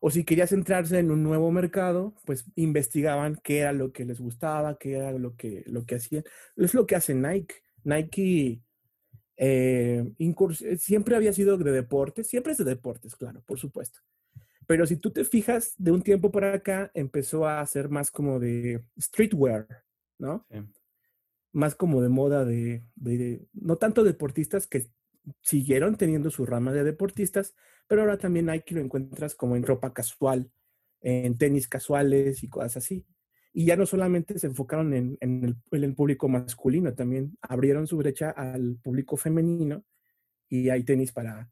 O 0.00 0.10
si 0.10 0.24
quería 0.24 0.46
centrarse 0.46 0.98
en 0.98 1.10
un 1.10 1.22
nuevo 1.22 1.50
mercado, 1.50 2.14
pues 2.24 2.44
investigaban 2.54 3.40
qué 3.42 3.58
era 3.60 3.72
lo 3.72 3.92
que 3.92 4.04
les 4.04 4.20
gustaba, 4.20 4.78
qué 4.78 4.96
era 4.96 5.12
lo 5.12 5.36
que, 5.36 5.64
lo 5.66 5.84
que 5.84 5.96
hacían. 5.96 6.24
Es 6.56 6.74
lo 6.74 6.86
que 6.86 6.96
hace 6.96 7.14
Nike. 7.14 7.56
Nike 7.84 8.62
eh, 9.36 10.04
siempre 10.78 11.16
había 11.16 11.32
sido 11.32 11.56
de 11.56 11.72
deportes, 11.72 12.26
siempre 12.26 12.52
es 12.52 12.58
de 12.58 12.64
deportes, 12.64 13.14
claro, 13.14 13.42
por 13.46 13.58
supuesto. 13.58 14.00
Pero 14.66 14.84
si 14.86 14.96
tú 14.96 15.10
te 15.10 15.24
fijas, 15.24 15.74
de 15.78 15.92
un 15.92 16.02
tiempo 16.02 16.30
para 16.30 16.52
acá 16.52 16.90
empezó 16.92 17.46
a 17.46 17.60
hacer 17.60 17.88
más 17.88 18.10
como 18.10 18.38
de 18.38 18.84
streetwear, 19.00 19.66
¿no? 20.18 20.46
Más 21.52 21.74
como 21.74 22.02
de 22.02 22.10
moda 22.10 22.44
de, 22.44 22.84
no 23.54 23.76
tanto 23.76 24.04
deportistas 24.04 24.66
que 24.66 24.90
siguieron 25.40 25.96
teniendo 25.96 26.30
su 26.30 26.44
rama 26.44 26.72
de 26.72 26.84
deportistas, 26.84 27.54
pero 27.88 28.02
ahora 28.02 28.18
también 28.18 28.46
que 28.64 28.74
lo 28.74 28.80
encuentras 28.80 29.34
como 29.34 29.56
en 29.56 29.64
ropa 29.64 29.92
casual, 29.92 30.50
en 31.00 31.36
tenis 31.36 31.66
casuales 31.66 32.42
y 32.44 32.48
cosas 32.48 32.76
así. 32.76 33.04
Y 33.52 33.64
ya 33.64 33.76
no 33.76 33.86
solamente 33.86 34.38
se 34.38 34.46
enfocaron 34.46 34.94
en, 34.94 35.18
el, 35.20 35.56
en 35.72 35.84
el 35.84 35.94
público 35.94 36.28
masculino, 36.28 36.94
también 36.94 37.36
abrieron 37.40 37.86
su 37.86 37.96
brecha 37.96 38.30
al 38.30 38.76
público 38.76 39.16
femenino 39.16 39.84
y 40.48 40.68
hay 40.68 40.84
tenis 40.84 41.12
para, 41.12 41.50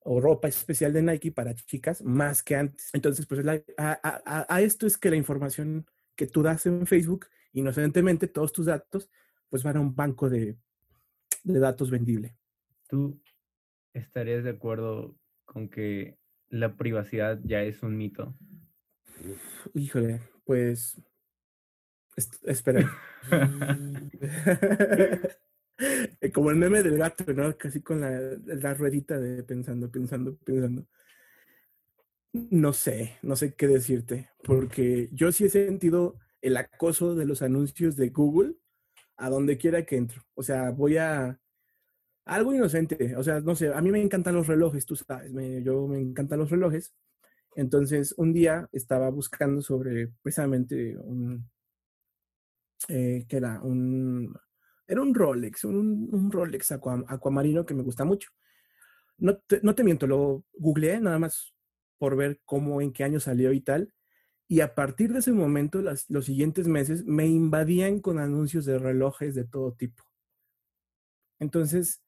o 0.00 0.20
ropa 0.20 0.48
especial 0.48 0.92
de 0.92 1.02
Nike 1.02 1.32
para 1.32 1.54
chicas 1.54 2.02
más 2.02 2.42
que 2.42 2.56
antes. 2.56 2.90
Entonces, 2.92 3.26
pues 3.26 3.44
a, 3.76 4.60
esto 4.60 4.86
es 4.86 4.96
que 4.96 5.10
la 5.10 5.16
información 5.16 5.86
que 6.14 6.26
tú 6.26 6.42
das 6.42 6.66
en 6.66 6.86
Facebook, 6.86 7.26
inocentemente, 7.52 8.28
todos 8.28 8.52
tus 8.52 8.66
datos, 8.66 9.10
pues 9.50 9.62
van 9.62 9.76
a 9.76 9.80
un 9.80 9.94
banco 9.94 10.30
de, 10.30 10.56
datos 11.44 11.90
vendible. 11.90 12.36
¿Tú 12.88 13.20
estarías 13.92 14.44
de 14.44 14.50
acuerdo 14.50 15.16
con 15.46 15.68
que 15.68 16.18
la 16.50 16.76
privacidad 16.76 17.40
ya 17.42 17.62
es 17.62 17.82
un 17.82 17.96
mito? 17.96 18.34
Híjole, 19.72 20.20
pues 20.44 21.00
espera. 22.44 22.90
Como 26.32 26.50
el 26.50 26.56
meme 26.56 26.82
del 26.82 26.98
gato, 26.98 27.24
¿no? 27.32 27.56
Casi 27.56 27.80
con 27.80 28.00
la, 28.00 28.20
la 28.46 28.74
ruedita 28.74 29.18
de 29.18 29.42
pensando, 29.42 29.90
pensando, 29.90 30.36
pensando. 30.36 30.86
No 32.32 32.72
sé, 32.72 33.16
no 33.22 33.36
sé 33.36 33.54
qué 33.54 33.66
decirte, 33.66 34.30
porque 34.42 35.08
yo 35.12 35.32
sí 35.32 35.44
he 35.44 35.48
sentido 35.48 36.18
el 36.42 36.56
acoso 36.56 37.14
de 37.14 37.24
los 37.24 37.42
anuncios 37.42 37.96
de 37.96 38.10
Google 38.10 38.56
a 39.16 39.30
donde 39.30 39.56
quiera 39.56 39.86
que 39.86 39.96
entro. 39.96 40.22
O 40.34 40.42
sea, 40.42 40.70
voy 40.70 40.98
a 40.98 41.40
algo 42.26 42.54
inocente. 42.54 43.16
O 43.16 43.22
sea, 43.22 43.40
no 43.40 43.56
sé, 43.56 43.72
a 43.72 43.80
mí 43.80 43.90
me 43.90 44.02
encantan 44.02 44.34
los 44.34 44.46
relojes, 44.46 44.84
tú 44.84 44.96
sabes, 44.96 45.32
me, 45.32 45.62
yo 45.62 45.86
me 45.86 46.00
encantan 46.00 46.40
los 46.40 46.50
relojes. 46.50 46.92
Entonces, 47.54 48.14
un 48.18 48.32
día 48.34 48.68
estaba 48.72 49.08
buscando 49.10 49.62
sobre 49.62 50.08
precisamente 50.22 50.96
un, 50.98 51.48
eh, 52.88 53.24
que 53.28 53.36
era 53.38 53.60
un, 53.62 54.36
era 54.86 55.00
un 55.00 55.14
Rolex, 55.14 55.64
un, 55.64 56.08
un 56.12 56.30
Rolex 56.30 56.72
acuamarino 56.72 57.64
que 57.64 57.74
me 57.74 57.82
gusta 57.82 58.04
mucho. 58.04 58.30
No 59.18 59.38
te, 59.38 59.60
no 59.62 59.74
te 59.74 59.84
miento, 59.84 60.06
lo 60.06 60.44
googleé 60.54 61.00
nada 61.00 61.18
más 61.18 61.54
por 61.98 62.16
ver 62.16 62.40
cómo, 62.44 62.82
en 62.82 62.92
qué 62.92 63.04
año 63.04 63.20
salió 63.20 63.52
y 63.52 63.60
tal. 63.62 63.92
Y 64.48 64.60
a 64.60 64.74
partir 64.74 65.12
de 65.12 65.20
ese 65.20 65.32
momento, 65.32 65.80
las, 65.82 66.08
los 66.10 66.26
siguientes 66.26 66.68
meses, 66.68 67.04
me 67.06 67.26
invadían 67.26 68.00
con 68.00 68.18
anuncios 68.18 68.64
de 68.66 68.78
relojes 68.78 69.34
de 69.34 69.44
todo 69.44 69.72
tipo. 69.72 70.04
Entonces, 71.38 72.02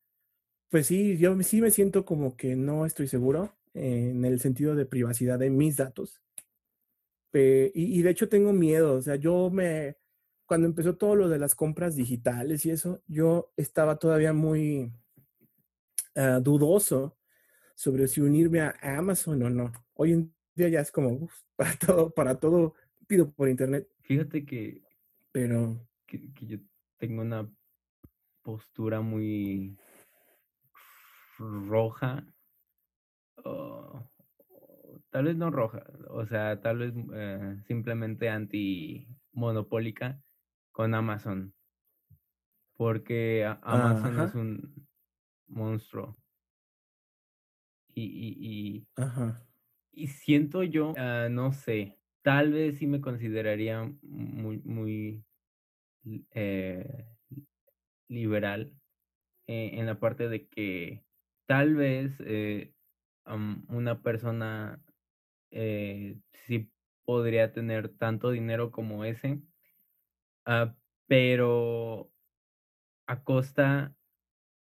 pues 0.70 0.86
sí, 0.86 1.16
yo 1.18 1.40
sí 1.42 1.60
me 1.60 1.70
siento 1.70 2.04
como 2.04 2.36
que 2.36 2.56
no 2.56 2.86
estoy 2.86 3.08
seguro 3.08 3.56
en 3.74 4.24
el 4.24 4.40
sentido 4.40 4.74
de 4.74 4.86
privacidad 4.86 5.38
de 5.38 5.50
mis 5.50 5.76
datos. 5.76 6.20
y, 7.32 7.70
y, 7.74 8.02
de 8.02 8.10
hecho 8.10 8.28
tengo 8.28 8.52
miedo, 8.52 8.94
o 8.94 9.02
sea, 9.02 9.16
yo 9.16 9.50
me, 9.50 9.96
cuando 10.48 10.66
empezó 10.66 10.96
todo 10.96 11.14
lo 11.14 11.28
de 11.28 11.38
las 11.38 11.54
compras 11.54 11.94
digitales 11.94 12.64
y 12.64 12.70
eso, 12.70 13.02
yo 13.06 13.52
estaba 13.54 13.96
todavía 13.98 14.32
muy 14.32 14.90
ah, 16.16 16.40
dudoso 16.42 17.18
sobre 17.74 18.08
si 18.08 18.22
unirme 18.22 18.62
a 18.62 18.74
Amazon 18.80 19.42
o 19.42 19.50
no. 19.50 19.70
Hoy 19.92 20.12
en 20.12 20.34
día 20.54 20.70
ya 20.70 20.80
es 20.80 20.90
como 20.90 21.28
para 21.56 21.76
todo, 21.78 22.10
para 22.10 22.40
todo 22.40 22.74
pido 23.06 23.30
por 23.30 23.50
internet. 23.50 23.88
Fíjate 24.00 24.46
que, 24.46 24.82
pero 25.32 25.86
que, 26.06 26.18
yo 26.40 26.58
tengo 26.96 27.20
una 27.20 27.46
postura 28.42 29.02
muy 29.02 29.76
roja. 31.38 32.24
tal 35.10 35.24
vez 35.24 35.36
no 35.36 35.50
roja, 35.50 35.84
o 36.08 36.26
sea, 36.26 36.60
tal 36.60 36.78
vez 36.78 36.94
eh, 37.14 37.56
simplemente 37.66 38.28
anti-monopólica 38.28 40.20
con 40.72 40.94
Amazon. 40.94 41.54
Porque 42.76 43.44
Amazon 43.62 44.20
es 44.20 44.34
un 44.34 44.86
monstruo. 45.48 46.16
Y, 47.94 48.04
y, 48.04 48.86
y, 49.92 50.06
siento 50.06 50.62
yo, 50.62 50.94
ah, 50.96 51.28
no 51.28 51.52
sé, 51.52 51.98
tal 52.22 52.52
vez 52.52 52.78
sí 52.78 52.86
me 52.86 53.00
consideraría 53.00 53.92
muy, 54.02 54.58
muy 54.58 55.24
eh, 56.34 57.06
liberal 58.08 58.72
eh, 59.46 59.70
en 59.74 59.86
la 59.86 59.98
parte 59.98 60.28
de 60.28 60.46
que 60.46 61.02
tal 61.48 61.74
vez 61.74 62.12
eh, 62.20 62.72
una 63.68 64.02
persona 64.02 64.80
sí 65.50 66.70
podría 67.04 67.52
tener 67.52 67.88
tanto 67.88 68.30
dinero 68.30 68.70
como 68.70 69.04
ese 69.04 69.40
Ah, 70.50 70.74
pero 71.06 72.10
a 73.06 73.22
costa 73.22 73.94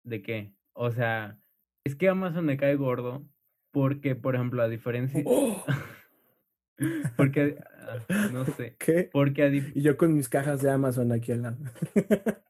de 0.05 0.23
qué? 0.23 0.55
O 0.75 0.91
sea, 0.91 1.39
es 1.83 1.97
que 1.97 2.11
Amazon 2.11 2.45
me 2.45 2.59
cae 2.59 2.77
gordo 2.77 3.27
porque, 3.71 4.15
por 4.15 4.35
ejemplo, 4.35 4.63
a 4.63 4.69
diferencia... 4.69 5.23
¡Oh! 5.25 5.65
porque, 7.17 7.57
ah, 7.89 8.29
no 8.33 8.45
sé. 8.57 8.77
¿Qué? 8.79 9.09
Porque 9.11 9.73
Y 9.75 9.81
yo 9.81 9.97
con 9.97 10.15
mis 10.15 10.29
cajas 10.29 10.61
de 10.61 10.71
Amazon 10.71 11.11
aquí 11.11 11.33
al 11.33 11.41
lado. 11.41 11.57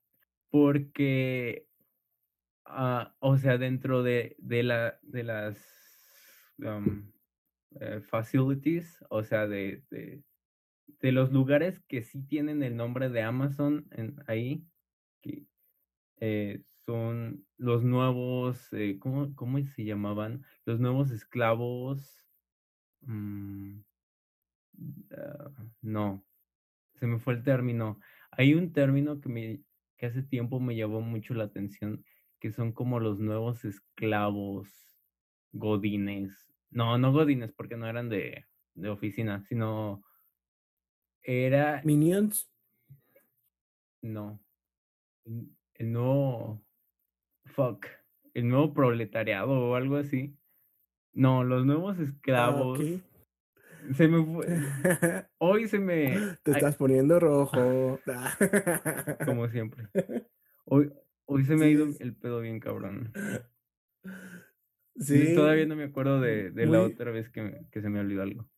porque, 0.51 1.69
uh, 2.73 3.09
o 3.21 3.37
sea, 3.39 3.59
dentro 3.59 4.03
de, 4.03 4.37
de, 4.39 4.63
la, 4.63 4.99
de 5.03 5.23
las 5.23 5.57
um, 6.59 7.13
eh, 7.81 8.01
facilities, 8.01 9.05
o 9.09 9.23
sea, 9.23 9.47
de, 9.47 9.83
de, 9.91 10.23
de 11.01 11.13
los 11.13 11.33
lugares 11.33 11.81
que 11.89 12.03
sí 12.03 12.23
tienen 12.23 12.63
el 12.63 12.77
nombre 12.77 13.09
de 13.09 13.23
Amazon 13.23 13.87
en, 13.91 14.17
ahí, 14.27 14.67
que 15.23 15.47
eh, 16.21 16.63
son 16.85 17.45
los 17.57 17.83
nuevos, 17.83 18.73
eh, 18.73 18.99
¿cómo, 19.01 19.35
¿cómo, 19.35 19.59
se 19.63 19.85
llamaban? 19.85 20.45
Los 20.65 20.81
nuevos 20.81 21.11
esclavos. 21.11 22.27
Mm, 23.03 23.81
ah, 25.17 25.51
no, 25.81 26.25
se 26.95 27.07
me 27.07 27.19
fue 27.19 27.35
el 27.35 27.43
término. 27.43 27.99
Hay 28.31 28.55
un 28.55 28.73
término 28.73 29.21
que, 29.21 29.29
me, 29.29 29.63
que 29.97 30.07
hace 30.07 30.23
tiempo 30.23 30.61
me 30.61 30.77
llamó 30.77 31.01
mucho 31.01 31.35
la 31.35 31.45
atención, 31.45 32.05
que 32.43 32.51
son 32.51 32.73
como 32.73 32.99
los 32.99 33.21
nuevos 33.21 33.65
esclavos 33.65 34.69
godines. 35.53 36.53
No, 36.71 36.99
no 36.99 37.13
godines, 37.13 37.53
porque 37.53 37.77
no 37.77 37.87
eran 37.87 38.09
de, 38.09 38.47
de 38.75 38.89
oficina, 38.89 39.45
sino 39.45 40.03
era. 41.23 41.81
Minions. 41.85 42.51
No. 44.03 44.41
El 45.75 45.93
nuevo. 45.93 46.61
Fuck. 47.45 47.87
El 48.35 48.49
nuevo 48.49 48.75
proletariado 48.75 49.53
o 49.53 49.77
algo 49.77 49.95
así. 49.95 50.37
No, 51.13 51.45
los 51.45 51.65
nuevos 51.65 52.01
ah, 52.01 52.03
esclavos. 52.03 52.81
Se 53.95 54.09
me 54.09 54.25
fue. 54.25 54.47
Hoy 55.39 55.69
se 55.69 55.79
me. 55.79 56.39
Te 56.43 56.51
estás 56.51 56.75
poniendo 56.75 57.21
rojo. 57.21 58.01
Como 59.27 59.47
siempre. 59.47 59.89
Hoy, 60.65 60.93
hoy 61.33 61.45
se 61.45 61.57
me 61.57 61.67
ha 61.67 61.69
ido 61.69 61.89
el 61.99 62.15
pedo 62.15 62.41
bien 62.41 62.61
cabrón. 62.61 63.13
Sí. 64.97 65.35
Todavía 65.35 65.67
no 65.67 65.77
me 65.77 65.85
acuerdo 65.85 66.21
de, 66.21 66.51
de 66.51 66.67
la 66.67 66.83
otra 66.83 67.11
vez 67.11 67.31
que, 67.31 67.67
que 67.71 67.81
se 67.81 67.89
me 67.89 68.01
olvidó 68.01 68.23
algo. 68.23 68.49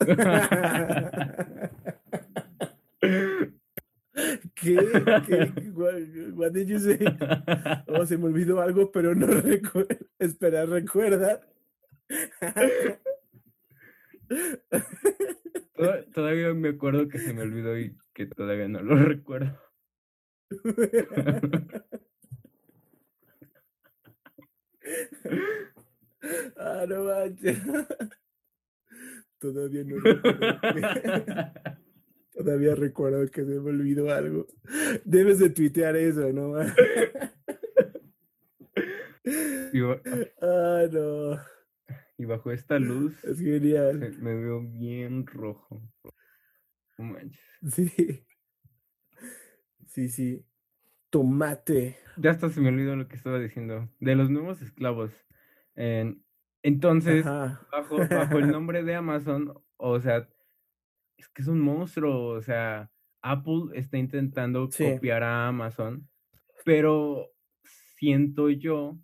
¿Qué? 4.54 4.76
¿Qué? 5.26 5.70
What, 6.34 6.52
did 6.52 6.68
you 6.68 6.78
say? 6.78 6.98
Oh, 7.88 8.06
se 8.06 8.16
me 8.16 8.26
olvidó 8.26 8.60
algo, 8.60 8.90
pero 8.92 9.14
no 9.14 9.26
recuerdo. 9.42 9.88
Espera, 10.18 10.64
recuerda. 10.66 11.40
Todavía 16.14 16.54
me 16.54 16.70
acuerdo 16.70 17.08
que 17.08 17.18
se 17.18 17.34
me 17.34 17.42
olvidó 17.42 17.78
y 17.78 17.96
que 18.12 18.26
todavía 18.26 18.68
no 18.68 18.82
lo 18.82 18.96
recuerdo. 19.04 19.58
Ah, 26.56 26.84
no 26.88 27.04
manches. 27.04 27.58
Todavía 29.38 29.84
no 29.84 29.96
recuerdo 29.96 30.48
Todavía 32.34 32.74
recuerdo 32.74 33.30
que 33.30 33.42
se 33.44 33.60
me 33.60 33.70
olvidó 33.70 34.10
algo. 34.12 34.46
Debes 35.04 35.38
de 35.38 35.50
tuitear 35.50 35.96
eso, 35.96 36.32
¿no? 36.32 36.50
Ba- 36.50 36.74
Ah, 40.40 40.84
no. 40.92 41.38
y 42.18 42.24
bajo 42.24 42.52
esta 42.52 42.78
luz 42.78 43.12
Es 43.24 43.38
genial. 43.38 44.16
me 44.20 44.34
veo 44.34 44.60
bien 44.62 45.26
rojo. 45.26 45.82
No 46.98 47.04
manches. 47.04 47.40
Sí. 47.72 48.24
Sí, 49.88 50.08
sí. 50.08 50.44
Tomate. 51.14 51.96
Ya 52.16 52.32
hasta 52.32 52.48
se 52.48 52.60
me 52.60 52.70
olvidó 52.70 52.96
lo 52.96 53.06
que 53.06 53.14
estaba 53.14 53.38
diciendo. 53.38 53.88
De 54.00 54.16
los 54.16 54.30
nuevos 54.30 54.60
esclavos. 54.62 55.12
En- 55.76 56.24
entonces, 56.64 57.24
bajo, 57.24 57.98
bajo 58.10 58.38
el 58.40 58.48
nombre 58.58 58.82
de 58.82 58.96
Amazon, 58.96 59.54
o 59.76 60.00
sea, 60.00 60.28
es 61.16 61.28
que 61.28 61.42
es 61.42 61.46
un 61.46 61.60
monstruo, 61.60 62.30
o 62.30 62.42
sea, 62.42 62.90
Apple 63.22 63.66
está 63.74 63.96
intentando 63.96 64.68
Sí. 64.72 64.84
copiar 64.94 65.22
a 65.22 65.46
Amazon, 65.46 66.08
pero 66.64 67.28
siento 67.96 68.50
yo 68.50 68.98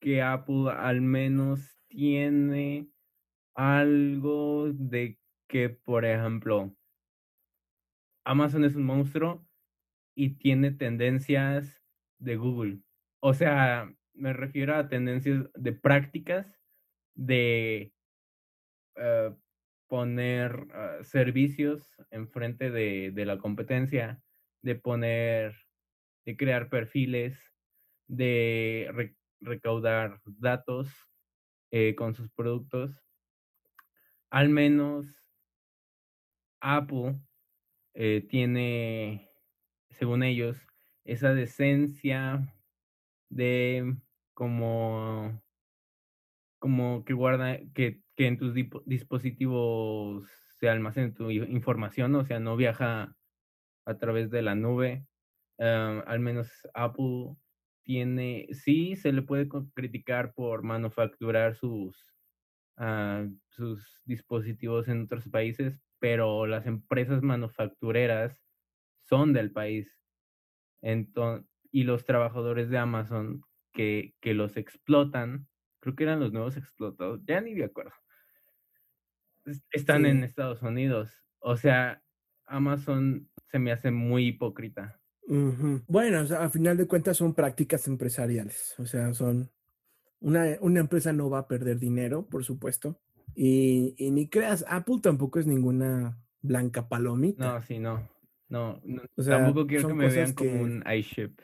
que 0.00 0.22
Apple 0.22 0.70
al 0.74 1.02
menos 1.02 1.76
tiene 1.88 2.88
algo 3.54 4.72
de 4.72 5.18
que, 5.46 5.68
por 5.68 6.06
ejemplo, 6.06 6.74
Amazon 8.24 8.64
es 8.64 8.76
un 8.76 8.84
monstruo 8.84 9.46
y 10.14 10.36
tiene 10.36 10.70
tendencias 10.72 11.82
de 12.18 12.36
Google. 12.36 12.80
O 13.20 13.34
sea, 13.34 13.92
me 14.14 14.32
refiero 14.32 14.76
a 14.76 14.88
tendencias 14.88 15.50
de 15.54 15.72
prácticas 15.72 16.46
de 17.14 17.92
eh, 18.96 19.34
poner 19.88 20.66
ah, 20.72 20.98
servicios 21.02 21.94
enfrente 22.10 22.70
de, 22.70 23.10
de 23.12 23.24
la 23.26 23.38
competencia, 23.38 24.22
de 24.62 24.74
poner, 24.76 25.54
de 26.24 26.36
crear 26.36 26.68
perfiles, 26.70 27.38
de 28.08 28.90
re- 28.92 29.16
recaudar 29.40 30.20
datos 30.24 30.88
eh, 31.70 31.94
con 31.94 32.14
sus 32.14 32.30
productos. 32.30 33.02
Al 34.30 34.48
menos 34.48 35.06
Apple 36.60 37.20
eh, 37.94 38.26
tiene, 38.28 39.30
según 39.94 40.22
ellos, 40.22 40.58
esa 41.04 41.34
decencia 41.34 42.40
de 43.30 43.96
como 44.34 45.42
como 46.64 47.04
que 47.04 47.12
guarda 47.12 47.58
que, 47.74 48.00
que 48.16 48.26
en 48.26 48.38
tus 48.38 48.54
dispositivos 48.86 50.26
se 50.58 50.70
almacene 50.70 51.10
tu 51.10 51.30
información, 51.30 52.14
o 52.14 52.24
sea, 52.24 52.40
no 52.40 52.56
viaja 52.56 53.14
a 53.86 53.98
través 53.98 54.30
de 54.30 54.42
la 54.42 54.54
nube. 54.54 55.06
ah, 55.60 56.02
al 56.06 56.20
menos 56.20 56.50
Apple 56.74 57.36
tiene, 57.84 58.48
sí 58.52 58.96
se 58.96 59.12
le 59.12 59.22
puede 59.22 59.46
criticar 59.74 60.32
por 60.32 60.62
manufacturar 60.62 61.54
sus, 61.54 62.14
ah, 62.78 63.26
sus 63.50 64.00
dispositivos 64.06 64.88
en 64.88 65.02
otros 65.02 65.28
países, 65.28 65.82
pero 65.98 66.46
las 66.46 66.66
empresas 66.66 67.22
manufactureras 67.22 68.43
son 69.04 69.32
del 69.32 69.50
país. 69.52 69.88
Enton- 70.82 71.46
y 71.70 71.84
los 71.84 72.04
trabajadores 72.04 72.68
de 72.70 72.78
Amazon 72.78 73.42
que, 73.72 74.14
que 74.20 74.34
los 74.34 74.56
explotan, 74.56 75.48
creo 75.80 75.96
que 75.96 76.04
eran 76.04 76.20
los 76.20 76.32
nuevos 76.32 76.56
explotados, 76.56 77.20
ya 77.26 77.40
ni 77.40 77.54
me 77.54 77.64
acuerdo. 77.64 77.92
es- 79.44 79.62
Están 79.72 80.06
en. 80.06 80.24
Estados 80.24 80.62
Unidos. 80.62 81.12
O 81.40 81.56
sea, 81.56 82.02
Amazon 82.46 83.28
se 83.44 83.58
me 83.58 83.72
hace 83.72 83.90
muy 83.90 84.28
hipócrita. 84.28 85.00
Bueno, 85.86 86.20
o 86.20 86.24
sea, 86.26 86.44
a 86.44 86.50
final 86.50 86.76
de 86.76 86.86
cuentas 86.86 87.16
son 87.16 87.34
prácticas 87.34 87.86
empresariales. 87.88 88.74
O 88.78 88.86
sea, 88.86 89.12
son. 89.14 89.50
Una, 90.20 90.56
una 90.60 90.80
empresa 90.80 91.12
no 91.12 91.28
va 91.28 91.40
a 91.40 91.48
perder 91.48 91.78
dinero, 91.78 92.26
por 92.28 92.44
supuesto. 92.44 93.00
Y, 93.34 93.94
y 93.98 94.10
ni 94.10 94.28
creas, 94.28 94.64
Apple 94.68 95.00
tampoco 95.02 95.38
es 95.38 95.46
ninguna 95.46 96.18
blanca 96.40 96.88
palomita. 96.88 97.54
No, 97.54 97.60
sí, 97.62 97.78
no. 97.78 98.08
No, 98.54 98.80
no, 98.84 99.02
O 99.16 99.22
sea, 99.22 99.38
tampoco 99.38 99.66
quiero 99.66 99.88
que 99.88 99.94
me 99.94 100.08
vean 100.08 100.32
como 100.32 100.60
un 100.62 100.84
iShip, 100.96 101.40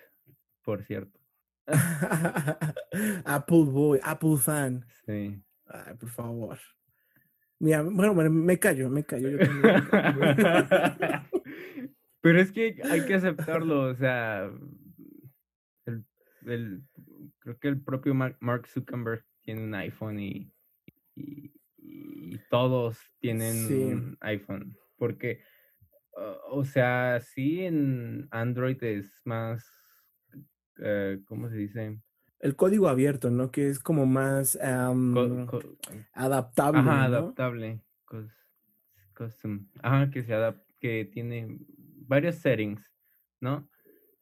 por 0.63 0.85
cierto. 0.85 1.19
Apple 3.25 3.65
Boy, 3.65 3.99
Apple 4.03 4.37
fan. 4.39 4.85
Sí. 5.07 5.43
Ay, 5.67 5.95
por 5.99 6.09
favor. 6.11 6.59
Mira, 7.59 7.83
bueno, 7.83 8.15
bueno, 8.15 8.31
me 8.31 8.59
callo, 8.59 8.89
me 8.89 9.05
callo. 9.05 9.29
yo 9.31 9.39
también 9.39 9.75
me 9.75 9.91
callo. 9.91 10.21
Pero 12.23 12.41
es 12.41 12.53
que 12.53 12.77
hay 12.85 13.05
que 13.07 13.15
aceptarlo, 13.15 13.83
o 13.91 13.95
sea, 13.95 14.51
el, 15.87 16.05
el- 16.47 16.83
creo 17.41 17.59
que 17.59 17.69
el 17.69 17.81
propio 17.81 18.15
Mark, 18.15 18.37
Mark 18.41 18.67
Zuckerberg 18.69 19.25
tiene 19.43 19.65
un 19.65 19.75
iPhone 19.75 20.21
y, 20.21 20.53
y, 21.17 21.51
y 21.79 22.39
todos 22.51 22.99
tienen 23.21 23.55
Sí. 23.67 23.75
un 23.75 24.17
iPhone, 24.21 24.77
porque, 24.97 25.41
uh, 26.17 26.55
o 26.59 26.65
sea, 26.65 27.21
sí 27.21 27.65
en 27.65 28.29
Android 28.31 28.83
es 28.83 29.21
más, 29.25 29.65
eh, 30.79 31.21
¿cómo 31.27 31.49
se 31.49 31.57
dice? 31.57 32.01
El 32.39 32.57
código 32.57 32.89
abierto, 32.89 33.31
¿no? 33.31 33.51
Que 33.51 33.69
es 33.69 33.79
como 33.79 34.07
más 34.07 34.57
Co- 34.57 35.47
co- 35.47 35.77
adaptable. 36.13 36.81
Ajá, 36.81 37.09
¿no? 37.09 37.17
adaptable. 37.17 37.81
cos- 38.07 38.33
Custom. 39.15 39.69
Ajá, 39.83 40.11
que 40.11 40.23
se 40.23 40.33
adap 40.33 40.63
que 40.79 41.05
tiene 41.05 41.59
varios 42.07 42.37
settings, 42.37 42.83
¿no? 43.41 43.69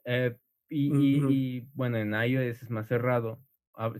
Eh, 0.04 0.36
y, 0.68 0.88
y- 0.88 1.18
Ujú. 1.20 1.30
y, 1.30 1.60
bueno, 1.74 1.98
en 1.98 2.12
iOS 2.14 2.62
es 2.64 2.70
más 2.70 2.88
cerrado. 2.88 3.40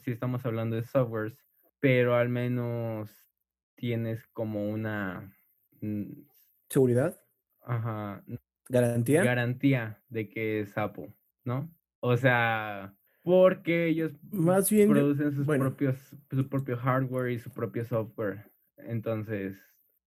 Si 0.03 0.11
estamos 0.11 0.45
hablando 0.45 0.74
de 0.74 0.82
softwares, 0.82 1.45
pero 1.78 2.16
al 2.16 2.28
menos 2.28 3.30
tienes 3.76 4.26
como 4.32 4.68
una 4.68 5.32
mm, 5.80 6.22
Seguridad, 6.68 7.20
ajá, 7.69 8.25
garantía. 8.69 9.23
garantía 9.25 10.03
de 10.09 10.29
que 10.29 10.61
es 10.61 10.77
Apple, 10.77 11.12
¿no? 11.45 11.73
O 12.01 12.16
sea, 12.16 12.95
porque 13.23 13.87
ellos 13.89 14.12
Más 14.31 14.71
bien, 14.71 14.91
producen 14.91 15.33
sus 15.33 15.47
bueno. 15.47 15.64
propios, 15.66 15.97
su 16.31 16.49
propio 16.49 16.77
hardware 16.77 17.31
y 17.33 17.39
su 17.39 17.51
propio 17.51 17.85
software. 17.85 18.51
Entonces, 18.77 19.57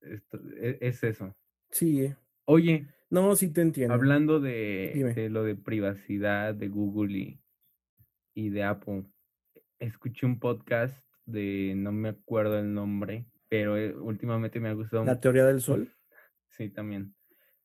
esto, 0.02 0.40
e- 0.58 0.78
es 0.82 1.04
eso. 1.04 1.36
sí. 1.70 2.06
eh. 2.06 2.16
Oye, 2.46 2.88
No, 3.10 3.36
sí 3.36 3.50
te 3.54 3.62
entiendo. 3.62 3.94
hablando 3.94 4.40
de, 4.40 5.14
de 5.16 5.30
lo 5.30 5.44
de 5.44 5.56
privacidad 5.56 6.56
de 6.56 6.68
Google 6.70 7.18
y, 7.18 7.42
y 8.34 8.50
de 8.50 8.64
Apple, 8.64 9.06
escuché 9.80 10.26
un 10.26 10.40
podcast 10.40 11.06
de, 11.26 11.74
no 11.78 11.92
me 11.92 12.10
acuerdo 12.10 12.58
el 12.58 12.74
nombre, 12.74 13.26
pero 13.48 13.78
eh, 13.78 13.94
últimamente 13.96 14.60
me 14.60 14.70
ha 14.70 14.74
gustado. 14.74 15.06
La 15.06 15.20
teoría 15.20 15.46
del 15.46 15.62
sol. 15.62 15.90
Sí, 16.48 16.70
también. 16.70 17.16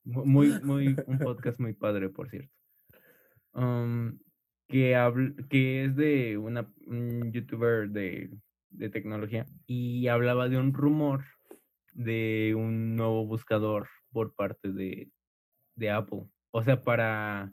Mu- 0.06 0.24
Muy, 0.24 0.58
muy, 0.62 0.96
un 1.06 1.18
podcast 1.18 1.58
muy 1.60 1.74
padre, 1.74 2.08
por 2.08 2.30
cierto. 2.30 2.50
Um, 3.52 4.18
que, 4.68 4.94
habl- 4.96 5.46
que 5.48 5.84
es 5.84 5.96
de 5.96 6.38
una, 6.38 6.72
un 6.86 7.32
youtuber 7.32 7.90
de, 7.90 8.30
de 8.70 8.88
tecnología 8.90 9.46
y 9.66 10.06
hablaba 10.08 10.48
de 10.48 10.58
un 10.58 10.72
rumor 10.72 11.24
de 11.92 12.54
un 12.56 12.94
nuevo 12.94 13.26
buscador 13.26 13.88
por 14.12 14.34
parte 14.34 14.70
de, 14.72 15.10
de 15.74 15.90
Apple. 15.90 16.22
O 16.52 16.62
sea, 16.62 16.82
para... 16.82 17.52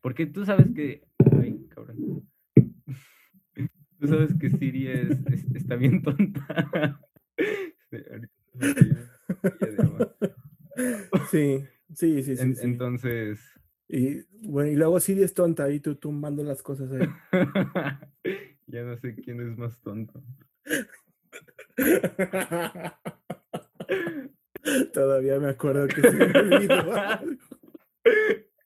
Porque 0.00 0.26
tú 0.26 0.44
sabes 0.44 0.66
que... 0.74 1.06
Ay, 1.40 1.64
cabrón. 1.68 2.28
Tú 4.00 4.06
sabes 4.08 4.34
que 4.38 4.50
Siri 4.50 4.88
es- 4.88 5.24
está 5.54 5.76
bien 5.76 6.02
tonta. 6.02 7.00
Sí. 11.30 11.64
Sí, 11.94 12.22
sí, 12.22 12.24
sí, 12.24 12.36
sí. 12.36 12.42
En- 12.42 12.54
sí. 12.56 12.60
Entonces, 12.64 13.40
Y 13.88 14.20
bueno, 14.46 14.70
y 14.70 14.76
luego 14.76 15.00
Siri 15.00 15.22
es 15.22 15.32
tonta 15.34 15.64
ahí 15.64 15.80
tú 15.80 15.94
tumbando 15.96 16.42
las 16.44 16.62
cosas 16.62 16.90
ahí. 16.92 17.08
ya 18.66 18.82
no 18.82 18.96
sé 18.98 19.14
quién 19.14 19.40
es 19.40 19.56
más 19.56 19.80
tonto. 19.80 20.22
Todavía 24.92 25.40
me 25.40 25.48
acuerdo 25.48 25.88
que 25.88 26.02
se 26.02 26.10
me 26.12 26.24
olvidó 26.38 26.92
algo. 26.94 27.36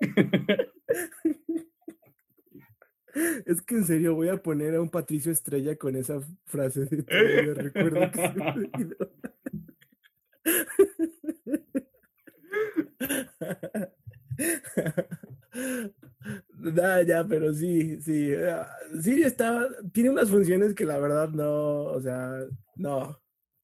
Es 3.45 3.61
que 3.61 3.75
en 3.75 3.85
serio 3.85 4.15
voy 4.15 4.31
a 4.31 4.43
poner 4.43 4.75
a 4.75 4.81
un 4.81 4.89
Patricio 4.89 5.31
Estrella 5.33 5.77
con 5.77 5.97
esa 5.97 6.19
frase 6.47 6.87
de 6.87 7.53
recuerdo 7.55 8.11
que 8.11 8.29
se 8.29 8.33
me 8.35 8.51
olvidó. 8.51 9.12
Ya, 16.83 17.01
ya, 17.03 17.25
pero 17.29 17.53
sí, 17.53 18.01
sí. 18.01 18.35
ah, 18.35 18.67
Siri 19.01 19.23
está, 19.23 19.69
tiene 19.93 20.11
unas 20.11 20.29
funciones 20.29 20.75
que 20.75 20.85
la 20.85 20.99
verdad 20.99 21.29
no, 21.29 21.85
o 21.85 22.01
sea, 22.01 22.41
no, 22.75 23.21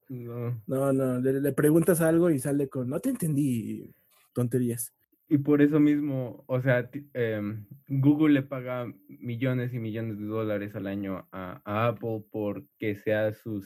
No. 0.08 0.62
no, 0.68 0.92
no. 0.92 1.18
Le, 1.20 1.40
le 1.40 1.52
preguntas 1.52 2.00
algo 2.00 2.30
y 2.30 2.38
sale 2.38 2.68
con, 2.68 2.88
no 2.88 3.00
te 3.00 3.10
entendí, 3.10 3.92
tonterías. 4.32 4.94
Y 5.28 5.38
por 5.38 5.60
eso 5.62 5.80
mismo, 5.80 6.44
o 6.46 6.60
sea, 6.60 6.88
em, 7.12 7.66
Google 7.88 8.34
le 8.34 8.42
paga 8.44 8.86
millones 9.08 9.74
y 9.74 9.80
millones 9.80 10.20
de 10.20 10.24
dólares 10.26 10.76
al 10.76 10.86
año 10.86 11.26
a, 11.32 11.60
a 11.64 11.88
Apple 11.88 12.24
por 12.30 12.66
que 12.78 12.94
sea 12.94 13.32
su 13.32 13.60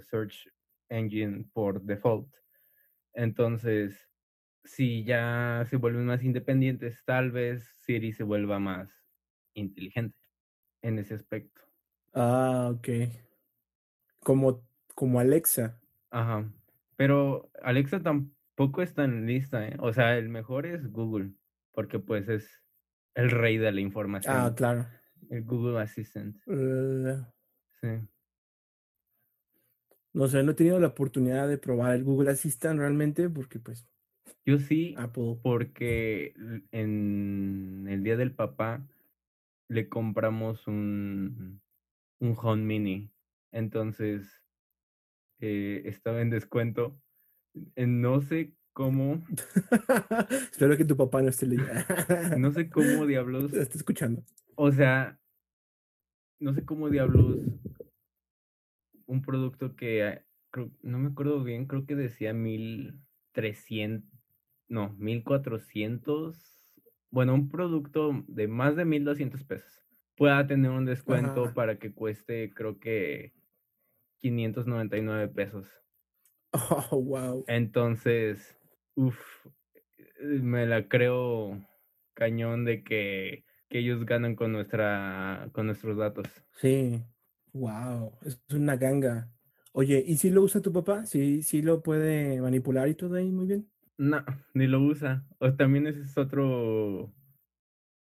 search 0.00 0.48
engine 0.88 1.44
por 1.52 1.82
default. 1.82 2.34
Entonces, 3.12 4.08
si 4.64 5.04
ya 5.04 5.64
se 5.68 5.76
vuelven 5.76 6.06
más 6.06 6.22
independientes, 6.22 7.04
tal 7.04 7.30
vez 7.30 7.64
Siri 7.80 8.12
se 8.12 8.24
vuelva 8.24 8.58
más 8.58 8.90
inteligente 9.54 10.16
en 10.82 10.98
ese 10.98 11.14
aspecto. 11.14 11.60
Ah, 12.12 12.70
ok. 12.74 12.88
Como, 14.20 14.66
como 14.94 15.20
Alexa. 15.20 15.80
Ajá. 16.10 16.50
Pero 16.96 17.50
Alexa 17.62 18.00
tampoco 18.02 18.82
está 18.82 19.04
en 19.04 19.26
lista, 19.26 19.66
¿eh? 19.68 19.76
O 19.80 19.92
sea, 19.92 20.16
el 20.16 20.28
mejor 20.28 20.66
es 20.66 20.90
Google, 20.90 21.32
porque 21.72 21.98
pues 21.98 22.28
es 22.28 22.62
el 23.14 23.30
rey 23.30 23.58
de 23.58 23.72
la 23.72 23.80
información. 23.80 24.34
Ah, 24.36 24.52
claro. 24.56 24.86
El 25.30 25.44
Google 25.44 25.80
Assistant. 25.80 26.36
Eh, 26.46 27.16
Sí. 27.80 27.88
no 30.14 30.28
sé, 30.28 30.42
no 30.42 30.52
he 30.52 30.54
tenido 30.54 30.78
la 30.80 30.88
oportunidad 30.88 31.48
de 31.48 31.58
probar 31.58 31.94
el 31.94 32.04
Google 32.04 32.30
Assistant 32.30 32.78
realmente 32.78 33.28
porque 33.28 33.58
pues 33.58 33.86
Yo 34.46 34.58
sí, 34.58 34.94
Apple. 34.98 35.38
porque 35.42 36.34
en 36.70 37.86
el 37.88 38.02
día 38.04 38.16
del 38.16 38.32
papá 38.34 38.86
le 39.68 39.88
compramos 39.88 40.66
un, 40.66 41.60
un 42.20 42.36
Home 42.42 42.62
Mini. 42.62 43.10
Entonces, 43.52 44.42
eh, 45.40 45.82
estaba 45.86 46.20
en 46.20 46.30
descuento. 46.30 47.00
Eh, 47.76 47.86
No 47.86 48.20
sé 48.20 48.52
cómo, 48.72 49.22
Espero 50.50 50.76
que 50.76 50.84
tu 50.84 50.96
papá 50.96 51.22
no 51.22 51.28
esté 51.28 51.46
leyendo. 51.46 51.72
no 52.38 52.50
sé 52.50 52.68
cómo 52.68 53.06
diablos 53.06 53.52
Está 53.54 53.78
escuchando. 53.78 54.22
O 54.56 54.70
sea, 54.72 55.18
no 56.40 56.52
sé 56.52 56.64
cómo 56.64 56.90
diablos 56.90 57.38
un 59.06 59.22
producto 59.22 59.76
que 59.76 60.02
ah, 60.04 60.24
creo- 60.50 60.70
no 60.82 60.98
me 60.98 61.08
acuerdo 61.10 61.42
bien, 61.44 61.66
creo 61.66 61.86
que 61.86 61.94
decía 61.94 62.32
1300, 62.34 64.13
no, 64.74 64.90
1400, 64.98 66.36
bueno, 67.10 67.32
un 67.34 67.48
producto 67.48 68.24
de 68.26 68.48
más 68.48 68.76
de 68.76 68.84
1200 68.84 69.44
pesos 69.44 69.84
pueda 70.16 70.46
tener 70.46 70.70
un 70.70 70.84
descuento 70.84 71.44
Ajá. 71.44 71.54
para 71.54 71.78
que 71.78 71.92
cueste, 71.92 72.52
creo 72.54 72.78
que 72.78 73.32
599 74.20 75.28
pesos. 75.28 75.66
Oh, 76.90 76.98
wow. 76.98 77.44
Entonces, 77.48 78.56
uff, 78.94 79.18
me 80.20 80.66
la 80.66 80.86
creo 80.86 81.60
cañón 82.14 82.64
de 82.64 82.84
que, 82.84 83.44
que 83.68 83.80
ellos 83.80 84.06
ganan 84.06 84.36
con 84.36 84.52
nuestra, 84.52 85.48
con 85.52 85.66
nuestros 85.66 85.96
datos. 85.96 86.28
Sí. 86.60 87.02
Wow. 87.52 88.12
Es 88.22 88.40
una 88.50 88.76
ganga. 88.76 89.32
Oye, 89.72 90.04
¿y 90.06 90.16
si 90.16 90.30
lo 90.30 90.42
usa 90.42 90.62
tu 90.62 90.72
papá? 90.72 91.06
¿Sí, 91.06 91.42
sí 91.42 91.60
lo 91.60 91.82
puede 91.82 92.40
manipular 92.40 92.86
y 92.86 92.94
todo 92.94 93.16
ahí 93.16 93.32
muy 93.32 93.46
bien? 93.46 93.68
No, 93.96 94.24
ni 94.54 94.66
lo 94.66 94.80
usa. 94.80 95.24
O 95.38 95.54
también 95.54 95.86
ese 95.86 96.02
es 96.02 96.18
otro, 96.18 97.12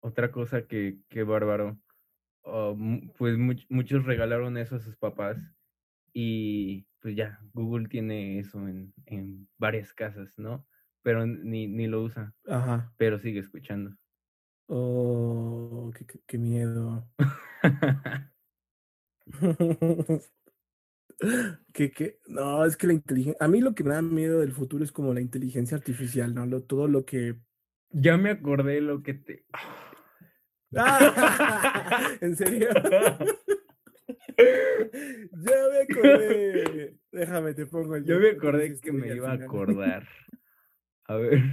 otra 0.02 0.32
cosa 0.32 0.68
que, 0.68 1.00
que 1.10 1.24
bárbaro. 1.24 1.80
Oh, 2.44 2.78
pues 3.18 3.38
much- 3.38 3.66
muchos 3.70 4.06
regalaron 4.06 4.58
eso 4.58 4.76
a 4.76 4.80
sus 4.80 4.98
papás 4.98 5.54
y 6.14 6.86
pues 7.00 7.16
ya, 7.16 7.40
Google 7.54 7.88
tiene 7.88 8.40
eso 8.40 8.68
en, 8.68 8.94
en 9.06 9.48
varias 9.58 9.94
casas, 9.94 10.34
¿no? 10.38 10.66
Pero 11.04 11.26
ni, 11.26 11.68
ni 11.68 11.88
lo 11.88 12.02
usa, 12.04 12.34
Ajá. 12.48 12.94
pero 12.98 13.20
sigue 13.20 13.40
escuchando. 13.40 13.96
Oh, 14.68 15.92
qué, 15.98 16.06
qué- 16.06 16.22
qué 16.26 16.38
miedo. 16.38 17.08
que, 21.74 21.92
que, 21.92 22.20
no, 22.28 22.66
es 22.66 22.78
que 22.78 22.88
la 22.88 22.94
inteligencia, 22.94 23.38
a 23.44 23.48
mí 23.48 23.62
lo 23.62 23.74
que 23.74 23.84
me 23.84 23.94
da 23.94 24.02
miedo 24.02 24.40
del 24.40 24.52
futuro 24.52 24.84
es 24.84 24.92
como 24.92 25.14
la 25.14 25.22
inteligencia 25.22 25.78
artificial, 25.78 26.34
¿no? 26.34 26.46
Lo, 26.46 26.64
todo 26.64 26.88
lo 26.88 27.06
que... 27.06 27.36
Ya 27.90 28.18
me 28.18 28.32
acordé 28.32 28.82
lo 28.82 29.04
que 29.04 29.14
te... 29.14 29.46
¡Ah! 30.76 32.10
¿En 32.22 32.36
serio? 32.36 32.70
ya 34.38 35.58
me 35.72 35.82
acordé. 35.82 36.98
Déjame, 37.12 37.54
te 37.54 37.66
pongo 37.66 37.96
el... 37.96 38.06
Yo 38.06 38.20
me 38.20 38.30
acordé 38.32 38.80
que 38.80 38.92
me 38.92 39.16
iba 39.16 39.32
a 39.32 39.34
acordar. 39.34 40.08
A 41.06 41.16
ver. 41.16 41.44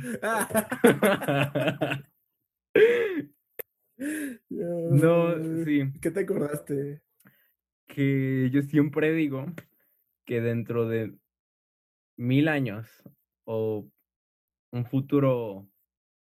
No, 4.49 5.65
sí. 5.65 5.93
¿Qué 6.01 6.11
te 6.11 6.21
acordaste? 6.21 7.03
Que 7.95 8.51
yo 8.53 8.63
siempre 8.63 9.13
digo 9.13 9.47
que 10.25 10.41
dentro 10.41 10.89
de 10.89 11.15
mil 12.17 12.49
años 12.49 12.89
o 13.45 13.89
un 14.73 14.85
futuro, 14.87 15.69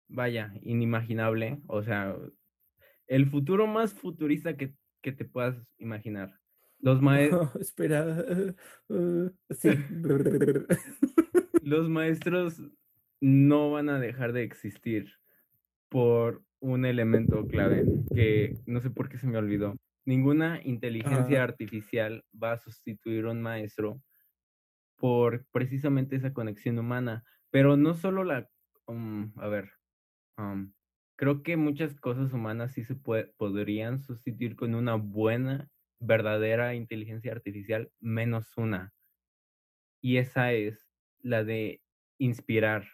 vaya, 0.08 0.52
inimaginable, 0.62 1.60
o 1.66 1.82
sea, 1.82 2.14
el 3.06 3.26
futuro 3.26 3.66
más 3.66 3.94
futurista 3.94 4.56
que, 4.56 4.74
que 5.02 5.12
te 5.12 5.24
puedas 5.24 5.56
imaginar. 5.78 6.38
Los, 6.80 7.00
mae- 7.02 7.30
Oh, 7.32 7.50
espera. 7.58 8.04
uh, 8.88 9.30
sí. 9.50 9.70
los 11.62 11.88
maestros 11.88 12.60
no 13.20 13.70
van 13.70 13.88
a 13.88 13.98
dejar 13.98 14.32
de 14.32 14.42
existir 14.42 15.10
por 15.88 16.42
un 16.60 16.84
elemento 16.84 17.46
clave 17.46 17.84
que 18.14 18.56
no 18.66 18.80
sé 18.80 18.90
por 18.90 19.08
qué 19.08 19.16
se 19.18 19.26
me 19.26 19.38
olvidó. 19.38 19.76
Ninguna 20.07 20.61
inteligencia 20.62 21.38
Ajá. 21.38 21.44
artificial 21.44 22.24
va 22.40 22.52
a 22.52 22.59
sustituir 22.59 23.24
a 23.26 23.30
un 23.30 23.42
maestro 23.42 24.02
por 24.96 25.46
precisamente 25.50 26.16
esa 26.16 26.32
conexión 26.32 26.78
humana. 26.78 27.24
Pero 27.50 27.76
no 27.76 27.94
solo 27.94 28.24
la, 28.24 28.48
um, 28.86 29.32
a 29.38 29.48
ver, 29.48 29.70
um, 30.38 30.72
creo 31.16 31.42
que 31.42 31.57
muchas 31.57 32.00
cosas 32.00 32.32
humanas 32.32 32.72
sí 32.72 32.84
se 32.84 32.96
podrían 32.96 33.98
sustituir 33.98 34.57
con 34.57 34.74
una 34.74 34.96
buena, 34.96 35.68
verdadera 36.00 36.74
inteligencia 36.74 37.32
artificial, 37.32 37.90
menos 38.00 38.57
una. 38.57 38.92
Y 40.02 40.18
esa 40.18 40.52
es 40.52 40.92
la 41.20 41.44
de 41.44 41.82
inspirar, 42.18 42.86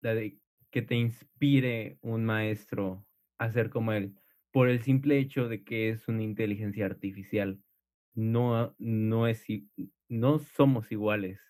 la 0.00 0.14
de 0.14 0.40
que 0.70 0.82
te 0.82 0.96
inspire 0.96 1.98
un 2.02 2.24
maestro 2.24 3.06
a 3.38 3.50
ser 3.50 3.70
como 3.70 3.92
él, 3.92 4.18
por 4.58 4.68
el 4.68 4.82
simple 4.82 5.18
hecho 5.20 5.48
de 5.48 5.62
que 5.64 5.88
es 5.90 6.08
una 6.08 6.24
inteligencia 6.24 6.84
artificial. 6.86 7.62
No, 8.14 8.74
no, 8.78 9.28
es, 9.28 9.44
no 10.08 10.40
somos 10.40 10.90
iguales. 10.92 11.40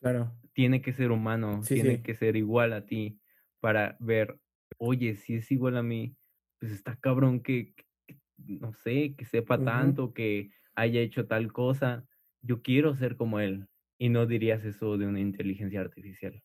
Claro. 0.00 0.36
Tiene 0.54 0.82
que 0.82 0.92
ser 0.92 1.10
humano, 1.12 1.68
Sí, 1.68 1.78
tiene 1.78 2.02
sí. 2.02 2.02
que 2.02 2.14
ser 2.14 2.36
igual 2.36 2.72
a 2.72 2.84
ti 2.86 3.20
para 3.60 3.96
ver, 4.00 4.40
oye, 4.78 5.14
si 5.16 5.34
es 5.36 5.50
igual 5.52 5.76
a 5.76 5.82
mí, 5.82 6.16
pues 6.58 6.72
está 6.72 6.96
cabrón 6.98 7.42
que, 7.42 7.74
que- 7.74 8.18
no 8.38 8.72
sé, 8.72 9.14
que 9.16 9.24
sepa 9.24 9.62
tanto, 9.64 10.14
que 10.14 10.50
haya 10.74 11.00
hecho 11.00 11.26
tal 11.26 11.52
cosa. 11.52 12.06
Yo 12.42 12.62
quiero 12.62 12.94
ser 12.96 13.16
como 13.16 13.40
él. 13.40 13.66
Y 13.98 14.10
no 14.10 14.26
dirías 14.26 14.64
eso 14.64 14.96
de 14.98 15.06
una 15.06 15.20
inteligencia 15.20 15.80
artificial. 15.80 16.42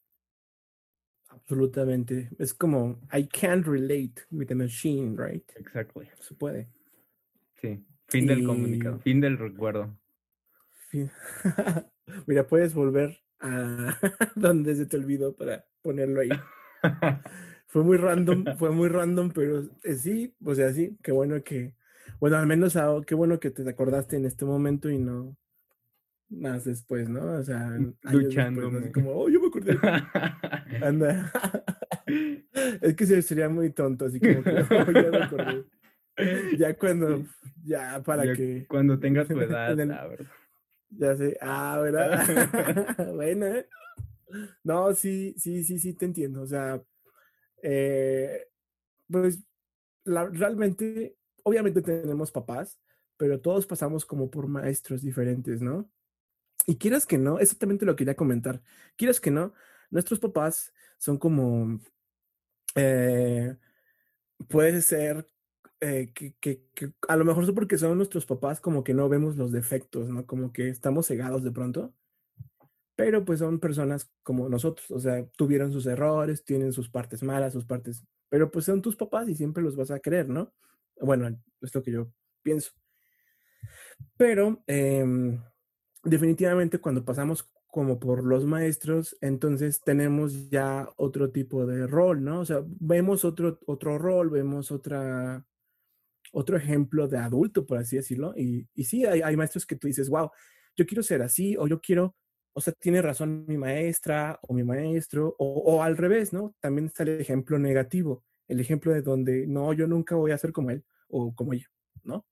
Absolutamente. 1.34 2.30
Es 2.38 2.54
como, 2.54 3.00
I 3.12 3.28
can't 3.28 3.66
relate 3.66 4.14
with 4.32 4.52
a 4.52 4.56
machine, 4.56 5.16
right? 5.18 5.44
Exactly. 5.56 6.08
Se 6.20 6.34
puede. 6.36 6.70
Sí. 7.62 7.84
Fin 8.08 8.28
del 8.28 8.46
comunicado. 8.46 9.00
Fin 9.00 9.22
del 9.22 9.38
recuerdo. 9.38 9.98
Fin- 10.90 11.12
Mira, 12.28 12.46
puedes 12.46 12.74
volver 12.74 13.18
a 13.40 13.98
donde 14.36 14.76
se 14.76 14.86
te 14.86 14.98
olvidó 14.98 15.36
para 15.36 15.66
ponerlo 15.82 16.22
ahí. 16.22 16.30
Fue 17.68 17.84
muy 17.84 17.98
random, 17.98 18.46
fue 18.60 18.70
muy 18.70 18.88
random, 18.88 19.32
pero 19.32 19.64
eh, 19.84 19.96
sí, 19.96 20.36
o 20.46 20.54
sea, 20.54 20.72
sí, 20.72 20.96
qué 21.02 21.12
bueno 21.12 21.44
que, 21.44 21.74
bueno, 22.20 22.38
al 22.38 22.46
menos 22.46 22.78
qué 23.08 23.16
bueno 23.16 23.40
que 23.40 23.50
te 23.50 23.68
acordaste 23.68 24.16
en 24.16 24.26
este 24.26 24.46
momento 24.46 24.92
y 24.92 25.00
no 25.00 25.36
más 26.34 26.66
después, 26.66 27.08
¿no? 27.10 27.34
O 27.40 27.44
sea, 27.44 27.68
años 27.68 27.94
después, 28.36 28.72
¿no? 28.72 28.92
Como, 28.92 29.12
oh, 29.12 29.30
yo 29.30 29.40
me 29.42 29.48
acordé. 29.48 29.78
Anda. 30.82 31.32
es 32.82 32.96
que 32.96 33.06
se- 33.06 33.22
sería 33.22 33.50
muy 33.50 33.72
tonto, 33.72 34.06
así 34.06 34.20
como 34.20 34.44
que, 34.44 34.50
"Oh, 34.72 34.92
ya 34.92 35.12
me 35.12 35.24
acordé. 35.24 35.64
Ya 36.58 36.78
cuando, 36.78 37.24
ya 37.64 38.02
para 38.04 38.26
Ya 38.26 38.34
que, 38.34 38.66
Cuando 38.68 39.00
tengas 39.00 39.28
tu 39.28 39.40
edad, 39.40 39.80
el- 39.80 39.88
la 39.90 40.08
verdad. 40.08 40.32
ya 40.90 41.16
sé, 41.18 41.38
ah, 41.42 41.80
¿verdad? 41.82 43.14
bueno, 43.16 43.46
¿eh? 43.48 43.68
No, 44.64 44.94
sí, 44.94 45.34
sí, 45.38 45.64
sí, 45.64 45.80
sí, 45.80 45.94
te 45.94 46.06
entiendo. 46.06 46.42
O 46.42 46.48
sea, 46.48 46.82
eh, 47.62 48.48
pues 49.10 49.44
la, 50.06 50.26
realmente, 50.28 51.16
obviamente 51.44 51.82
tenemos 51.82 52.32
papás, 52.32 52.80
pero 53.18 53.40
todos 53.40 53.66
pasamos 53.66 54.06
como 54.06 54.30
por 54.30 54.48
maestros 54.48 55.02
diferentes, 55.02 55.62
¿no? 55.62 55.90
Y 56.66 56.78
quieras 56.78 57.06
que 57.06 57.18
no, 57.18 57.40
exactamente 57.40 57.86
lo 57.86 57.96
quería 57.96 58.16
comentar, 58.16 58.62
quieras 58.96 59.20
que 59.20 59.32
no, 59.32 59.54
nuestros 59.90 60.20
papás 60.20 60.74
son 60.98 61.18
como, 61.18 61.80
eh, 62.76 63.58
puede 64.48 64.82
ser 64.82 65.30
eh, 65.82 66.12
que, 66.14 66.34
que, 66.40 66.94
a 67.10 67.18
lo 67.18 67.26
mejor 67.26 67.44
es 67.44 67.52
porque 67.52 67.78
son 67.78 67.98
nuestros 67.98 68.26
papás 68.26 68.62
como 68.62 68.84
que 68.84 68.94
no 68.94 69.10
vemos 69.10 69.36
los 69.36 69.52
defectos, 69.52 70.08
¿no? 70.10 70.26
Como 70.26 70.54
que 70.54 70.70
estamos 70.70 71.08
cegados 71.08 71.44
de 71.44 71.52
pronto, 71.52 71.94
pero 72.96 73.26
pues 73.26 73.40
son 73.40 73.60
personas 73.60 74.10
como 74.24 74.48
nosotros, 74.48 74.90
o 74.92 75.00
sea, 75.00 75.26
tuvieron 75.36 75.74
sus 75.74 75.86
errores, 75.86 76.46
tienen 76.46 76.72
sus 76.72 76.90
partes 76.90 77.24
malas, 77.24 77.54
sus 77.54 77.66
partes, 77.66 78.06
pero 78.30 78.50
pues 78.52 78.66
son 78.66 78.82
tus 78.82 78.96
papás 78.96 79.28
y 79.28 79.36
siempre 79.36 79.64
los 79.64 79.76
vas 79.76 79.92
a 79.92 80.00
querer, 80.00 80.30
¿no? 80.30 80.54
Bueno, 81.02 81.28
es 81.62 81.76
lo 81.76 81.84
que 81.84 81.92
yo 81.92 82.12
pienso. 82.42 82.72
Pero 84.16 84.64
eh, 84.68 85.04
definitivamente 86.04 86.80
cuando 86.80 87.06
pasamos 87.06 87.50
como 87.68 88.00
por 88.00 88.24
los 88.24 88.46
maestros, 88.46 89.18
entonces 89.22 89.82
tenemos 89.82 90.50
ya 90.50 90.88
otro 90.98 91.32
tipo 91.32 91.66
de 91.66 91.88
rol, 91.88 92.24
¿no? 92.24 92.42
O 92.42 92.46
sea, 92.46 92.62
vemos 92.66 93.26
otro, 93.26 93.60
otro 93.66 93.98
rol, 93.98 94.30
vemos 94.30 94.72
otra, 94.72 95.44
otro 96.32 96.58
ejemplo 96.58 97.08
de 97.08 97.18
adulto, 97.18 97.66
por 97.66 97.80
así 97.80 97.96
decirlo. 97.96 98.34
Y, 98.38 98.68
y 98.76 98.84
sí, 98.84 99.06
hay, 99.06 99.22
hay 99.22 99.36
maestros 99.36 99.66
que 99.66 99.76
tú 99.76 99.88
dices, 99.88 100.10
wow, 100.10 100.30
yo 100.76 100.86
quiero 100.86 101.02
ser 101.02 101.24
así, 101.24 101.56
o 101.58 101.68
yo 101.68 101.82
quiero, 101.82 102.16
o 102.54 102.62
sea, 102.62 102.74
tiene 102.74 103.02
razón 103.02 103.46
mi 103.48 103.58
maestra 103.58 104.40
o 104.44 104.54
mi 104.54 104.64
maestro, 104.64 105.36
o, 105.40 105.76
o 105.76 105.82
al 105.82 105.98
revés, 105.98 106.32
¿no? 106.32 106.56
También 106.60 106.88
está 106.88 107.04
el 107.04 107.20
ejemplo 107.22 107.58
negativo, 107.58 108.24
el 108.48 108.60
ejemplo 108.60 108.94
de 108.94 109.02
donde, 109.02 109.48
no, 109.48 109.74
yo 109.74 109.88
nunca 109.88 110.16
voy 110.16 110.32
a 110.32 110.38
ser 110.38 110.52
como 110.52 110.70
él 110.70 110.84
o 111.08 111.34
como 111.34 111.54
ella, 111.54 111.68
¿no? 112.04 112.26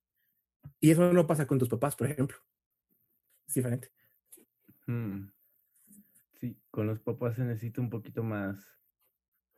Y 0.80 0.92
eso 0.92 1.12
no 1.14 1.26
pasa 1.26 1.48
con 1.48 1.58
tus 1.58 1.70
papás, 1.70 1.96
por 1.96 2.08
ejemplo. 2.12 2.38
Es 3.52 3.56
diferente. 3.56 3.92
Mm. 4.88 5.30
Sí, 6.40 6.58
con 6.72 6.88
los 6.88 7.02
papás 7.02 7.36
se 7.36 7.44
necesita 7.44 7.82
un 7.82 7.90
poquito 7.90 8.24
más 8.24 8.80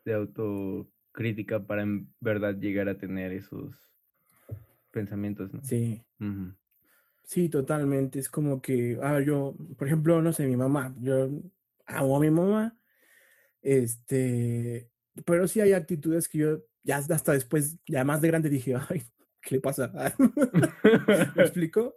de 0.03 0.15
autocrítica 0.15 1.63
para 1.67 1.83
en 1.83 2.11
verdad 2.19 2.55
llegar 2.55 2.89
a 2.89 2.97
tener 2.97 3.31
esos 3.31 3.93
pensamientos, 4.89 5.53
¿no? 5.53 5.63
Sí. 5.63 6.03
Sí, 7.25 7.49
totalmente. 7.49 8.17
Es 8.17 8.29
como 8.29 8.63
que, 8.63 8.97
a 8.99 9.11
ver, 9.11 9.25
yo, 9.25 9.55
por 9.77 9.85
ejemplo, 9.85 10.23
no 10.23 10.33
sé, 10.33 10.47
mi 10.47 10.57
mamá, 10.57 10.95
yo 10.99 11.29
amo 11.85 12.17
a 12.17 12.19
mi 12.19 12.31
mamá, 12.31 12.75
este, 13.61 14.89
pero 15.23 15.47
sí 15.47 15.61
hay 15.61 15.73
actitudes 15.73 16.27
que 16.27 16.39
yo 16.39 16.63
ya 16.81 16.97
hasta 16.97 17.33
después, 17.33 17.77
ya 17.85 18.03
más 18.03 18.21
de 18.21 18.29
grande 18.29 18.49
dije, 18.49 18.73
ay, 18.89 19.03
¿qué 19.39 19.53
le 19.53 19.61
pasa? 19.61 19.93
¿Me 21.35 21.43
explico? 21.43 21.95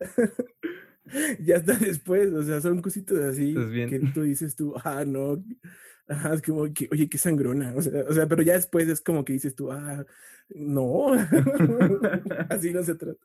ya 1.40 1.56
hasta 1.56 1.74
después, 1.74 2.32
o 2.32 2.42
sea, 2.42 2.60
son 2.60 2.82
cositas 2.82 3.18
así 3.18 3.50
¿Estás 3.50 3.70
bien? 3.70 3.88
que 3.88 3.98
tú 4.12 4.22
dices 4.22 4.56
tú, 4.56 4.74
ah, 4.84 5.04
no, 5.06 5.42
ajá, 6.08 6.34
es 6.34 6.42
como 6.42 6.72
que, 6.72 6.88
oye, 6.90 7.08
qué 7.08 7.18
sangrona, 7.18 7.74
o 7.76 7.82
sea, 7.82 8.04
o 8.08 8.12
sea, 8.12 8.26
pero 8.26 8.42
ya 8.42 8.54
después 8.54 8.88
es 8.88 9.00
como 9.00 9.24
que 9.24 9.32
dices 9.32 9.54
tú, 9.54 9.70
ah, 9.70 10.04
no, 10.48 11.12
así 12.50 12.72
no 12.72 12.82
se 12.82 12.94
trata. 12.94 13.24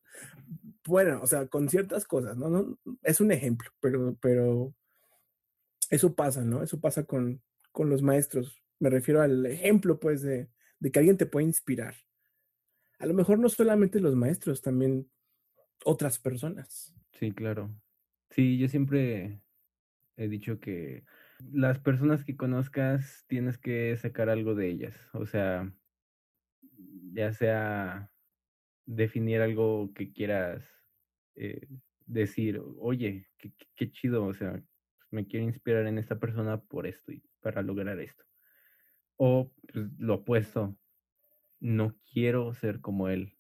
Bueno, 0.86 1.20
o 1.22 1.28
sea, 1.28 1.48
con 1.48 1.70
ciertas 1.70 2.06
cosas, 2.06 2.38
¿no? 2.38 2.50
no 2.50 2.80
es 3.04 3.22
un 3.22 3.32
ejemplo, 3.32 3.70
pero, 3.80 4.18
pero 4.20 4.74
eso 5.90 6.16
pasa, 6.16 6.44
¿no? 6.44 6.64
Eso 6.64 6.80
pasa 6.80 7.04
con, 7.04 7.42
con 7.72 7.90
los 7.90 8.02
maestros. 8.02 8.60
Me 8.80 8.90
refiero 8.90 9.22
al 9.22 9.46
ejemplo, 9.46 10.00
pues, 10.00 10.24
de, 10.24 10.50
de 10.80 10.92
que 10.92 11.00
alguien 11.00 11.18
te 11.18 11.28
puede 11.28 11.46
inspirar. 11.46 11.96
A 12.98 13.06
lo 13.06 13.14
mejor 13.14 13.38
no 13.38 13.50
solamente 13.50 14.00
los 14.00 14.16
maestros, 14.16 14.62
también 14.62 15.08
otras 15.84 16.20
personas. 16.20 16.96
Sí, 17.14 17.32
claro. 17.32 17.70
Sí, 18.30 18.58
yo 18.58 18.68
siempre 18.68 19.42
he 20.18 20.28
dicho 20.28 20.60
que 20.60 21.04
las 21.52 21.80
personas 21.80 22.24
que 22.24 22.36
conozcas 22.36 23.26
tienes 23.28 23.58
que 23.58 23.96
sacar 23.98 24.30
algo 24.30 24.56
de 24.56 24.70
ellas. 24.70 24.96
O 25.14 25.26
sea, 25.26 25.72
ya 27.14 27.34
sea 27.34 28.12
definir 28.86 29.42
algo 29.42 29.92
que 29.94 30.12
quieras 30.12 30.64
eh, 31.36 31.68
decir, 32.06 32.62
oye, 32.80 33.28
qué, 33.38 33.54
qué, 33.76 33.92
chido, 33.92 34.26
o 34.26 34.34
sea, 34.34 34.62
me 35.10 35.26
quiero 35.28 35.46
inspirar 35.46 35.88
en 35.88 35.98
esta 35.98 36.20
persona 36.20 36.62
por 36.62 36.88
esto 36.88 37.12
y 37.12 37.24
para 37.42 37.62
lograr 37.62 38.00
esto. 38.00 38.24
O 39.18 39.52
pues, 39.72 39.88
lo 39.98 40.16
opuesto, 40.16 40.76
no 41.60 41.96
quiero 42.12 42.54
ser 42.54 42.82
como 42.82 43.08
él. 43.10 43.38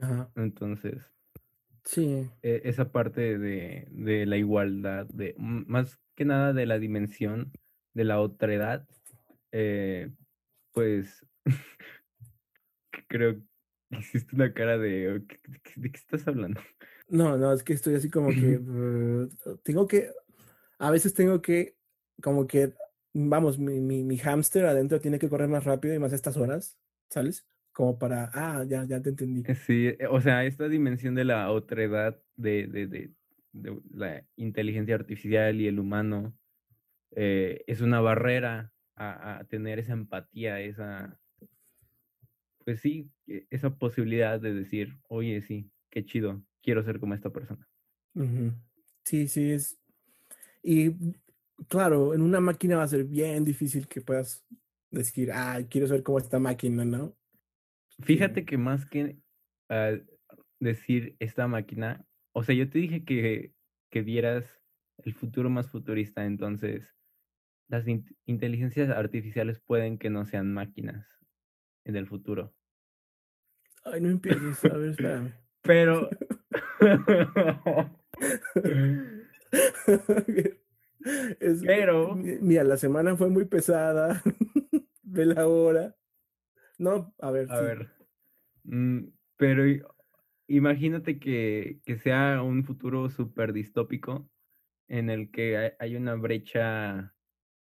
Ajá. 0.00 0.32
Entonces, 0.36 1.12
Sí, 1.84 2.30
e- 2.42 2.62
esa 2.64 2.90
parte 2.92 3.38
de, 3.38 3.86
de 3.90 4.26
la 4.26 4.36
igualdad, 4.36 5.06
de 5.06 5.34
más 5.38 5.98
que 6.14 6.24
nada 6.24 6.52
de 6.52 6.66
la 6.66 6.78
dimensión 6.78 7.52
de 7.94 8.04
la 8.04 8.20
otra 8.20 8.54
edad, 8.54 8.88
eh, 9.52 10.12
pues 10.72 11.26
creo 13.08 13.36
que 13.90 13.96
hiciste 13.98 14.36
una 14.36 14.52
cara 14.52 14.78
de 14.78 15.12
"Oh, 15.16 15.26
¿qué- 15.26 15.38
¿de 15.76 15.90
qué, 15.92 15.96
estás 15.98 16.26
hablando? 16.28 16.60
no, 17.08 17.36
no, 17.38 17.52
es 17.52 17.62
que 17.62 17.72
estoy 17.72 17.94
así 17.94 18.10
como 18.10 18.34
que 18.34 18.58
uh, 18.58 19.28
tengo 19.62 19.86
que, 19.86 20.10
a 20.78 20.90
veces 20.90 21.14
tengo 21.14 21.42
que, 21.42 21.76
como 22.22 22.46
que, 22.46 22.74
vamos, 23.14 23.58
mi, 23.58 23.80
mi, 23.80 24.04
mi 24.04 24.18
hámster 24.18 24.66
adentro 24.66 25.00
tiene 25.00 25.18
que 25.18 25.28
correr 25.30 25.48
más 25.48 25.64
rápido 25.64 25.94
y 25.94 25.98
más 25.98 26.12
a 26.12 26.16
estas 26.16 26.36
horas, 26.36 26.78
¿sabes? 27.10 27.46
Como 27.78 27.98
para, 27.98 28.30
ah, 28.34 28.64
ya, 28.70 28.84
ya 28.90 29.00
te 29.02 29.10
entendí. 29.10 29.42
Sí, 29.66 29.88
eh, 29.88 30.06
o 30.10 30.20
sea, 30.20 30.44
esta 30.44 30.68
dimensión 30.68 31.14
de 31.14 31.24
la 31.24 31.50
otra 31.50 31.82
edad, 31.84 32.20
de, 32.36 32.66
de, 32.66 32.86
de, 32.86 33.12
de 33.52 33.80
la 33.92 34.26
inteligencia 34.36 34.94
artificial 34.94 35.60
y 35.60 35.66
el 35.68 35.78
humano, 35.78 36.36
eh, 37.16 37.64
es 37.66 37.80
una 37.82 38.00
barrera 38.00 38.72
a, 38.96 39.38
a 39.40 39.44
tener 39.46 39.78
esa 39.80 39.94
empatía, 39.94 40.60
esa, 40.60 41.20
pues 42.64 42.80
sí, 42.80 43.10
e- 43.26 43.46
esa 43.50 43.76
posibilidad 43.78 44.40
de 44.40 44.54
decir, 44.54 44.98
oye, 45.08 45.40
sí, 45.42 45.70
qué 45.90 46.04
chido, 46.04 46.44
quiero 46.62 46.82
ser 46.84 47.00
como 47.00 47.14
esta 47.14 47.30
persona. 47.30 47.68
Sí, 49.04 49.28
sí, 49.28 49.52
es. 49.52 49.78
Y 50.62 50.92
claro, 51.68 52.14
en 52.14 52.22
una 52.22 52.40
máquina 52.40 52.78
va 52.78 52.84
a 52.84 52.88
ser 52.88 53.04
bien 53.06 53.44
difícil 53.44 53.88
que 53.88 54.02
puedas 54.02 54.44
decir, 54.92 55.32
ah, 55.32 55.60
quiero 55.70 55.88
ser 55.88 56.04
como 56.04 56.18
esta 56.20 56.40
máquina, 56.40 56.86
¿no? 56.86 57.17
Fíjate 58.02 58.44
que 58.44 58.58
más 58.58 58.86
que 58.86 59.18
decir 60.60 61.16
esta 61.18 61.46
máquina, 61.46 62.04
o 62.34 62.42
sea, 62.42 62.54
yo 62.54 62.68
te 62.70 62.78
dije 62.78 63.04
que, 63.04 63.52
que 63.90 64.02
vieras 64.02 64.60
el 65.04 65.14
futuro 65.14 65.50
más 65.50 65.68
futurista, 65.70 66.24
entonces 66.24 66.94
las 67.68 67.86
int- 67.86 68.16
inteligencias 68.26 68.90
artificiales 68.90 69.60
pueden 69.60 69.98
que 69.98 70.10
no 70.10 70.24
sean 70.26 70.52
máquinas 70.52 71.06
en 71.84 71.96
el 71.96 72.06
futuro. 72.06 72.54
Ay, 73.84 74.00
no 74.00 74.08
empieces, 74.10 74.64
a 74.64 74.76
ver, 74.76 74.90
espérame. 74.90 75.32
Pero... 75.62 76.08
Es, 81.40 81.62
Pero- 81.64 82.14
mi- 82.16 82.38
mira, 82.40 82.64
la 82.64 82.76
semana 82.76 83.16
fue 83.16 83.28
muy 83.30 83.44
pesada. 83.44 84.20
Ve 85.02 85.26
la 85.26 85.46
hora. 85.46 85.94
No, 86.78 87.14
a 87.20 87.30
ver, 87.30 87.48
A 87.48 87.56
sí. 87.58 87.64
ver, 87.64 87.90
mm, 88.64 89.08
pero 89.36 89.64
imagínate 90.48 91.18
que, 91.20 91.80
que 91.84 91.98
sea 91.98 92.42
un 92.42 92.64
futuro 92.64 93.10
súper 93.10 93.52
distópico 93.52 94.30
en 94.88 95.10
el 95.10 95.30
que 95.30 95.76
hay, 95.80 95.96
una 95.96 96.14
brecha, 96.16 97.14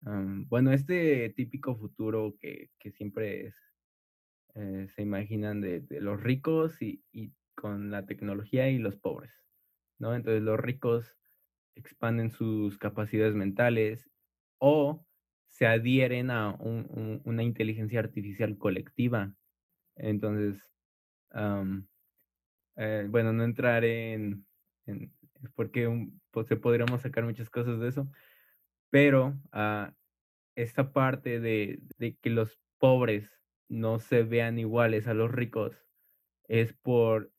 bueno, 0.02 0.72
este 0.74 1.30
típico 1.32 1.76
futuro 1.78 2.38
que, 2.40 2.72
que 2.80 2.92
siempre 2.92 3.48
es, 3.48 3.58
eh, 4.56 4.88
se 4.90 5.02
imaginan 5.02 5.62
de, 5.62 5.82
de 5.82 6.02
los 6.02 6.22
ricos 6.22 6.82
y, 6.82 7.04
y 7.12 7.34
con 7.56 7.92
la 7.92 8.06
tecnología 8.06 8.70
y 8.70 8.78
los 8.80 8.98
pobres, 8.98 9.44
¿no? 10.00 10.16
Entonces 10.16 10.44
los 10.44 10.60
ricos 10.60 11.18
expanden 11.76 12.32
sus 12.32 12.78
capacidades 12.78 13.36
mentales 13.36 14.12
o 14.60 15.05
se 15.56 15.66
adhieren 15.68 16.32
a 16.32 16.54
un- 16.56 16.86
un- 16.92 17.22
una 17.24 17.42
inteligencia 17.42 18.00
artificial 18.02 18.58
colectiva. 18.58 19.34
Entonces, 19.96 20.74
eh, 22.76 23.08
bueno, 23.10 23.34
no 23.34 23.44
entraré 23.44 24.14
en, 24.14 24.46
porque 25.56 25.88
un- 25.88 26.22
pues, 26.32 26.48
se 26.48 26.58
podríamos 26.58 27.02
sacar 27.02 27.24
muchas 27.24 27.50
cosas 27.50 27.80
de 27.80 27.88
eso, 27.90 28.10
pero 28.90 29.40
ah, 29.52 29.94
esta 30.56 30.94
parte 30.94 31.40
de, 31.40 31.82
que 32.22 32.30
los 32.30 32.60
pobres 32.80 33.42
no 33.70 34.00
se 34.00 34.24
vean 34.24 34.60
iguales 34.60 35.08
a 35.08 35.14
los 35.14 35.32
ricos 35.32 35.86
es 36.48 36.74
por 36.74 37.32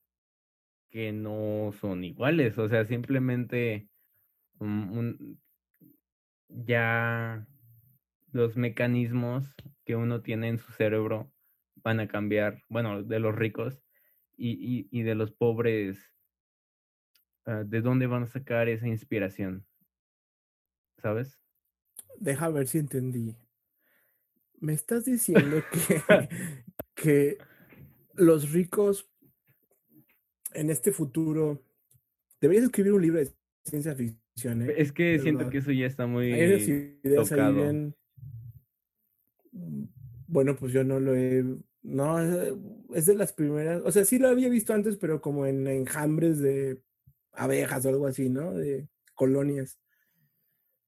que 0.91 1.12
no 1.12 1.73
son 1.81 2.05
iguales, 2.05 2.59
o 2.59 2.69
sea, 2.69 2.85
simplemente 2.85 3.89
un- 4.61 5.41
ya 6.49 7.47
los 8.33 8.57
mecanismos 8.57 9.55
que 9.85 9.97
uno 9.97 10.22
tiene 10.22 10.49
en 10.49 10.59
su 10.59 10.72
cerebro 10.72 11.33
van 11.77 12.01
a 12.01 12.09
cambiar, 12.09 12.62
bueno, 12.68 13.03
de 13.03 13.20
los 13.20 13.35
ricos 13.35 13.83
y, 14.37 14.53
y, 14.53 14.89
y 14.91 15.03
de 15.03 15.14
los 15.14 15.33
pobres, 15.33 16.12
ah, 17.45 17.62
¿de 17.64 17.81
dónde 17.81 18.07
van 18.07 18.24
a 18.24 18.27
sacar 18.27 18.68
esa 18.68 18.89
inspiración? 18.89 19.66
¿Sabes? 20.99 21.41
Deja 22.18 22.49
ver 22.49 22.66
si 22.66 22.79
entendí. 22.79 23.37
Me 24.59 24.72
estás 24.72 25.05
diciendo 25.05 25.62
que, 25.72 26.29
que 26.95 27.39
los 28.14 28.53
ricos 28.53 29.09
en 30.57 30.70
este 30.70 30.91
futuro. 30.93 31.62
Deberías 32.41 32.64
escribir 32.64 32.93
un 32.93 33.03
libro 33.03 33.20
de 33.20 33.31
ciencia 33.64 33.95
ficción, 33.95 34.62
¿eh? 34.62 34.74
Es 34.77 34.93
que 34.93 35.18
siento 35.18 35.49
que 35.51 35.59
eso 35.59 35.72
ya 35.72 35.87
está 35.87 36.07
muy 36.07 36.33
Hay 36.33 36.99
ideas 37.05 37.29
tocado. 37.29 37.95
Bueno, 40.27 40.57
pues 40.57 40.73
yo 40.73 40.85
no 40.85 41.01
lo 41.01 41.15
he. 41.15 41.45
No, 41.83 42.19
es- 42.21 42.53
es 42.95 43.07
de 43.07 43.15
las 43.15 43.33
primeras. 43.33 43.83
O 43.85 43.93
sea, 43.93 44.05
sí 44.05 44.19
lo 44.19 44.29
había 44.29 44.49
visto 44.49 44.73
antes, 44.75 44.97
pero 44.97 45.21
como 45.21 45.47
en 45.47 45.67
enjambres 45.69 46.39
de 46.41 46.81
abejas 47.33 47.87
o 47.87 47.89
algo 47.91 48.07
así, 48.07 48.29
¿no? 48.31 48.53
De 48.55 48.89
colonias. 49.15 49.79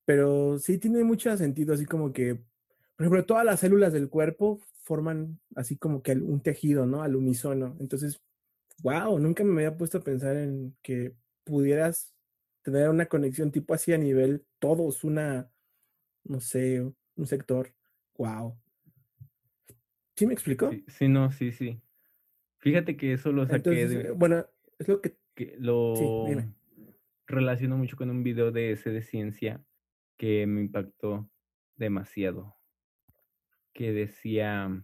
Pero 0.05 0.57
sí 0.59 0.77
tiene 0.79 1.03
mucho 1.03 1.35
sentido, 1.37 1.73
así 1.73 1.85
como 1.85 2.11
que, 2.13 2.35
por 2.35 3.05
ejemplo, 3.05 3.25
todas 3.25 3.45
las 3.45 3.59
células 3.59 3.93
del 3.93 4.09
cuerpo 4.09 4.59
forman 4.83 5.39
así 5.55 5.77
como 5.77 6.01
que 6.03 6.13
un 6.13 6.41
tejido, 6.41 6.85
¿no? 6.85 7.03
Al 7.03 7.15
unísono. 7.15 7.77
Entonces, 7.79 8.19
wow, 8.83 9.19
nunca 9.19 9.43
me 9.43 9.53
había 9.65 9.77
puesto 9.77 9.99
a 9.99 10.01
pensar 10.03 10.37
en 10.37 10.77
que 10.83 11.15
pudieras 11.45 12.13
tener 12.63 12.89
una 12.89 13.07
conexión 13.07 13.51
tipo 13.51 13.73
así 13.73 13.93
a 13.93 13.97
nivel 13.99 14.45
todos, 14.59 15.03
una, 15.03 15.51
no 16.25 16.41
sé, 16.41 16.81
un 17.17 17.27
sector. 17.27 17.73
Wow. 18.19 18.59
¿Sí 20.15 20.27
me 20.27 20.33
explicó? 20.33 20.69
Sí, 20.69 20.85
sí, 20.87 21.07
no, 21.07 21.31
sí, 21.31 21.51
sí. 21.51 21.81
Fíjate 22.59 22.97
que 22.97 23.13
eso 23.13 23.31
lo 23.31 23.45
saqué 23.45 23.55
Entonces, 23.55 23.89
de, 23.89 24.01
eh, 24.01 24.11
bueno, 24.11 24.45
es 24.77 24.87
lo 24.87 25.01
que 25.01 25.17
que 25.39 25.55
lo 25.57 25.93
relaciono 27.25 27.77
mucho 27.77 27.95
con 27.95 28.09
un 28.09 28.23
video 28.23 28.51
de 28.51 28.73
ese 28.73 28.89
de 28.89 29.01
ciencia 29.01 29.63
que 30.17 30.45
me 30.45 30.59
impactó 30.59 31.31
demasiado. 31.77 32.57
Que 33.71 33.93
decía, 33.93 34.83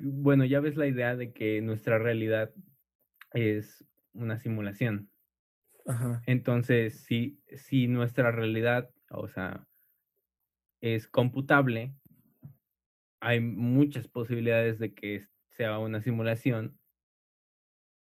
bueno, 0.00 0.44
ya 0.44 0.60
ves 0.60 0.76
la 0.76 0.86
idea 0.86 1.16
de 1.16 1.32
que 1.32 1.60
nuestra 1.60 1.98
realidad 1.98 2.54
es 3.32 3.84
una 4.12 4.38
simulación. 4.38 5.10
Ajá. 5.86 6.22
Entonces, 6.26 7.00
si, 7.00 7.42
si 7.48 7.88
nuestra 7.88 8.30
realidad, 8.30 8.90
o 9.10 9.26
sea, 9.26 9.66
es 10.80 11.06
computable, 11.06 11.94
hay 13.20 13.40
muchas 13.40 14.08
posibilidades 14.08 14.78
de 14.78 14.94
que 14.94 15.26
sea 15.50 15.78
una 15.78 16.00
simulación 16.00 16.78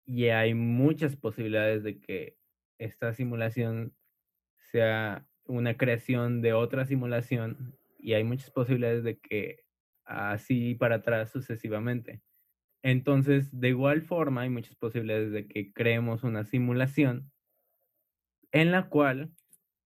y 0.05 0.25
hay 0.27 0.53
muchas 0.53 1.15
posibilidades 1.15 1.83
de 1.83 1.99
que 1.99 2.37
esta 2.77 3.13
simulación 3.13 3.95
sea 4.71 5.27
una 5.45 5.77
creación 5.77 6.41
de 6.41 6.53
otra 6.53 6.85
simulación 6.85 7.77
y 7.97 8.13
hay 8.13 8.23
muchas 8.23 8.51
posibilidades 8.51 9.03
de 9.03 9.19
que 9.19 9.63
así 10.05 10.75
para 10.75 10.95
atrás 10.95 11.31
sucesivamente. 11.31 12.21
Entonces, 12.81 13.49
de 13.59 13.69
igual 13.69 14.01
forma, 14.01 14.41
hay 14.41 14.49
muchas 14.49 14.75
posibilidades 14.75 15.31
de 15.31 15.47
que 15.47 15.73
creemos 15.73 16.23
una 16.23 16.45
simulación 16.45 17.31
en 18.51 18.71
la 18.71 18.89
cual 18.89 19.31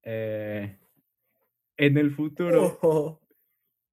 eh, 0.04 0.78
en 1.78 1.98
el 1.98 2.12
futuro 2.12 2.80
Oh, 2.84 3.20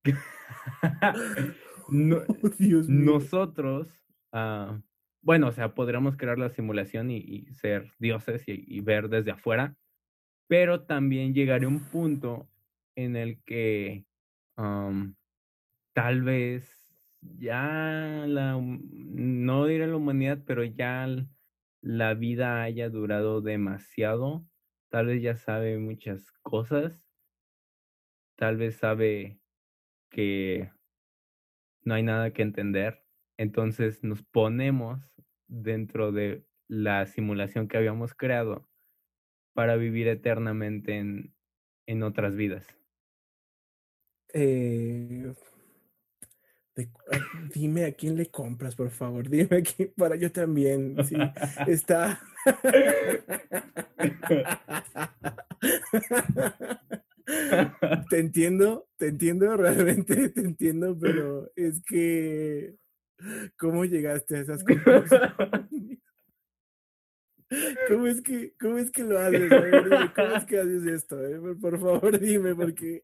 no- 1.91 2.23
Dios 2.59 2.89
mío. 2.89 3.13
nosotros, 3.13 3.89
ah, 4.33 4.81
bueno, 5.23 5.49
o 5.49 5.53
sea, 5.53 5.75
podríamos 5.75 6.17
crear 6.17 6.39
la 6.39 6.49
simulación 6.51 7.11
y, 7.11 7.19
y 7.19 7.47
ser 7.55 7.93
dioses 7.99 8.45
y, 8.49 8.65
y 8.67 8.81
ver 8.81 9.09
desde 9.09 9.33
afuera, 9.33 9.77
pero 10.49 10.83
también 10.87 11.35
llegará 11.35 11.69
un 11.69 11.81
punto 11.81 12.49
en 12.97 13.17
el 13.17 13.43
que 13.45 14.07
tal 15.95 16.23
vez 16.23 16.97
ya 17.21 18.25
la, 18.27 18.59
no 18.61 19.67
diré 19.67 19.87
la 19.87 19.97
humanidad, 19.97 20.43
pero 20.47 20.65
ya 20.65 21.07
la 21.83 22.15
vida 22.15 22.63
haya 22.63 22.89
durado 22.89 23.41
demasiado, 23.41 24.47
tal 24.91 25.07
vez 25.07 25.23
ya 25.23 25.37
sabe 25.37 25.79
muchas 25.79 26.33
cosas, 26.43 27.10
tal 28.41 28.57
vez 28.57 28.77
sabe 28.77 29.39
que 30.11 30.71
no 31.85 31.93
hay 31.93 32.03
nada 32.03 32.33
que 32.33 32.41
entender. 32.41 33.05
Entonces 33.37 34.03
nos 34.03 34.23
ponemos 34.23 35.13
dentro 35.47 36.11
de 36.11 36.47
la 36.67 37.05
simulación 37.05 37.69
que 37.69 37.77
habíamos 37.77 38.15
creado 38.15 38.67
para 39.53 39.77
vivir 39.77 40.09
eternamente 40.09 40.97
en, 40.97 41.35
en 41.87 42.03
otras 42.03 42.35
vidas. 42.35 42.67
Eh, 44.33 45.35
de- 46.77 46.91
ah, 47.13 47.19
dime 47.53 47.85
a 47.85 47.93
quién 47.93 48.17
le 48.17 48.31
compras, 48.31 48.75
por 48.75 48.91
favor. 48.91 49.29
Dime 49.29 49.59
a 49.59 49.63
quién, 49.63 49.93
para 49.99 50.17
yo 50.17 50.33
también. 50.33 50.97
Sí, 51.05 51.17
está. 51.67 52.23
Te 58.11 58.19
entiendo, 58.19 58.89
te 58.97 59.09
entiendo, 59.09 59.57
realmente 59.57 60.29
te 60.31 60.41
entiendo, 60.41 60.99
pero 60.99 61.51
es 61.57 61.83
que. 61.85 62.77
¿Cómo 63.59 63.85
llegaste 63.85 64.37
a 64.37 64.41
esas 64.41 64.65
conclusiones? 64.65 65.11
¿Cómo 67.89 68.07
es 68.07 68.23
que, 68.23 68.55
cómo 68.61 68.79
es 68.79 68.91
que 68.91 69.03
lo 69.03 69.19
haces? 69.19 69.51
Ver, 69.51 70.13
¿Cómo 70.15 70.37
es 70.37 70.45
que 70.47 70.59
haces 70.59 70.87
esto? 70.87 71.27
eh? 71.27 71.39
Por, 71.39 71.61
por 71.61 71.81
favor, 71.81 72.19
dime, 72.19 72.55
porque 72.55 73.03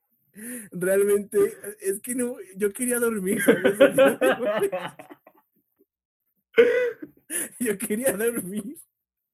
realmente 0.70 1.38
es 1.80 2.00
que 2.00 2.14
no, 2.14 2.36
yo 2.56 2.72
quería 2.72 2.98
dormir, 2.98 3.42
¿sabes? 3.42 3.78
Yo 7.60 7.76
quería 7.76 8.16
dormir. 8.16 8.78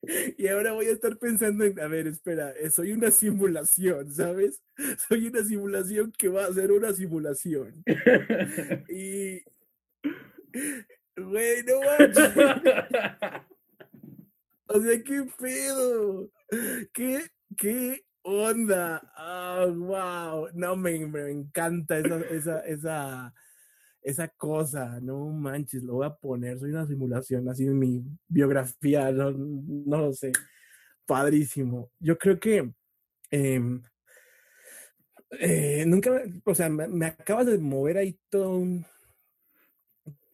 Y 0.39 0.49
ahora 0.49 0.73
voy 0.73 0.87
a 0.87 0.93
estar 0.93 1.17
pensando 1.19 1.65
en, 1.65 1.79
a 1.81 1.87
ver, 1.87 2.07
espera, 2.07 2.53
eh, 2.53 2.71
soy 2.71 2.93
una 2.93 3.11
simulación, 3.11 4.13
¿sabes? 4.13 4.63
Soy 5.09 5.27
una 5.29 5.45
simulación 5.45 6.13
que 6.17 6.29
va 6.29 6.47
a 6.47 6.53
ser 6.53 6.73
una 6.73 6.93
simulación. 6.93 7.83
Y, 8.89 9.43
güey, 11.17 11.63
no 11.65 11.81
manches. 11.81 12.31
O 14.67 14.81
sea, 14.81 15.03
qué 15.03 15.25
pedo. 15.39 16.31
¿Qué, 16.93 17.31
qué 17.57 18.05
onda? 18.23 19.03
Ah, 19.17 19.67
wow. 19.69 20.49
No, 20.55 20.77
me, 20.77 20.99
me 21.07 21.31
encanta 21.31 21.99
esa, 21.99 22.21
esa, 22.23 22.61
esa, 22.61 23.35
esa 24.03 24.29
cosa. 24.29 25.01
No 25.01 25.27
manches, 25.31 25.83
lo 25.83 25.95
voy 25.95 26.07
a 26.07 26.15
poner. 26.15 26.59
Soy 26.59 26.71
una 26.71 26.87
simulación, 26.87 27.49
así 27.49 27.65
en 27.65 27.79
mi 27.79 28.03
biografía. 28.29 29.11
No, 29.13 29.31
no 29.33 29.99
lo 29.99 30.13
sé. 30.13 30.33
Padrísimo. 31.07 31.91
Yo 31.99 32.19
creo 32.19 32.39
que 32.39 32.73
em, 33.31 33.83
eh, 35.31 35.85
nunca, 35.87 36.23
o 36.45 36.55
sea, 36.55 36.69
me, 36.69 36.89
me 36.89 37.07
acabas 37.07 37.47
de 37.47 37.59
mover 37.59 37.99
ahí 37.99 38.19
todo 38.29 38.65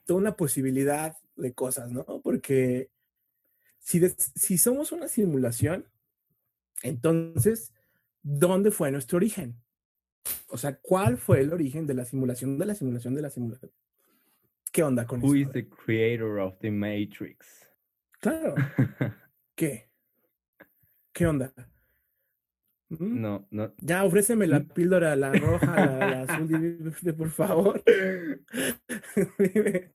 toda 0.09 0.20
una 0.20 0.36
posibilidad 0.36 1.19
de 1.36 1.53
cosas, 1.53 1.90
¿no? 1.90 2.05
Porque 2.23 2.90
si, 3.78 4.01
si 4.35 4.57
somos 4.57 4.90
una 4.90 5.07
simulación, 5.07 5.86
entonces, 6.82 7.74
¿dónde 8.23 8.70
fue 8.70 8.90
nuestro 8.90 9.16
origen? 9.16 9.61
O 10.49 10.57
sea, 10.59 10.78
¿cuál 10.81 11.19
fue 11.19 11.40
el 11.40 11.53
origen 11.53 11.86
de 11.86 11.95
la 11.95 12.05
simulación 12.05 12.59
de 12.59 12.66
la 12.66 12.74
simulación 12.74 13.15
de 13.15 13.23
la 13.23 13.31
simulación? 13.31 13.70
¿Qué 14.73 14.82
onda 14.82 15.07
con 15.07 15.20
Who 15.23 15.35
eso? 15.35 15.36
is 15.36 15.53
the 15.53 15.69
creator 15.69 16.39
of 16.39 16.59
the 16.61 16.70
Matrix? 16.70 17.66
Claro, 18.20 18.55
¿qué? 19.55 19.89
¿Qué 21.12 21.27
onda? 21.27 21.53
¿Mm? 22.90 23.20
no, 23.20 23.47
no. 23.51 23.74
Ya, 23.82 24.05
ofréceme 24.05 24.47
la 24.47 24.61
Mm. 24.61 24.69
píldora, 24.69 25.15
la 25.16 25.32
roja, 25.32 25.74
la, 25.74 25.99
la 26.07 26.23
azul, 26.43 26.49
dime, 26.49 27.12
por 27.12 27.31
favor. 27.31 27.82
Dime. 29.39 29.93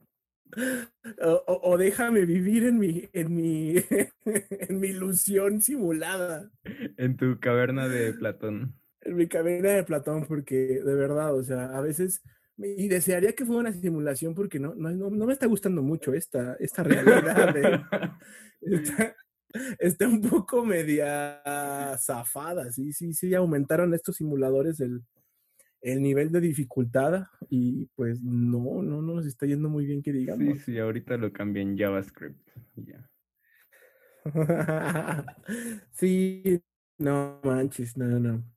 O, 1.22 1.32
o- 1.48 1.72
o 1.72 1.78
déjame 1.80 2.26
vivir 2.26 2.66
en 2.66 2.78
mi, 2.78 3.10
en 3.14 3.36
mi, 3.36 3.76
en 4.26 4.80
mi 4.80 4.90
ilusión 4.90 5.62
simulada, 5.62 6.52
En 6.98 7.18
tu 7.18 7.40
caverna 7.40 7.88
de 7.88 8.14
Platón. 8.14 8.76
Mi 9.06 9.28
cabina 9.28 9.70
de 9.70 9.84
Platón, 9.84 10.26
porque 10.28 10.56
de 10.84 10.96
verdad, 10.96 11.36
o 11.36 11.44
sea, 11.44 11.66
a 11.78 11.82
veces, 11.82 12.22
y 12.58 12.88
desearía 12.88 13.34
que 13.34 13.46
fuera 13.46 13.62
una 13.62 13.74
simulación 13.74 14.36
porque 14.36 14.60
no, 14.60 14.76
no, 14.76 14.92
no, 14.92 15.10
no 15.10 15.26
me 15.26 15.34
está 15.34 15.48
gustando 15.48 15.82
mucho 15.82 16.14
esta, 16.14 16.56
esta 16.60 16.84
realidad. 16.84 17.58
¿eh? 17.58 17.82
Está, 18.62 19.16
está 19.80 20.08
un 20.08 20.22
poco 20.22 20.66
media 20.66 21.42
zafada, 22.00 22.72
sí, 22.72 22.94
sí, 22.94 23.14
sí, 23.14 23.36
aumentaron 23.36 23.94
estos 23.94 24.16
simuladores 24.16 24.80
el, 24.80 25.04
el 25.82 26.02
nivel 26.02 26.32
de 26.32 26.40
dificultad 26.40 27.26
y 27.50 27.86
pues 27.96 28.24
no, 28.24 28.82
no, 28.82 29.02
no 29.02 29.16
nos 29.16 29.26
está 29.26 29.46
yendo 29.46 29.70
muy 29.70 29.86
bien 29.86 30.02
que 30.02 30.12
Sí, 30.12 30.18
digamos. 30.20 30.60
sí, 30.60 30.78
ahorita 30.80 31.18
lo 31.18 31.32
cambié 31.34 31.62
en 31.62 31.78
JavaScript. 31.78 32.40
ya. 32.78 33.10
sí, 35.92 36.64
no 36.98 37.42
manches, 37.44 37.98
no, 37.98 38.08
no. 38.20 38.53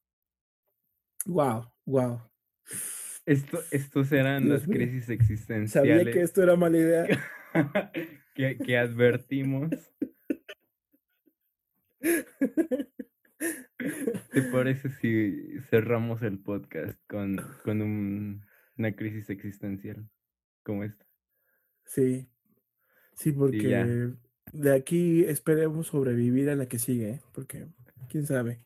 Wow, 1.27 1.73
wow. 1.85 2.21
Esto, 3.27 3.59
estos 3.73 4.13
eran 4.13 4.45
Dios 4.45 4.61
las 4.61 4.69
mío. 4.69 4.79
crisis 4.79 5.05
Sabía 5.05 5.15
existenciales 5.17 6.15
que 6.15 6.23
esto 6.23 6.43
era 6.43 6.57
mala 6.57 6.79
idea. 6.79 7.07
que, 8.35 8.57
que 8.59 8.79
advertimos. 8.79 9.71
¿Te 14.33 14.43
parece 14.53 14.91
si 14.91 15.59
cerramos 15.71 16.23
el 16.23 16.39
podcast 16.39 16.99
con, 17.09 17.37
con 17.65 17.83
un- 17.83 18.45
una 18.79 18.95
crisis 18.95 19.31
existencial 19.31 20.09
como 20.63 20.85
esta? 20.85 21.05
Sí, 21.85 22.29
sí, 23.15 23.33
porque 23.33 24.13
de 24.53 24.75
aquí 24.75 25.25
esperemos 25.25 25.89
sobrevivir 25.89 26.51
a 26.51 26.57
la 26.57 26.67
que 26.67 26.79
sigue, 26.79 27.11
¿eh? 27.11 27.21
porque 27.33 27.67
quién 28.09 28.27
sabe. 28.27 28.66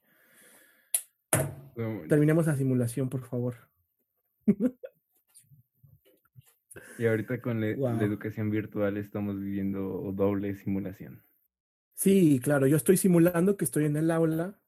No, 1.77 2.03
Terminemos 2.09 2.47
la 2.47 2.57
simulación, 2.57 3.09
por 3.09 3.23
favor. 3.25 3.55
Y 6.99 7.07
ahorita 7.07 7.41
con 7.41 7.61
la, 7.61 7.69
educación 8.03 8.51
virtual 8.51 8.97
estamos 8.97 9.41
viviendo 9.41 10.13
doble 10.15 10.55
simulación. 10.55 11.23
Sí, 11.95 12.41
claro, 12.43 12.67
yo 12.67 12.77
estoy 12.77 12.97
simulando 12.97 13.57
que 13.57 13.65
estoy 13.65 13.85
en 13.85 13.97
el 13.97 14.11
aula 14.11 14.59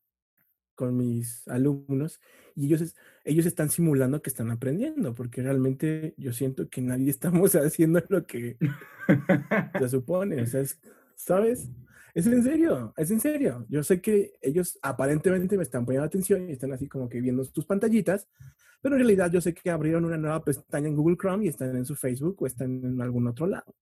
con 0.75 0.97
mis 0.97 1.47
alumnos 1.49 2.21
y 2.55 2.67
ellos, 2.67 2.81
es- 2.81 2.97
ellos 3.25 3.47
están 3.47 3.71
simulando 3.71 4.21
que 4.23 4.31
están 4.31 4.51
aprendiendo, 4.51 5.15
porque 5.15 5.43
realmente 5.43 6.15
yo 6.17 6.33
siento 6.33 6.69
que 6.69 6.81
nadie 6.83 7.11
estamos 7.11 7.55
haciendo 7.55 8.03
lo 8.09 8.27
que 8.27 8.57
se 9.79 9.89
supone, 9.89 10.43
o 10.43 10.47
sea, 10.47 10.61
es- 10.63 10.81
¿sabes? 11.15 11.71
Es 12.15 12.27
en 12.27 12.43
serio, 12.43 12.93
es 12.97 13.11
en 13.11 13.21
serio. 13.21 13.67
Yo 13.69 13.83
sé 13.83 14.01
que 14.01 14.33
ellos 14.43 14.79
aparentemente 14.83 15.57
me 15.57 15.63
están 15.63 15.87
poniendo 15.87 16.07
atención 16.07 16.49
y 16.49 16.53
están 16.53 16.73
así 16.73 16.87
como 16.87 17.09
que 17.09 17.21
viendo 17.21 17.45
tus 17.47 17.65
pantallitas, 17.65 18.29
pero 18.83 18.97
en 18.97 19.01
realidad 19.01 19.33
yo 19.33 19.41
sé 19.41 19.55
que 19.55 19.71
abrieron 19.71 20.05
una 20.05 20.19
nueva 20.19 20.45
pestaña 20.45 20.89
en 20.89 20.97
Google 20.97 21.17
Chrome 21.17 21.47
y 21.47 21.49
están 21.49 21.75
en 21.75 21.87
su 21.87 21.95
Facebook 21.95 22.43
o 22.43 22.47
están 22.47 22.85
en 22.85 23.01
algún 23.01 23.27
otro 23.29 23.47
lado. 23.47 23.75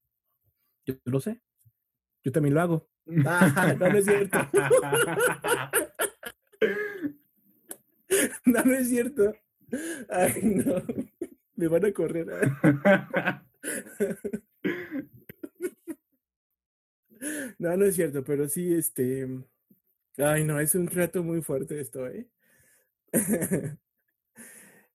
Yo 0.86 0.94
lo 1.04 1.20
sé. 1.20 1.40
Yo 2.22 2.30
también 2.30 2.54
lo 2.54 2.60
hago. 2.60 2.88
Ah, 3.26 3.74
no, 3.78 3.88
no 3.88 3.98
es 3.98 4.04
cierto. 4.04 4.38
No, 8.44 8.64
no 8.64 8.74
es 8.74 8.88
cierto. 8.88 9.32
Ay, 10.08 10.32
no. 10.42 10.82
Me 11.54 11.68
van 11.68 11.84
a 11.84 11.92
correr. 11.92 12.26
No, 17.58 17.76
no 17.76 17.84
es 17.84 17.96
cierto, 17.96 18.24
pero 18.24 18.48
sí, 18.48 18.72
este. 18.74 19.28
Ay, 20.16 20.44
no, 20.44 20.58
es 20.58 20.74
un 20.74 20.86
reto 20.86 21.22
muy 21.22 21.42
fuerte 21.42 21.78
esto, 21.80 22.08
¿eh? 22.08 22.28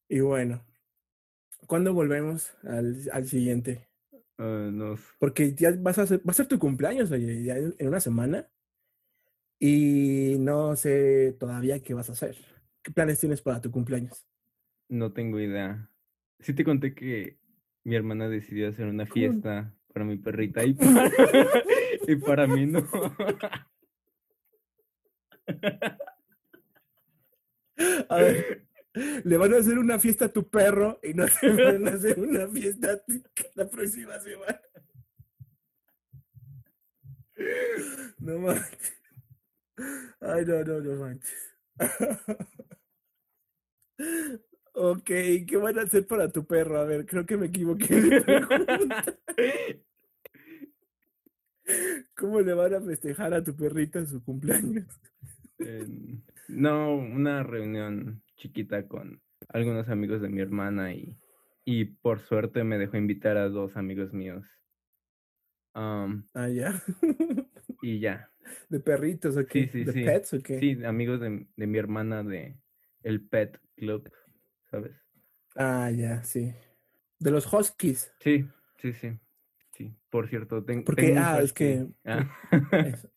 Y 0.08 0.20
bueno, 0.20 0.64
¿cuándo 1.66 1.94
volvemos 1.94 2.56
al, 2.64 2.98
al 3.12 3.28
siguiente? 3.28 3.88
Ah, 4.38 4.70
nos, 4.72 5.00
Porque 5.18 5.56
ya 5.56 5.72
vas 5.80 5.98
a 5.98 6.04
hacer, 6.04 6.20
va 6.20 6.32
a 6.32 6.34
ser 6.34 6.48
tu 6.48 6.60
cumpleaños, 6.60 7.12
oye, 7.12 7.44
ya 7.44 7.58
en 7.58 7.88
una 7.88 8.00
semana. 8.00 8.48
Y 9.60 10.36
no 10.40 10.76
sé 10.76 11.36
todavía 11.40 11.82
qué 11.82 11.94
vas 11.94 12.10
a 12.10 12.14
hacer. 12.14 12.38
¿Qué 12.84 12.92
planes 12.92 13.20
tienes 13.20 13.42
para 13.42 13.62
tu 13.62 13.72
cumpleaños? 13.72 14.28
no 14.90 15.12
tengo 15.14 15.40
idea. 15.40 15.90
Sí 16.40 16.54
te 16.54 16.64
conté 16.64 16.94
que 16.94 17.40
mi 17.84 17.96
hermana 17.96 18.30
decidió 18.30 18.70
hacer 18.70 18.88
una 18.88 19.06
¿Cómo? 19.06 19.14
fiesta 19.14 19.74
para 19.94 20.06
mi 20.06 20.18
perrita 20.18 20.64
y 20.64 20.74
para, 20.74 21.10
y 22.08 22.16
para 22.16 22.48
mí 22.48 22.66
no. 22.66 22.88
A 28.10 28.18
ver, 28.18 28.66
le 29.24 29.38
van 29.38 29.54
a 29.54 29.58
hacer 29.58 29.78
una 29.78 30.00
fiesta 30.00 30.26
a 30.26 30.30
tu 30.30 30.50
perro 30.50 31.00
y 31.04 31.14
no 31.14 31.26
te 31.26 31.50
van 31.64 31.88
a 31.88 31.92
hacer 31.92 32.20
una 32.20 32.48
fiesta 32.48 32.94
a 32.94 32.98
ti 32.98 33.22
la 33.54 33.70
próxima 33.70 34.20
semana. 34.20 34.60
No 38.20 38.40
manches. 38.40 38.94
Ay, 40.22 40.46
no, 40.46 40.64
no, 40.64 40.80
no 40.80 40.96
manches. 40.96 41.54
Ok, 44.74 45.06
¿qué 45.06 45.58
van 45.58 45.80
a 45.80 45.84
hacer 45.84 46.08
para 46.08 46.30
tu 46.30 46.46
perro? 46.46 46.80
A 46.80 46.86
ver, 46.86 47.06
creo 47.06 47.26
que 47.26 47.38
me 47.38 47.48
equivoqué. 47.48 47.88
¿Cómo 52.16 52.42
le 52.42 52.54
van 52.54 52.74
a 52.76 52.82
festejar 52.82 53.34
a 53.34 53.44
tu 53.44 53.56
perrita 53.56 54.00
en 54.00 54.08
su 54.08 54.24
cumpleaños? 54.24 54.86
No, 56.48 56.96
una 56.96 57.44
reunión 57.44 58.24
chiquita 58.36 58.88
con 58.88 59.22
algunos 59.50 59.90
amigos 59.90 60.22
de 60.22 60.30
mi 60.30 60.42
hermana 60.42 60.94
y, 60.94 61.18
y 61.66 61.86
por 61.86 62.20
suerte 62.20 62.64
me 62.64 62.78
dejó 62.78 62.98
invitar 62.98 63.38
a 63.38 63.50
dos 63.50 63.78
amigos 63.78 64.14
míos. 64.14 64.46
Am, 65.74 66.28
Ah, 66.34 66.48
ya. 66.48 66.82
y 67.82 68.00
ya. 68.00 68.30
¿De 68.70 68.80
perritos 68.80 69.38
o 69.38 69.46
qué? 69.46 69.68
sí, 69.68 69.86
¿De 69.86 69.94
sí. 69.94 70.06
pets 70.06 70.34
o 70.34 70.42
qué? 70.42 70.60
Sí, 70.60 70.84
amigos 70.86 71.20
de, 71.20 71.48
de 71.56 71.68
mi 71.68 71.78
hermana 71.78 72.24
de 72.24 72.58
el 73.04 73.28
Pet 73.28 73.60
Club, 73.76 74.12
¿sabes? 74.70 74.96
Ah, 75.56 75.90
ya, 75.92 76.24
sí. 76.24 76.54
De 77.20 77.32
los 77.32 77.52
huskies. 77.52 78.12
Sí, 78.20 78.46
sí, 78.78 78.94
sí. 78.94 79.20
Sí, 79.76 79.94
por 80.10 80.28
cierto, 80.30 80.64
ten- 80.64 80.84
Porque, 80.84 81.08
tengo 81.08 81.20
ah, 81.22 81.42
es 81.42 81.52
que- 81.54 81.88
Ah. 82.06 82.30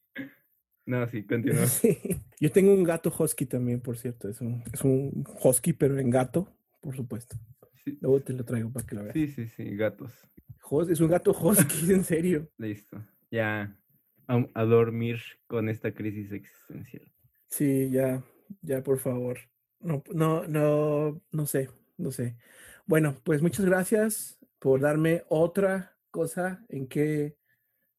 No, 0.87 1.07
sí, 1.07 1.23
continúa. 1.25 1.67
Sí. 1.67 1.99
Yo 2.41 2.51
tengo 2.51 2.73
un 2.73 2.83
gato 2.83 3.13
husky 3.17 3.45
también, 3.47 3.81
por 3.81 3.97
cierto. 3.99 4.29
Es 4.29 4.41
un, 4.41 4.63
es 4.73 4.83
un 4.83 5.25
husky, 5.43 5.73
pero 5.75 5.99
en 5.99 6.09
gato, 6.11 6.49
por 6.81 6.97
supuesto. 6.97 7.37
Sí, 7.85 7.99
Luego 8.01 8.21
te 8.21 8.33
lo 8.33 8.45
traigo 8.45 8.73
para 8.73 8.87
que 8.87 8.95
lo 8.95 9.03
veas. 9.03 9.13
sí, 9.15 9.29
sí, 9.29 9.47
sí, 9.49 9.77
gatos. 9.77 10.13
Es 10.91 11.01
un 11.01 11.09
gato 11.09 11.33
husky, 11.33 11.93
en 11.93 12.05
serio. 12.05 12.49
Listo. 12.59 13.03
Ya 13.31 13.79
a, 14.27 14.47
a 14.55 14.65
dormir 14.65 15.19
con 15.47 15.69
esta 15.69 15.93
crisis 15.93 16.33
existencial. 16.33 17.11
Sí, 17.49 17.91
ya, 17.91 18.23
ya, 18.63 18.83
por 18.83 18.99
favor. 18.99 19.39
No, 19.81 20.03
no, 20.13 20.47
no, 20.49 21.21
no 21.33 21.47
sé, 21.47 21.69
no 21.99 22.11
sé. 22.13 22.37
Bueno, 22.87 23.15
pues 23.25 23.43
muchas 23.43 23.65
gracias 23.67 24.39
por 24.59 24.81
darme 24.81 25.23
otra 25.29 25.97
cosa 26.19 26.65
en 26.69 26.89
que 26.89 27.37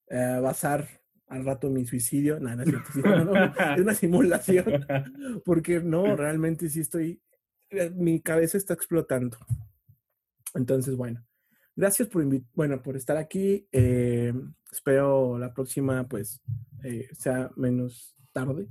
eh, 0.10 0.40
basar 0.42 0.86
al 1.28 1.46
rato 1.46 1.70
mi 1.70 1.86
suicidio. 1.86 2.38
No, 2.38 2.54
no 2.58 2.66
no, 2.66 3.24
no, 3.24 3.46
es 3.76 3.80
una 3.80 3.94
simulación. 3.94 4.66
Porque 5.46 5.80
no, 5.80 6.18
realmente 6.18 6.70
sí 6.70 6.82
estoy, 6.82 7.22
eh, 7.70 7.90
mi 7.92 8.20
cabeza 8.20 8.58
está 8.58 8.74
explotando. 8.74 9.38
Entonces, 10.54 10.98
bueno, 10.98 11.26
gracias 11.78 12.10
por 12.10 12.26
bueno, 12.54 12.82
por 12.82 12.98
estar 12.98 13.16
aquí. 13.16 13.66
eh, 13.72 14.34
espero 14.70 15.40
la 15.40 15.54
próxima, 15.54 16.06
pues, 16.06 16.42
eh, 16.84 17.08
sea 17.14 17.50
menos 17.56 18.18
tarde. 18.34 18.68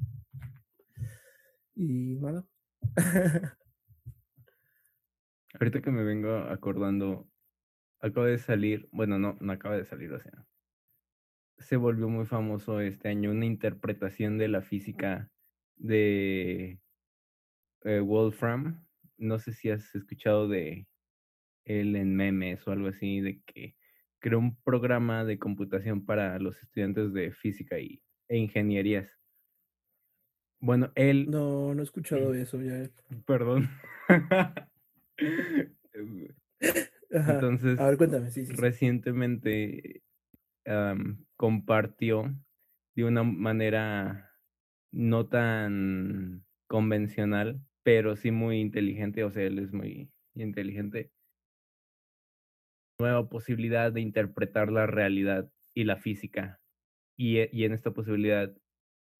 Y 1.75 2.17
nada. 2.17 2.45
Ahorita 5.59 5.81
que 5.81 5.91
me 5.91 6.05
vengo 6.05 6.37
acordando, 6.37 7.27
acaba 8.01 8.27
de 8.27 8.39
salir, 8.39 8.89
bueno, 8.93 9.19
no, 9.19 9.37
no 9.41 9.53
acaba 9.53 9.77
de 9.77 9.85
salir, 9.85 10.13
o 10.13 10.21
sea, 10.21 10.47
se 11.59 11.77
volvió 11.77 12.09
muy 12.09 12.27
famoso 12.27 12.81
este 12.81 13.09
año 13.09 13.31
una 13.31 13.47
interpretación 13.47 14.39
de 14.39 14.49
la 14.49 14.63
física 14.63 15.31
de 15.77 16.81
eh, 17.85 18.01
Wolfram. 18.01 18.85
No 19.17 19.39
sé 19.39 19.53
si 19.53 19.71
has 19.71 19.95
escuchado 19.95 20.49
de 20.49 20.87
él 21.65 21.97
en 21.97 22.15
memes 22.17 22.67
o 22.67 22.73
algo 22.73 22.89
así, 22.89 23.21
de 23.21 23.43
que 23.43 23.77
creó 24.21 24.39
un 24.39 24.57
programa 24.63 25.25
de 25.25 25.39
computación 25.39 26.05
para 26.07 26.39
los 26.39 26.63
estudiantes 26.63 27.13
de 27.13 27.33
física 27.33 27.79
y, 27.79 28.03
e 28.29 28.39
ingenierías. 28.39 29.11
Bueno, 30.61 30.91
él 30.97 31.31
No, 31.31 31.75
no 31.75 31.81
he 31.81 31.85
escuchado 31.85 32.35
eso 32.35 32.61
ya. 32.61 32.91
Perdón. 33.27 33.69
Ajá. 37.15 37.39
Entonces, 37.41 37.81
A 37.81 37.87
ver, 37.87 37.97
cuéntame, 37.99 38.31
sí, 38.31 38.45
sí. 38.47 38.57
sí. 38.57 38.63
recientemente 38.63 40.03
compartió 41.37 42.35
de 42.95 43.05
una 43.05 43.23
manera 43.23 44.31
no 44.93 45.29
tan 45.29 46.47
convencional, 46.67 47.63
pero 47.83 48.17
sí 48.17 48.31
muy 48.31 48.61
inteligente, 48.61 49.25
o 49.25 49.31
sea, 49.31 49.45
él 49.45 49.59
es 49.59 49.73
muy 49.73 50.13
inteligente, 50.35 51.13
nueva 52.99 53.29
posibilidad 53.29 53.93
de 53.93 54.01
interpretar 54.01 54.71
la 54.71 54.87
realidad 54.87 55.51
y 55.75 55.85
la 55.85 55.97
física. 55.97 56.61
Y, 57.17 57.39
e- 57.39 57.51
y 57.53 57.65
en 57.65 57.73
esta 57.73 57.93
posibilidad 57.93 58.57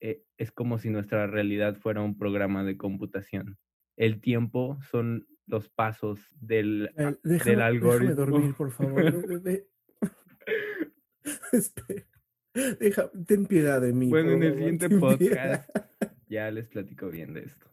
eh, 0.01 0.23
es 0.37 0.51
como 0.51 0.79
si 0.79 0.89
nuestra 0.89 1.27
realidad 1.27 1.75
fuera 1.77 2.01
un 2.01 2.17
programa 2.17 2.63
de 2.63 2.77
computación. 2.77 3.59
El 3.97 4.21
tiempo 4.21 4.79
son 4.91 5.27
los 5.49 5.67
pasos 5.69 6.19
del, 6.39 6.91
El- 6.95 7.05
del 7.05 7.19
déjame, 7.23 7.55
déjame 7.55 7.63
algoritmo. 7.63 8.15
dormir, 8.15 8.53
por 8.55 8.71
favor. 8.71 9.03
Deja, 12.79 13.11
ten 13.27 13.45
piedad 13.45 13.79
de 13.81 13.93
mí. 13.93 14.09
Bueno, 14.09 14.31
en 14.31 14.43
el 14.43 14.53
siguiente 14.55 14.89
podcast 14.89 15.69
ya 16.27 16.49
les 16.51 16.67
platico 16.67 17.09
bien 17.09 17.33
de 17.33 17.43
esto. 17.43 17.65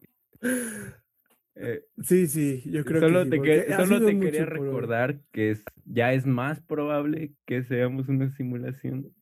Eh, 1.54 1.84
Sí, 2.02 2.26
sí, 2.26 2.62
yo 2.70 2.84
creo 2.84 3.00
solo 3.00 3.24
que 3.24 3.30
te, 3.30 3.42
que- 3.42 3.72
solo 3.74 4.04
te 4.06 4.18
quería 4.20 4.40
hoy. 4.42 4.46
recordar 4.46 5.20
que 5.32 5.50
es, 5.52 5.64
ya 5.86 6.12
es 6.12 6.26
más 6.26 6.60
probable 6.60 7.32
que 7.46 7.62
seamos 7.64 8.08
una 8.08 8.28
simulación. 8.30 9.12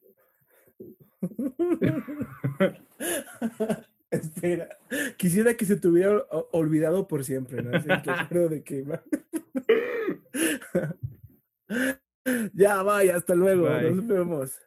Espera, 4.15 4.69
quisiera 5.17 5.55
que 5.55 5.65
se 5.65 5.77
te 5.77 5.89
hubiera 5.89 6.25
olvidado 6.53 7.09
por 7.09 7.25
siempre, 7.25 7.63
¿no? 7.63 7.77
Así 7.77 7.89
que 8.03 8.11
acuerdo 8.11 8.49
de 8.49 8.63
que... 8.63 8.85
ya, 12.55 12.83
vaya, 12.83 13.17
hasta 13.17 13.35
luego, 13.35 13.69
Bye. 13.69 13.93
nos 13.93 14.07
vemos. 14.07 14.59